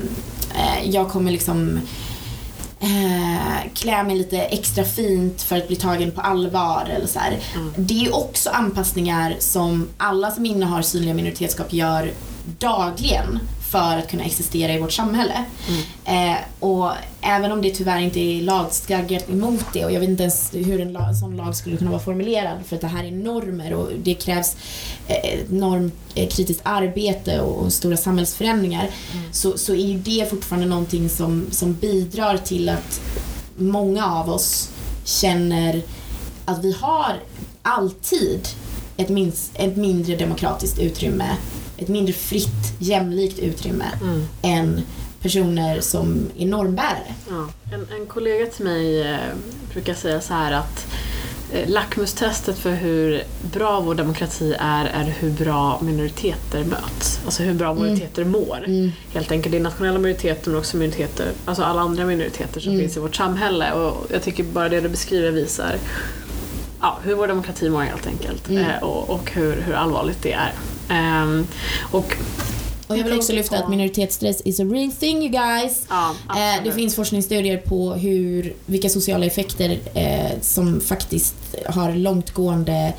[0.55, 1.81] eh, jag kommer liksom
[2.81, 6.89] eh, klä mig lite extra fint för att bli tagen på allvar.
[6.97, 7.39] Eller så här.
[7.77, 12.13] Det är också anpassningar som alla som innehar synliga minoritetsskap gör
[12.59, 13.41] dagligen
[13.71, 15.45] för att kunna existera i vårt samhälle.
[16.05, 16.91] Eh, och
[17.21, 20.81] även om det tyvärr inte är lagstadgat emot det och jag vet inte ens hur
[20.81, 23.75] en, lag, en sån lag skulle kunna vara formulerad för att det här är normer
[23.75, 24.57] och det krävs
[25.09, 28.91] eh, normkritiskt arbete och, och stora samhällsförändringar
[29.33, 33.01] så, så är ju det fortfarande någonting som, som bidrar till att
[33.57, 34.71] många av oss
[35.05, 35.83] känner
[36.45, 37.17] att vi har
[37.63, 38.49] alltid
[38.97, 41.37] ett, minst, ett mindre demokratiskt utrymme,
[41.79, 43.85] ett mindre fritt, jämlikt utrymme
[44.43, 44.83] än
[45.23, 47.15] personer som är normbärare.
[47.29, 47.49] Ja.
[47.75, 49.19] En, en kollega till mig eh,
[49.73, 50.87] brukar säga så här att
[51.53, 53.23] eh, lackmustestet för hur
[53.53, 57.21] bra vår demokrati är, är hur bra minoriteter möts.
[57.25, 58.91] Alltså hur bra minoriteter mår.
[59.13, 59.53] Helt enkelt.
[59.53, 63.17] Det är nationella minoriteter men också minoriteter, alltså alla andra minoriteter som finns i vårt
[63.17, 63.73] samhälle.
[63.73, 65.77] Och jag tycker bara det du beskriver visar
[66.81, 68.51] ja, hur vår demokrati mår helt enkelt.
[68.51, 70.53] Eh, och och hur, hur allvarligt det är.
[70.89, 71.47] Ehm,
[71.91, 72.17] och
[72.89, 75.87] Och jag vill också lyfta att minoritetsstress is a real thing you guys.
[75.89, 81.35] Ja, Eh, det finns forskningsstudier på hur, vilka sociala effekter eh, som faktiskt
[81.69, 82.93] har långtgående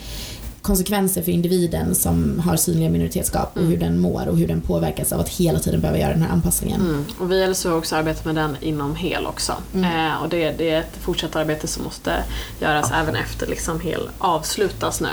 [0.68, 5.12] konsekvenser för individen som har synliga minoritetsskap och hur den mår och hur den påverkas
[5.14, 6.82] av att hela tiden behöva göra den här anpassningen.
[6.82, 7.06] Mm.
[7.20, 9.54] Och vi i LSU har också arbetat med den inom HEL också.
[9.76, 12.24] Eh, och det, det är ett fortsatt arbete som måste
[12.60, 15.10] göras även efter liksom HEL avslutas nu.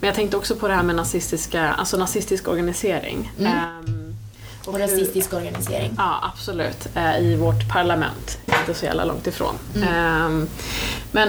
[0.00, 3.32] Men jag tänkte också på det här med nazistiska, alltså nazistisk organisering.
[3.40, 4.14] Ehm,
[4.62, 5.94] och Och hur- rasistisk organisering.
[5.96, 6.86] Ja, absolut.
[6.94, 8.38] Eh, I vårt parlament.
[8.46, 9.54] Inte så jävla långt ifrån.
[9.88, 10.48] Ehm,
[11.12, 11.28] men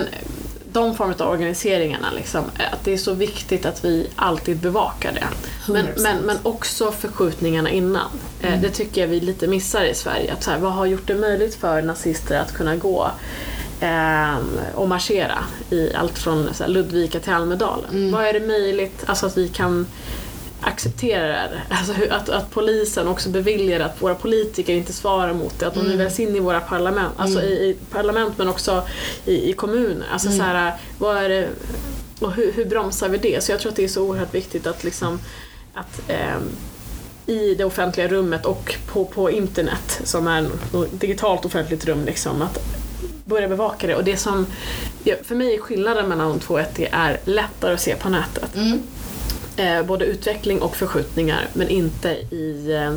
[0.71, 5.11] de former av organiseringarna, liksom, eh, att det är så viktigt att vi alltid bevakar
[5.11, 5.27] det.
[5.73, 6.01] Men, 100%.
[6.03, 8.07] men, men också förskjutningarna innan.
[8.41, 10.33] Eh, Det tycker jag vi lite missar i Sverige.
[10.33, 13.11] Att så här, vad har gjort det möjligt för nazister att kunna gå
[13.79, 15.37] ehm, och marschera
[15.69, 18.11] i allt från så här, Ludvika till Almedalen?
[18.11, 19.87] Vad är det möjligt, alltså att vi kan
[20.61, 21.61] acceptera det.
[21.69, 25.67] Alltså att, att polisen också beviljar att våra politiker inte svarar mot det.
[25.67, 28.83] Att de nu väljs in i våra parlament, alltså i, i parlament men också
[29.25, 30.07] i, i kommuner.
[30.11, 31.49] Alltså så här, vad är det,
[32.19, 33.43] och hur, hur bromsar vi det?
[33.43, 35.19] Så jag tror att det är så oerhört viktigt att liksom
[35.73, 36.49] att ehm,
[37.25, 40.49] i det offentliga rummet och på, på internet som är ett
[40.91, 42.59] digitalt offentligt rum liksom, att
[43.25, 43.95] börja bevaka det.
[43.95, 44.45] Och det som,
[45.23, 48.55] för mig är skillnaden mellan de två att det är lättare att se på nätet.
[48.55, 48.79] Mm.
[49.59, 52.93] Eh, både utveckling och förskjutningar men inte i, eh,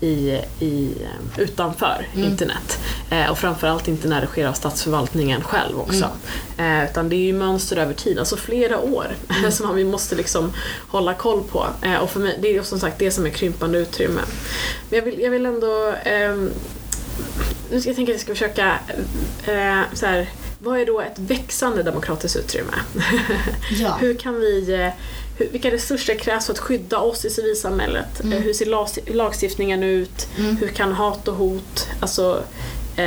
[0.00, 2.78] i, i, eh, utanför internet.
[3.10, 6.08] Eh, och framförallt inte när det sker av statsförvaltningen själv också.
[6.58, 9.06] Eh, utan det är ju mönster över tid, alltså flera år
[9.50, 10.52] som man- vi måste liksom
[10.88, 11.66] hålla koll på.
[11.82, 14.20] Eh, och för mig, det är som sagt det som är krympande utrymme.
[14.90, 16.50] Men jag vill, jag vill ändå ehm,
[17.70, 18.78] nu ska jag tänka att jag ska försöka
[19.94, 22.72] så här, vad är då ett växande demokratiskt utrymme?
[23.70, 23.96] Ja.
[24.00, 24.90] Hur kan vi,
[25.36, 28.20] hur, vilka resurser krävs för att skydda oss i civilsamhället?
[28.20, 28.32] Mm.
[28.32, 30.28] Eh, Hur ser lag- lagstiftningen ut?
[30.36, 32.42] Hur kan hat och hot, alltså
[32.96, 33.06] eh,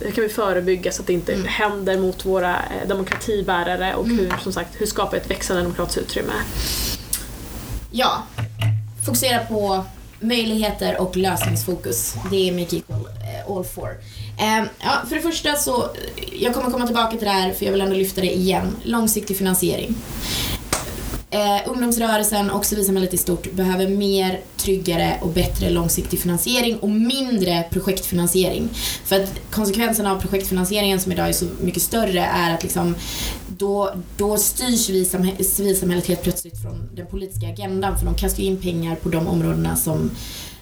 [0.00, 1.46] hur kan vi förebygga så att det inte Mm.
[1.46, 6.32] händer mot våra eh, demokratibärare och hur, som sagt, hur skapa ett växande demokratiskt utrymme?
[7.90, 8.22] Ja.
[9.06, 9.84] Fokusera på
[10.20, 12.14] möjligheter och lösningsfokus.
[12.30, 13.88] Det är Equal eh, all for.
[14.38, 15.90] Ehm, ja, för det första så,
[16.32, 18.76] jag kommer komma tillbaka till det här för jag vill ändå lyfta det igen.
[18.82, 19.94] Långsiktig finansiering
[21.30, 27.64] eh, ungdomsrörelsen och civilsamhället i stort behöver mer, tryggare och bättre långsiktig finansiering och mindre
[27.70, 28.68] projektfinansiering.
[29.04, 32.94] För att konsekvenserna av projektfinansieringen som idag är så mycket större är att liksom
[33.48, 34.86] då, då styrs
[35.40, 39.26] civilsamhället helt plötsligt från den politiska agendan för de kastar ju in pengar på de
[39.26, 40.10] områdena som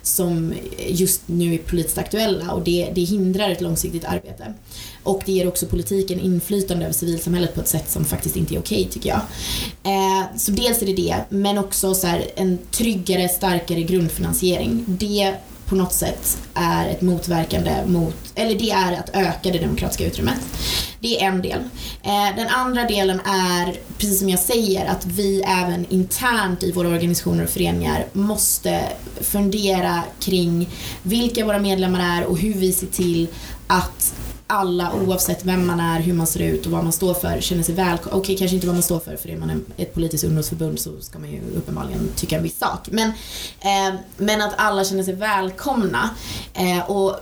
[0.02, 0.54] som
[0.88, 4.54] just nu är politiskt aktuella och det, det hindrar ett långsiktigt arbete.
[5.08, 8.58] Och det ger också politiken inflytande över civilsamhället på ett sätt som faktiskt inte är
[8.58, 9.20] okej okay, tycker jag.
[9.82, 14.84] Eh, så dels är det det, men också så här, en tryggare, starkare grundfinansiering.
[14.86, 15.34] Det
[15.66, 20.40] på något sätt är ett motverkande mot, eller det är att öka det demokratiska utrymmet.
[21.00, 21.60] Det är en del.
[22.02, 26.88] Eh, den andra delen är, precis som jag säger, att vi även internt i våra
[26.88, 28.80] organisationer och föreningar måste
[29.20, 30.68] fundera kring
[31.02, 33.28] vilka våra medlemmar är och hur vi ser till
[33.66, 34.14] att
[34.50, 37.62] alla oavsett vem man är, hur man ser ut och vad man står för känner
[37.62, 38.18] sig välkomna.
[38.18, 41.18] Okej, kanske inte vad man står för för är man ett politiskt ungdomsförbund så ska
[41.18, 42.88] man ju uppenbarligen tycka en viss sak.
[42.90, 43.08] Men,
[43.60, 46.10] eh, men att alla känner sig välkomna.
[46.54, 47.20] Eh, och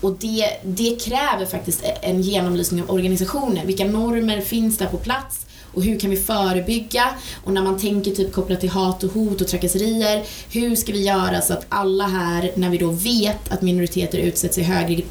[0.00, 3.66] och det, det kräver faktiskt en genomlysning av organisationen.
[3.66, 5.46] Vilka normer finns där på plats?
[5.78, 7.04] Och hur kan vi förebygga?
[7.44, 11.02] Och när man tänker typ kopplat till hat och hot och trakasserier, hur ska vi
[11.02, 15.02] göra så att alla här, när vi då vet att minoriteter utsätts i högre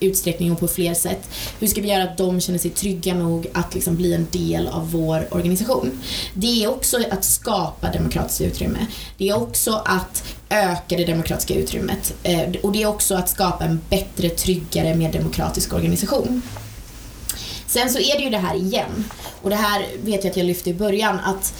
[0.00, 1.30] utsträckning och på fler sätt,
[1.60, 4.68] hur ska vi göra att de känner sig trygga nog att liksom bli en del
[4.68, 6.00] av vår organisation?
[6.34, 8.86] Det är också att skapa demokratiskt utrymme.
[9.18, 12.14] Det är också att öka det demokratiska utrymmet.
[12.22, 16.42] Eh, och det är också att skapa en bättre, tryggare, mer demokratisk organisation.
[17.74, 19.04] Sen så är det ju det här igen.
[19.42, 21.54] Och det här vet jag att jag lyfte i början att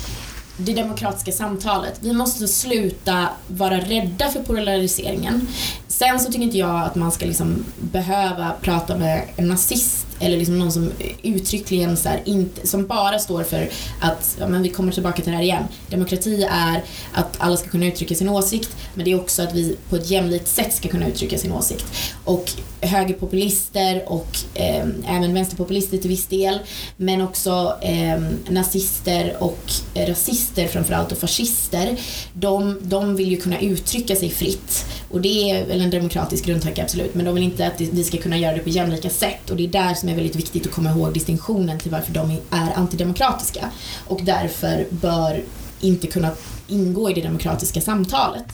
[0.56, 1.98] det demokratiska samtalet.
[2.00, 5.48] Vi måste sluta vara rädda för polariseringen.
[5.88, 10.36] Sen så tycker inte jag att man ska liksom behöva prata med en nazist eller
[10.36, 10.92] liksom någon som
[11.22, 13.68] uttryckligen så här, inte, som bara står för
[14.00, 16.82] att, ja men vi kommer tillbaka till det här igen, demokrati är
[17.12, 20.10] att alla ska kunna uttrycka sin åsikt men det är också att vi på ett
[20.10, 21.84] jämlikt sätt ska kunna uttrycka sin åsikt.
[22.24, 26.58] Och högerpopulister och eh, även vänsterpopulister till viss del
[26.96, 31.96] men också eh, nazister och rasister framförallt och fascister
[32.32, 34.86] de, de vill ju kunna uttrycka sig fritt.
[35.10, 37.14] Och det är väl en demokratisk grundtanke absolut.
[37.14, 39.50] Men de vill inte att vi ska kunna göra det på jämlika sätt.
[39.50, 42.30] Och det är där som är väldigt viktigt att komma ihåg distinktionen till varför de
[42.50, 43.70] är antidemokratiska
[44.06, 45.42] och därför bör
[45.80, 46.30] inte kunna
[46.68, 48.44] ingå i det demokratiska samtalet.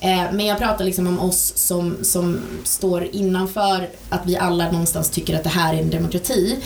[0.00, 5.10] Eh, men jag pratar liksom om oss som, som står innanför att vi alla någonstans
[5.10, 6.58] tycker att det här är en demokrati.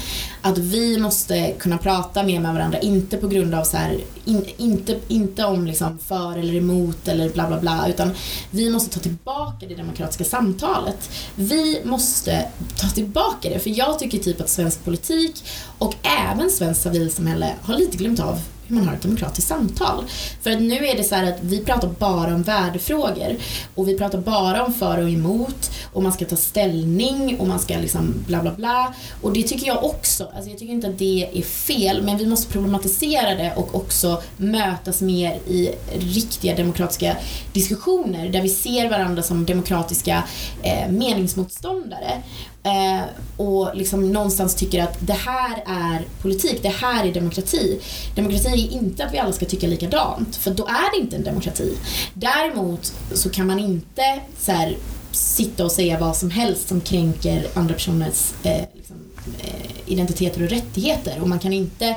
[0.42, 4.44] Att vi måste kunna prata mer med varandra, inte på grund av så här, in,
[4.56, 8.10] inte, inte om liksom för eller emot eller bla bla bla, utan
[8.50, 11.10] vi måste ta tillbaka det demokratiska samtalet.
[11.34, 12.48] Vi måste
[12.80, 15.44] ta tillbaka det, för jag tycker typ att svensk politik
[15.78, 20.04] och även svenskt civilsamhälle har lite glömt av hur man har ett demokratiskt samtal.
[20.42, 23.36] För att nu är det så att vi pratar bara om värdefrågor
[23.74, 27.58] och vi pratar bara om för och emot och man ska ta ställning och man
[27.58, 28.94] ska liksom bla bla bla.
[29.22, 32.26] Och det tycker jag också, alltså jag tycker inte att det är fel men vi
[32.26, 37.16] måste problematisera det och också mötas mer i riktiga demokratiska
[37.52, 40.24] diskussioner där vi ser varandra som demokratiska
[40.62, 42.22] eh, meningsmotståndare
[42.64, 43.04] Eh,
[43.36, 47.80] och liksom någonstans tycker att det här är politik, det här är demokrati.
[48.14, 51.24] Demokrati är inte att vi alla ska tycka likadant, för då är det inte en
[51.24, 51.76] demokrati.
[52.14, 54.76] Däremot så kan man inte så här,
[55.12, 58.96] sitta och säga vad som helst som kränker andra personers eh, liksom,
[59.40, 61.20] eh, identiteter och rättigheter.
[61.20, 61.96] Och man kan inte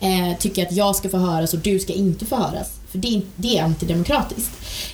[0.00, 2.70] eh, tycka att jag ska få höras och du ska inte få höras.
[2.88, 4.50] För det, det är antidemokratiskt.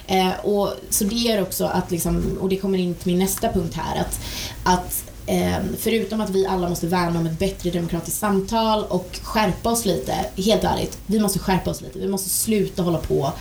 [0.07, 3.53] Eh, och, så det gör också att, liksom, och det kommer in till min nästa
[3.53, 4.21] punkt här, att,
[4.65, 9.71] att Eh, förutom att vi alla måste värna om ett bättre demokratiskt samtal och skärpa
[9.71, 11.99] oss lite, helt ärligt, vi måste skärpa oss lite.
[11.99, 13.33] Vi måste sluta hålla på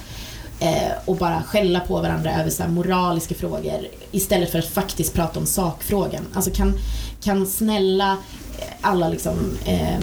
[0.60, 5.40] eh, och bara skälla på varandra över så moraliska frågor istället för att faktiskt prata
[5.40, 6.28] om sakfrågan.
[6.34, 6.80] Alltså kan,
[7.24, 8.12] kan snälla
[8.60, 9.98] eh, alla liksom eh,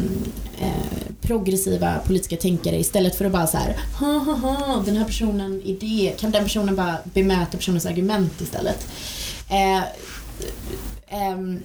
[0.60, 5.04] eh, progressiva politiska tänkare istället för att bara så här, ha ha ha, den här
[5.04, 8.86] personen är det, kan den personen bara bemöta personens argument istället.
[9.48, 9.82] Eh,
[11.12, 11.62] Um,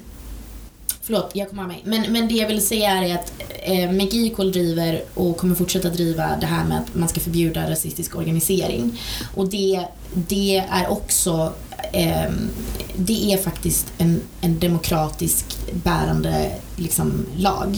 [1.01, 1.81] förlåt, jag kommer av mig.
[1.85, 5.89] Men, men det jag vill säga är att eh, Make Equal driver och kommer fortsätta
[5.89, 8.99] driva det här med att man ska förbjuda rasistisk organisering.
[9.35, 11.53] Och det, det är också
[11.93, 12.31] eh,
[12.95, 15.45] det är faktiskt en, en demokratisk
[15.83, 17.77] bärande liksom, lag.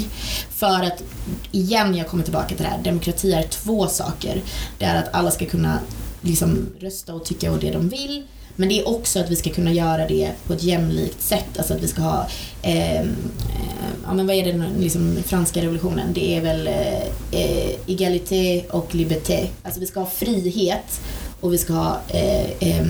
[0.50, 1.04] För att,
[1.52, 4.42] igen, jag kommer tillbaka till det här, demokrati är två saker.
[4.78, 5.80] Det är att alla ska kunna
[6.22, 8.24] liksom, rösta och tycka och det de vill
[8.60, 11.58] men det är också att vi ska kunna göra det på ett jämlikt sätt.
[11.58, 12.28] Alltså att vi ska ha
[12.62, 13.16] ehm,
[13.50, 16.14] eh, ja men vad är det liksom franska revolutionen?
[16.14, 19.48] Det är väl eh, eh, egalité och liberté.
[19.64, 21.02] Alltså vi ska ha frihet
[21.40, 22.86] och vi ska ha, eh, eh,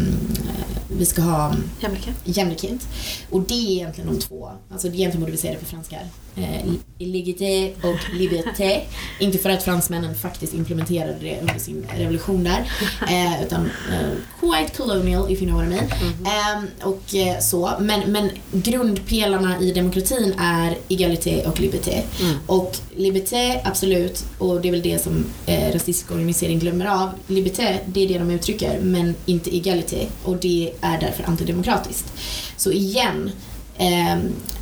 [0.89, 2.15] vi ska ha Jämlikhet.
[2.23, 2.87] jämlikhet.
[3.29, 4.51] Och det är egentligen de två.
[4.71, 5.95] Alltså egentligen borde vi säga det på franska.
[6.35, 8.81] Eh, Ligité och liberté.
[9.19, 12.71] Inte för att fransmännen faktiskt implementerade det under sin revolution där.
[13.09, 14.09] Eh, utan eh,
[14.39, 15.85] quite colonial if you know what I mean.
[16.25, 17.71] Eh, och eh, så.
[17.79, 22.01] Men, men grundpelarna i demokratin är egalité och liberté.
[22.21, 22.35] Mm.
[22.45, 27.09] Och liberté, absolut, och det är väl det som eh, rasistisk organisering glömmer av.
[27.27, 30.07] Liberté, det är det de uttrycker, men inte egalité.
[30.23, 32.13] Och det är därför antidemokratiskt.
[32.57, 33.31] Så igen,
[33.77, 34.21] ehm,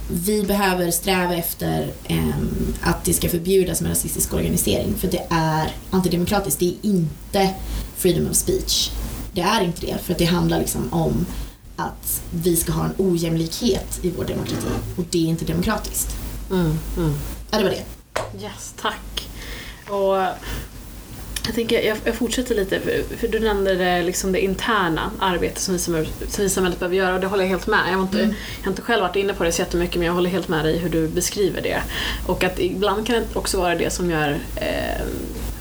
[0.10, 5.72] vi behöver sträva efter ehm, att det ska förbjudas med rasistisk organisering, för det är
[5.90, 6.60] antidemokratiskt.
[6.60, 7.50] Det är inte
[7.98, 8.92] freedom of speech.
[9.34, 11.26] Det är inte det, för att det handlar liksom om
[11.76, 16.16] att vi ska ha en ojämlikhet i vår demokrati och det är inte demokratiskt.
[16.52, 17.14] Mm, mm.
[17.52, 17.84] Ja, det var det.
[18.44, 19.28] Yes, tack.
[19.90, 20.18] Och
[21.46, 25.60] jag, tänker, jag, jag fortsätter lite, för, för du nämnde det, liksom det interna arbetet
[25.60, 27.80] som civilsamhället, civilsamhället behöver göra och det håller jag helt med.
[27.88, 28.36] Jag har, inte, Mm.
[28.60, 30.66] jag har inte själv varit inne på det så jättemycket men jag håller helt med
[30.66, 31.82] dig i hur du beskriver det.
[32.28, 35.06] Och att ibland kan det också vara det som gör eh,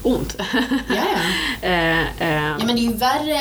[0.02, 0.36] ont.
[0.38, 0.44] Ja,
[0.88, 1.04] ja.
[1.68, 3.40] eh, eh, Ja men det är ju värre,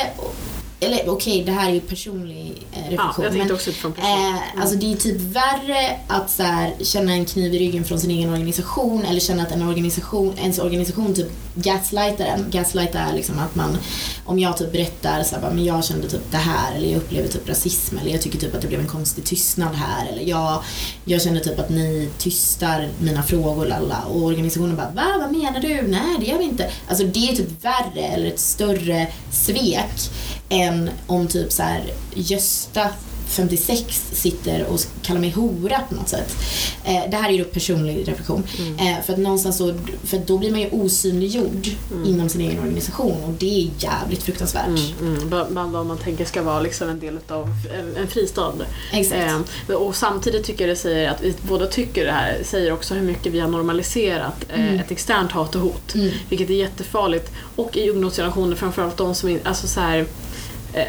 [0.85, 3.23] eller okej det här är ju personlig eh, ja, reflektion.
[3.23, 7.53] jag tänkte men, eh, alltså det är typ värre att så här, känna en kniv
[7.53, 12.25] i ryggen från sin egen organisation eller känna att en organisation, ens organisation typ gaslightar
[12.25, 12.45] en.
[12.51, 13.77] Gaslighta är liksom att man,
[14.25, 17.27] om jag typ berättar så här, men jag kände typ det här eller jag upplever
[17.27, 20.63] typ rasism eller jag tycker typ att det blev en konstig tystnad här eller jag,
[21.05, 25.59] jag känner typ att ni tystar mina frågor lalla och organisationen bara va, vad menar
[25.59, 25.81] du?
[25.81, 26.71] Nej det gör vi inte.
[26.87, 30.09] Alltså det är typ värre eller ett större svek
[30.49, 31.83] än om typ så här
[32.13, 32.89] Gösta
[33.27, 36.35] 56 sitter och kallar mig hora på något sätt.
[36.83, 38.43] Eh, det här är ju då personlig reflektion.
[38.79, 41.67] Eh, för att någonstans så, för då blir man ju osynliggjord
[42.05, 44.67] inom sin egen organisation och det är jävligt fruktansvärt.
[44.99, 45.29] Mm, mm.
[45.29, 47.49] Bland vad man tänker ska vara liksom en del av
[47.79, 48.53] en, en fristad.
[48.91, 49.49] Exakt.
[49.69, 52.93] Eh, och samtidigt tycker jag det säger att vi båda tycker det här säger också
[52.93, 54.79] hur mycket vi har normaliserat eh, Mm.
[54.79, 55.95] ett externt hat och hot.
[55.95, 56.11] Mm.
[56.29, 57.31] Vilket är jättefarligt.
[57.55, 60.05] Och i ungdomsgenerationer framförallt de som, in, alltså så här,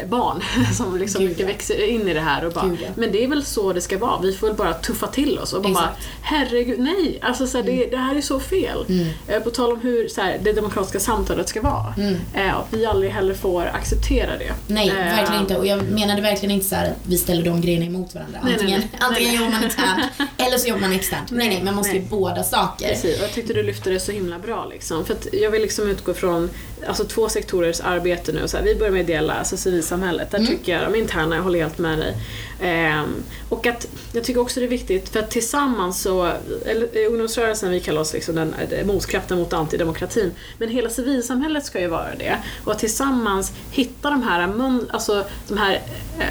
[0.09, 0.41] barn
[0.77, 1.47] som liksom Gud, mycket ja.
[1.53, 2.87] växer in i det här och bara, Gud, ja.
[2.95, 4.21] men det är väl så det ska vara.
[4.21, 6.07] Vi får väl bara tuffa till oss och bara, Exakt.
[6.21, 8.85] herregud, nej, alltså så här, det, det här är så fel.
[8.89, 9.07] Mm.
[9.27, 11.93] Eh, På tal om hur så här, det demokratiska samtalet ska vara.
[11.97, 12.15] Mm.
[12.33, 14.53] Eh, att vi aldrig heller får acceptera det.
[14.67, 15.57] Nej, Eh, verkligen inte.
[15.57, 18.39] Och jag menade verkligen inte så här att vi ställer de grejerna emot varandra.
[18.43, 18.99] Nej, nej, Antingen, nej.
[18.99, 19.45] antingen Nej, nej.
[19.45, 21.31] jobbar man internt eller så jobbar man externt.
[21.31, 22.07] Nej, nej, man måste ju Nej.
[22.09, 22.87] båda saker.
[22.87, 24.65] Precis, och jag tyckte du lyfte det så himla bra.
[24.65, 25.05] Liksom.
[25.05, 26.49] För att jag vill liksom utgå från
[26.87, 28.47] alltså, två sektorers arbete nu.
[28.47, 30.31] Så här, vi börjar med ideella, alltså civilsamhället.
[30.31, 30.49] Där Mm.
[30.51, 32.15] tycker jag, de interna, jag håller helt med dig.
[32.61, 36.31] Ehm, och att jag tycker också det är viktigt för att tillsammans så,
[36.65, 40.31] eller ungdomsrörelsen vi kallar oss liksom den eh, motkraften mot antidemokratin.
[40.57, 42.37] Men hela civilsamhället ska ju vara det.
[42.63, 44.49] Och att tillsammans hitta de här,
[44.91, 45.73] alltså, de här
[46.19, 46.25] eh,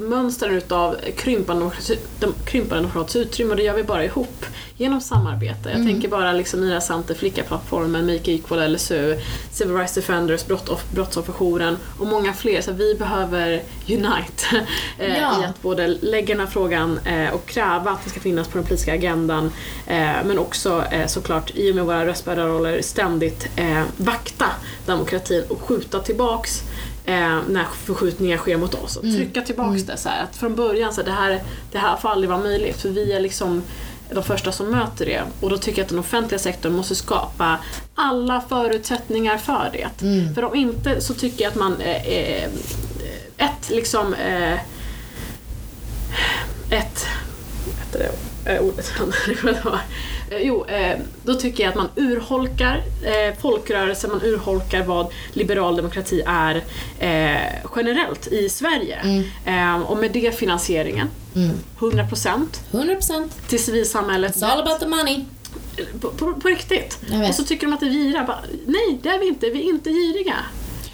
[0.00, 4.46] mönstren utav krympande demokrati- dem- krympande demokratiskt utrymme och det gör vi bara ihop
[4.76, 5.68] genom samarbete.
[5.68, 5.86] Jag Mm.
[5.86, 9.16] tänker bara liksom Ira Sante, Flicka-plattformen, Make Equal, LSU,
[9.52, 12.60] Civil Rights Defenders, brott, Brottsofferjouren och många fler.
[12.60, 14.46] Så vi behöver unite
[14.98, 15.42] eh, Ja.
[15.42, 18.58] i att både lägga den här frågan eh, och kräva att det ska finnas på
[18.58, 19.44] den politiska agendan
[19.86, 23.48] eh, men också såklart i och med våra röstbärarroller ständigt
[23.96, 24.46] vakta
[24.86, 26.62] demokratin och skjuta tillbaks
[27.10, 28.96] eh, när förskjutningar sker mot oss.
[28.96, 29.16] Och Mm.
[29.16, 29.86] trycka tillbaks Mm.
[29.86, 31.42] det så här, att från början så här, det, här,
[31.72, 33.62] det här får aldrig vara möjligt för vi är liksom
[34.14, 37.58] de första som möter det och då tycker jag att den offentliga sektorn måste skapa
[37.94, 40.02] alla förutsättningar för det.
[40.06, 40.34] Mm.
[40.34, 42.48] För om inte så tycker jag att man eh, eh,
[43.36, 44.52] ett liksom eh,
[46.70, 47.06] ett
[47.66, 48.12] vad heter
[48.44, 48.92] det eh, ordet
[50.30, 55.76] Eh, Jo, eh, då tycker jag att man urholkar eh, folkrörelser, man urholkar vad liberal
[55.76, 56.64] demokrati är
[57.76, 59.24] generellt i Sverige.
[59.44, 59.82] Mm.
[59.82, 61.50] Och med det finansieringen, Mm.
[61.78, 64.36] 100% 100% till civilsamhället.
[64.36, 65.24] It's all about the money.
[66.00, 66.98] På, på, på riktigt.
[67.28, 68.24] Och så tycker de att det är gira.
[68.24, 69.50] Bara, Nej, det är vi inte.
[69.50, 70.34] Vi är inte giriga.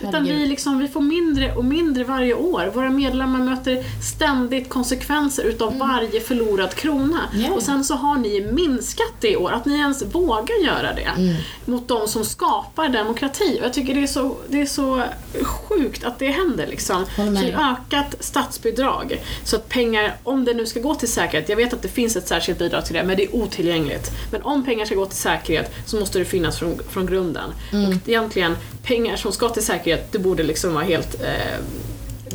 [0.01, 2.71] Utan vi, liksom, vi får mindre och mindre varje år.
[2.75, 7.21] Våra medlemmar möter ständigt konsekvenser utav varje förlorad krona.
[7.35, 7.53] Ja.
[7.53, 11.11] Och sen så har ni minskat det i år, att ni ens vågar göra det.
[11.17, 11.35] Mm.
[11.65, 13.59] Mot de som skapar demokrati.
[13.61, 15.03] Och jag tycker det är så, det är så
[15.43, 16.67] sjukt att det händer.
[16.67, 17.05] Liksom.
[17.17, 17.57] Dig.
[17.59, 19.23] ökat statsbidrag.
[19.45, 22.17] Så att pengar, om det nu ska gå till säkerhet, jag vet att det finns
[22.17, 24.11] ett särskilt bidrag till det, men det är otillgängligt.
[24.31, 27.51] Men om pengar ska gå till säkerhet så måste det finnas från, från grunden.
[27.73, 27.89] Mm.
[27.89, 28.57] Och egentligen,
[28.87, 31.59] pengar som ska till säkerhet, det borde liksom vara helt eh,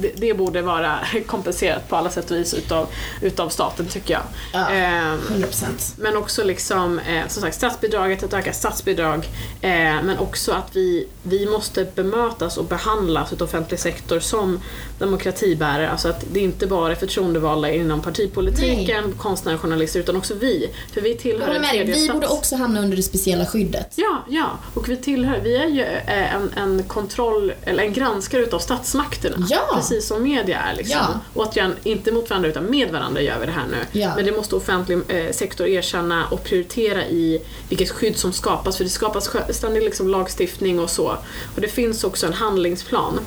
[0.01, 2.87] det, det borde vara kompenserat på alla sätt och vis utav,
[3.21, 4.23] utav staten tycker jag.
[4.53, 5.65] Ja, Ehm, 100%.
[5.97, 9.29] men också liksom, eh, som sagt statsbidraget, ett ökat statsbidrag.
[9.61, 9.69] Eh,
[10.03, 14.59] men också att vi, vi måste bemötas och behandlas utav offentlig sektor som
[14.99, 15.89] demokratibärare.
[15.89, 20.69] Alltså att det inte bara är förtroendevalda inom partipolitiken, konstnärer, journalister utan också vi.
[20.93, 23.87] För vi tillhör en tredje Vi stats- borde också hamna under det speciella skyddet.
[23.95, 24.45] Ja, ja.
[24.73, 29.47] Och vi tillhör, vi är ju eh, en, en kontroll, eller en granskare utav statsmakterna.
[29.49, 29.81] Ja.
[29.91, 30.97] Precis som media är liksom.
[30.99, 31.19] Ja.
[31.33, 33.99] Återigen, inte mot varandra utan med varandra gör vi det här nu.
[33.99, 34.15] Ja.
[34.15, 38.77] Men det måste offentlig eh, sektor erkänna och prioritera i vilket skydd som skapas.
[38.77, 41.17] För det skapas sjö- ständig liksom, lagstiftning och så.
[41.55, 43.19] Och det finns också en handlingsplan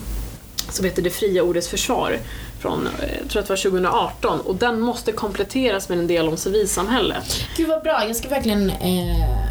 [0.71, 2.19] som heter Det fria ordets försvar
[2.61, 6.29] från, eh, jag tror att det var 2018 och den måste kompletteras med en del
[6.29, 7.45] om civilsamhället.
[7.57, 9.45] Gud vad bra, jag ska verkligen eh,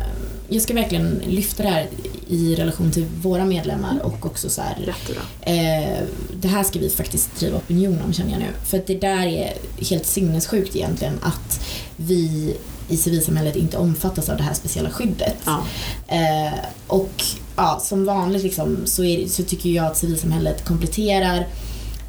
[0.48, 1.88] jag ska verkligen lyfta det här
[2.28, 4.96] i relation till våra medlemmar och också så här,
[5.42, 6.04] eh,
[6.42, 8.48] det här ska vi faktiskt driva opinion om känner jag nu.
[8.66, 9.54] För att det där är
[9.90, 12.56] helt sinnessjukt egentligen att vi
[12.90, 15.36] i civilsamhället inte omfattas av det här speciella skyddet.
[15.46, 15.64] Ja.
[16.08, 17.24] Eh, och
[17.56, 21.48] ja, som vanligt liksom, så, är, så tycker jag att civilsamhället kompletterar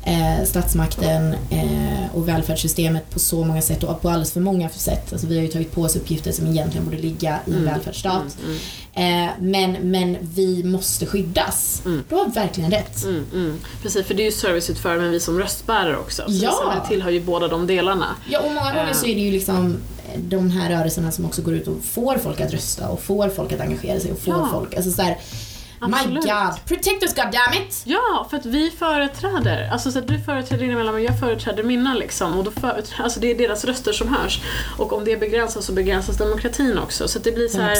[0.06, 5.12] eh, statsmakten eh, och välfärdssystemet på så många sätt och på alldeles för många sätt.
[5.12, 8.36] Alltså, vi har ju tagit på oss uppgifter som egentligen borde ligga i en välfärdsstat.
[8.44, 8.58] Mm,
[8.96, 11.82] Eh, men, men vi måste skyddas.
[11.84, 12.04] Mm.
[12.08, 13.04] Du har verkligen rätt.
[13.04, 13.60] Mm, mm.
[13.82, 16.22] Precis, för det är ju serviceutförare men vi som röstbärare också.
[16.22, 16.34] Så Ja.
[16.40, 18.06] Civilsamhället tillhör ju båda de delarna.
[18.30, 18.92] Ja, och många gånger Eh.
[18.92, 19.76] så är det ju liksom
[20.18, 23.52] de här rörelserna som också går ut och får folk att rösta och får folk
[23.52, 24.48] att engagera sig och får Ja.
[24.52, 25.53] folk, alltså såhär My
[25.84, 26.24] Absolut.
[26.24, 27.82] God, protect us goddammit!
[27.84, 31.94] Ja, för att vi företräder, alltså så att du företräder dina medlemmar, jag företräder mina
[31.94, 32.38] liksom.
[32.38, 34.40] Och då företräder, alltså det är deras röster som hörs.
[34.78, 37.08] Och om det begränsas så begränsas demokratin också.
[37.08, 37.74] Så att det blir så här,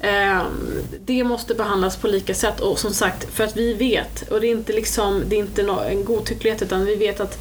[0.00, 0.36] 100%.
[0.36, 0.42] eh,
[1.04, 2.60] det måste behandlas på lika sätt.
[2.60, 5.62] Och som sagt, för att vi vet, och det är inte liksom, det är inte
[5.62, 7.38] en godtycklighet utan vi vet att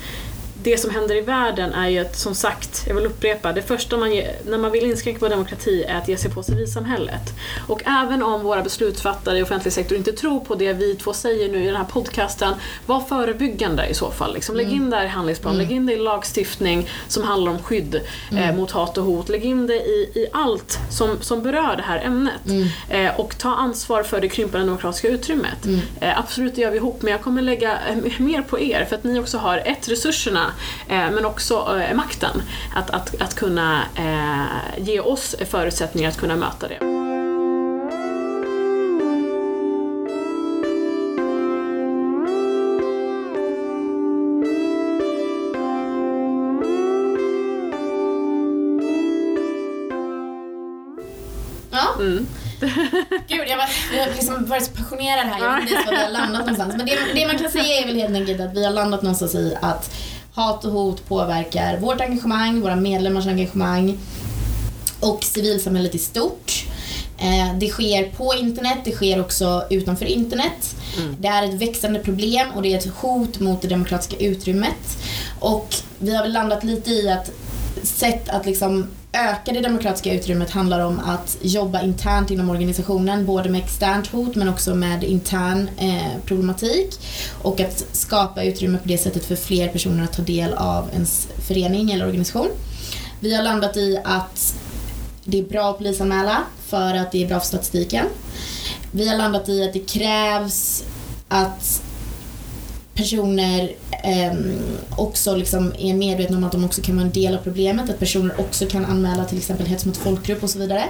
[0.64, 3.98] det som händer i världen är ju att, som sagt, jag vill upprepa, det första
[3.98, 7.34] man ge, när man vill inskränka på demokrati är att ge sig på civilsamhället.
[7.68, 11.50] Och även om våra beslutsfattare i offentlig sektor inte tror på det vi två säger
[11.50, 12.54] nu i den här podcasten,
[12.86, 14.34] var förebyggande i så fall.
[14.34, 17.60] Liksom, lägg in det här i handlingsplan, lägg in det i lagstiftning som handlar om
[17.60, 19.30] skydd eh, mot hat och hot.
[19.30, 22.34] Lägg in det i, i allt som, som berör det här ämnet.
[22.90, 25.66] Eh, och ta ansvar för det krympande demokratiska utrymmet.
[26.02, 28.96] Eh, absolut, det gör vi ihop, men jag kommer lägga eh, mer på er för
[28.96, 30.53] att ni också har ett, resurserna, eh,
[30.88, 32.42] men också eh, makten
[32.76, 36.78] att, att, att kunna eh, ge oss förutsättningar att kunna möta det.
[51.72, 51.96] Ja.
[52.00, 52.28] Mm.
[53.28, 55.40] Gud, jag, var, jag har liksom varit så passionerad här.
[55.40, 56.76] Jag vet inte ens var vi har landat någonstans.
[56.78, 59.36] Men det, det man kan säga är väl helt enkelt att vi har landat någonstans
[59.36, 59.96] i att
[60.34, 63.98] hat och hot påverkar vårt engagemang, våra medlemmars engagemang
[65.00, 66.66] och civilsamhället i stort.
[67.18, 70.76] Eh, Det sker på internet, det sker också utanför internet.
[71.20, 74.98] Det är ett växande problem och det är ett hot mot det demokratiska utrymmet.
[75.40, 77.32] Och vi har väl landat lite i att
[77.84, 83.50] sätt att liksom öka det demokratiska utrymmet handlar om att jobba internt inom organisationen, både
[83.50, 87.00] med externt hot men också med intern eh, problematik.
[87.42, 91.28] Och att skapa utrymme på det sättet för fler personer att ta del av ens
[91.48, 92.50] förening eller organisation.
[93.20, 94.56] Vi har landat i att
[95.24, 98.06] det är bra att polisanmäla för att det är bra för statistiken.
[98.92, 100.84] Vi har landat i att det krävs
[101.28, 101.84] att
[102.96, 103.72] personer
[104.04, 104.34] eh,
[104.98, 108.00] också liksom är medvetna om att de också kan vara en del av problemet, att
[108.00, 110.84] personer också kan anmäla till exempel hets mot folkgrupp och så vidare.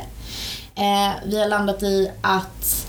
[0.75, 2.87] Eh, vi har landat i att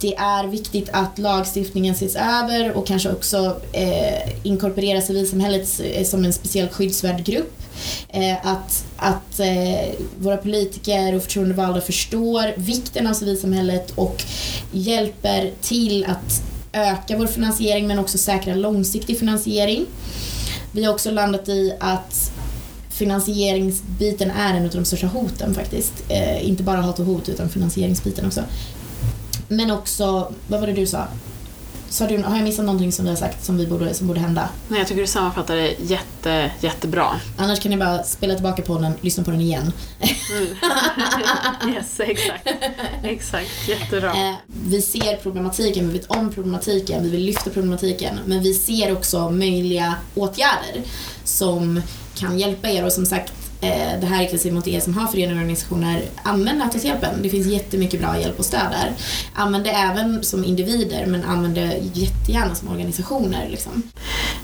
[0.00, 6.24] det är viktigt att lagstiftningen ses över och kanske också eh, inkorporera civilsamhället eh, som
[6.24, 7.62] en speciell skyddsvärd grupp.
[8.08, 14.24] Eh, att att eh, våra politiker och förtroendevalda förstår vikten av civilsamhället och
[14.72, 16.42] hjälper till att
[16.72, 19.86] öka vår finansiering men också säkra långsiktig finansiering.
[20.72, 22.32] Vi har också landat i att
[22.90, 25.92] finansieringsbiten är en av de största hoten faktiskt.
[26.08, 28.42] Eh, inte bara hat och hot utan finansieringsbiten också.
[29.48, 31.06] Men också, vad var det du sa?
[31.92, 34.20] Sa du, har jag missat någonting som du har sagt som, vi borde, som borde
[34.20, 34.48] hända?
[34.68, 37.20] Nej, jag tycker du sammanfattar det jätte, jättebra.
[37.38, 39.72] Annars kan ni bara spela tillbaka på den, lyssna på den igen.
[41.74, 42.48] Yes, exakt.
[43.02, 44.10] Exakt, jättebra.
[44.10, 48.18] Eh, vi ser problematiken, vi vet om problematiken, vi vill lyfta problematiken.
[48.26, 50.82] Men vi ser också möjliga åtgärder
[51.24, 51.82] som
[52.14, 52.84] kan hjälpa er.
[52.84, 53.32] Och som sagt,
[54.00, 57.22] det här riktar sig mot er som har föreningar och organisationer, använd Nätverkshjälpen.
[57.22, 58.92] Det finns jättemycket bra hjälp och stöd där.
[59.34, 63.48] Använd det även som individer men använd det jättegärna som organisationer.
[63.48, 63.82] Liksom.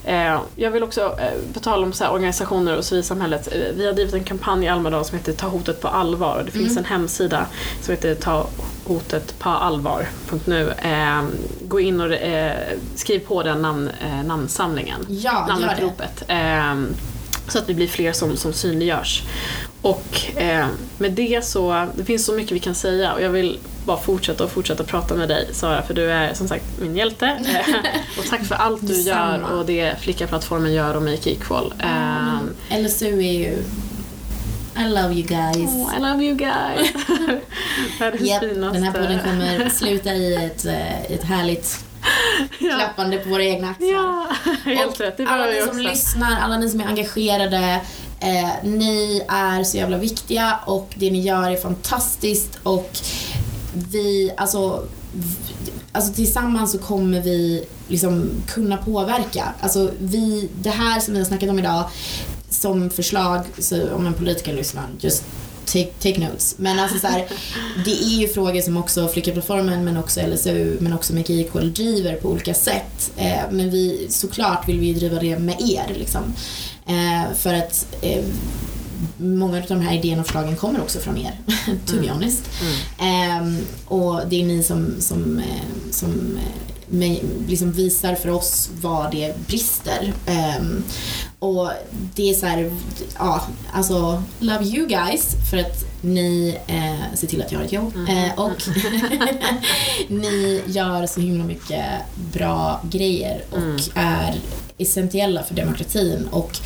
[0.04, 3.92] Eh, jag vill också, eh, på tal om så organisationer och civilsamhället, eh, vi har
[3.92, 6.78] drivit en kampanj i Almedalen som heter Ta hotet på allvar det finns Mm.
[6.78, 7.46] en hemsida
[7.82, 8.46] som heter Ta
[8.84, 10.70] hotet på allvar.nu.
[10.82, 11.22] Eh,
[11.68, 12.56] gå in och eh,
[12.94, 15.92] skriv på den namn, eh, namnsamlingen, Ja, gör
[16.26, 16.34] det.
[17.48, 19.22] Så att vi blir fler som, som synliggörs.
[19.82, 20.66] Och eh,
[20.98, 24.44] med det så, det finns så mycket vi kan säga och jag vill bara fortsätta
[24.44, 27.38] och fortsätta prata med dig Sara för du är som sagt min hjälte.
[28.18, 29.38] Och tack för allt du Detsamma.
[29.38, 31.74] gör och det Flickaplattformen gör och Make Equal.
[31.78, 33.58] Eh, LSU är ju...
[34.78, 35.56] I love you guys.
[35.56, 36.92] oh, I love you guys.
[38.00, 38.78] Världens Japp, finaste.
[38.78, 41.84] den här podden kommer sluta i ett, eh, ett härligt
[42.58, 42.76] ja.
[42.76, 43.88] klappande på våra egna axlar.
[43.88, 44.26] ja,
[44.64, 45.20] helt rätt.
[45.26, 45.80] Alla ni som också.
[45.80, 47.80] lyssnar, alla ni som är engagerade,
[48.20, 52.98] eh, ni är så jävla viktiga och det ni gör är fantastiskt och
[53.72, 54.84] vi, alltså,
[55.92, 59.44] alltså tillsammans så kommer vi liksom kunna påverka.
[59.60, 61.90] Alltså vi, det här som vi har snackat om idag
[62.50, 65.24] som förslag, så om en politiker lyssnar, just
[65.72, 66.54] take, take notes.
[66.58, 67.26] Men alltså så här,
[67.84, 72.28] det är ju frågor som också Flickaplattformen men också LSU men också Equal driver på
[72.28, 73.12] olika sätt.
[73.16, 76.22] Eh, men vi, såklart vill vi driva det med er liksom.
[76.86, 78.24] Eh, för att eh,
[79.16, 81.40] många av de här idéerna och förslagen kommer också från er,
[81.86, 82.08] to be Mm.
[82.08, 82.42] honest.
[82.60, 82.76] Mm.
[83.46, 85.42] Ehm, och det är ni som, som,
[85.90, 86.38] som
[87.48, 90.12] liksom visar för oss var det brister.
[90.26, 90.84] Ehm,
[91.38, 91.70] och
[92.14, 92.70] det är så här,
[93.18, 93.42] ja,
[93.72, 97.92] alltså love you guys för att ni eh, ser till att jag har ett jobb.
[97.96, 98.24] Mm.
[98.24, 98.62] Eh, och
[100.08, 101.84] ni gör så himla mycket
[102.32, 103.78] bra grejer och Mm.
[103.94, 104.34] är
[104.78, 106.28] essentiella för demokratin.
[106.30, 106.58] Och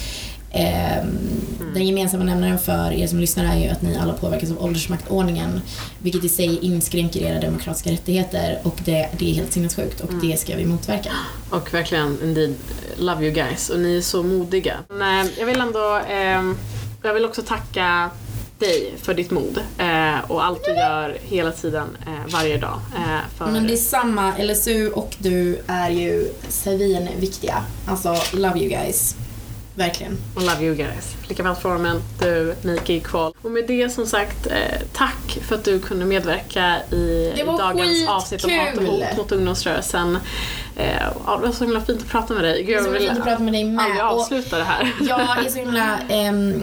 [1.75, 5.61] Den gemensamma nämnaren för er som lyssnar är ju att ni alla påverkas av åldersmaktordningen
[5.99, 10.29] vilket i sig inskränker era demokratiska rättigheter och det, det är helt sinnessjukt och Mm.
[10.29, 11.11] det ska vi motverka.
[11.51, 12.55] Och verkligen, indeed,
[12.99, 13.71] love you guys.
[13.71, 14.75] Och ni är så modiga.
[14.89, 16.57] Men, eh, jag vill ändå, ehm,
[17.03, 18.11] jag vill också tacka
[18.59, 22.81] dig för ditt mod eh, och allt du gör hela tiden, eh, varje dag.
[22.97, 27.65] Eh, för, Men det är samma, LSU och du är ju svinviktiga.
[27.87, 29.17] Alltså, love you guys.
[29.75, 30.19] Verkligen.
[30.37, 31.17] love you guys.
[31.27, 33.33] Flickaplattformen, du, Make Equal.
[33.43, 38.45] Och med det som sagt, eh, tack för att du kunde medverka i dagens avsnitt
[38.45, 40.19] om hat och hot mot ungdomsrörelsen.
[40.77, 42.63] Eh, ja, det var så himla fint att prata med dig.
[42.63, 44.05] Gud, Det är jag så vill att prata med dig aldrig med.
[44.05, 44.93] Och avsluta det här.
[45.01, 46.63] jag är så himla ehm,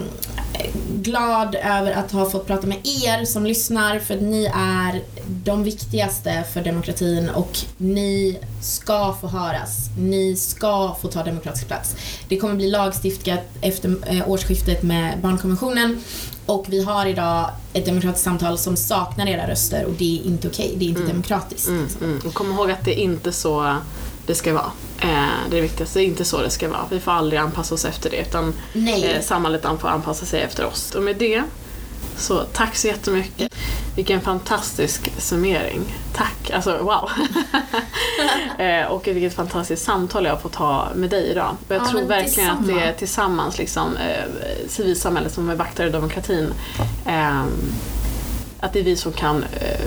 [1.02, 5.64] glad över att ha fått prata med er som lyssnar för att ni är de
[5.64, 9.90] viktigaste för demokratin och ni ska få höras.
[9.98, 11.96] Ni ska få ta demokratisk plats.
[12.28, 16.02] Det kommer bli lagstiftat efter eh, årsskiftet med barnkonventionen
[16.46, 20.48] och vi har idag ett demokratiskt samtal som saknar era röster och det är inte
[20.48, 20.74] okej.
[20.76, 21.68] Det är inte demokratiskt.
[21.68, 22.04] Mm, liksom.
[22.04, 22.20] mm.
[22.26, 23.76] Och kom ihåg att det är inte så
[24.30, 24.72] det ska vara.
[24.98, 25.08] Eh,
[25.50, 26.86] det är det viktigaste, det är inte så det ska vara.
[26.90, 30.94] Vi får aldrig anpassa oss efter det utan eh, samhället får anpassa sig efter oss.
[30.94, 31.42] Och med det,
[32.16, 33.54] så tack så jättemycket.
[33.96, 35.80] Vilken fantastisk summering.
[36.14, 37.10] Tack, alltså wow.
[38.66, 41.56] eh, och vilket fantastiskt samtal jag har fått ha med dig idag.
[41.68, 44.24] Och jag Ja, tror verkligen att det är tillsammans liksom, eh,
[44.68, 46.52] civilsamhället som är vaktare i demokratin.
[47.06, 47.44] Eh,
[48.60, 49.80] att det är vi som kan eh,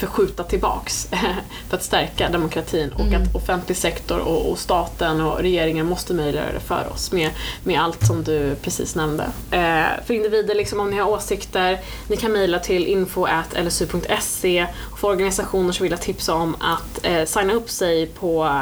[0.00, 1.08] förskjuta tillbaks
[1.68, 3.22] för att stärka demokratin och Mm.
[3.22, 7.30] att offentlig sektor och, och staten och regeringen måste möjliggöra det för oss med,
[7.64, 9.24] med allt som du precis nämnde.
[9.50, 15.08] Eh, för individer, liksom, om ni har åsikter, ni kan mejla till info.lsu.se och för
[15.08, 18.60] organisationer så vill jag tipsa om att eh, signa upp sig på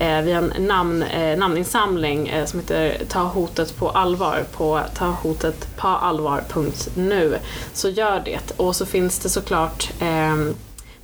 [0.00, 7.38] eh, via en namn, eh, namninsamling eh, som heter Ta hotet på allvar på tahotetpoallvar.nu
[7.72, 8.52] så gör det.
[8.56, 10.54] Och så finns det såklart ehm,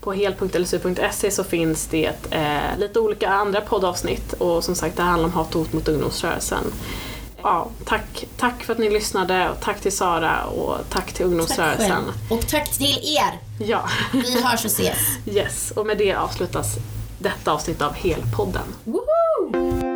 [0.02, 5.28] på hel.lsu.se så finns det eh, lite olika andra poddavsnitt och som sagt det handlar
[5.28, 6.64] om hat och hot mot ungdomsrörelsen.
[7.42, 11.26] Ja, tack, tack för att ni lyssnade och tack till Sara och tack till Tack
[11.26, 11.90] ungdomsrörelsen.
[11.90, 12.12] själv.
[12.30, 13.38] Och tack till er.
[13.66, 14.98] Ja, Vi hörs och ses.
[15.26, 15.70] yes.
[15.76, 16.66] Och med det avslutas
[17.18, 18.74] detta avsnitt av Helpodden.
[18.84, 19.91] Woho!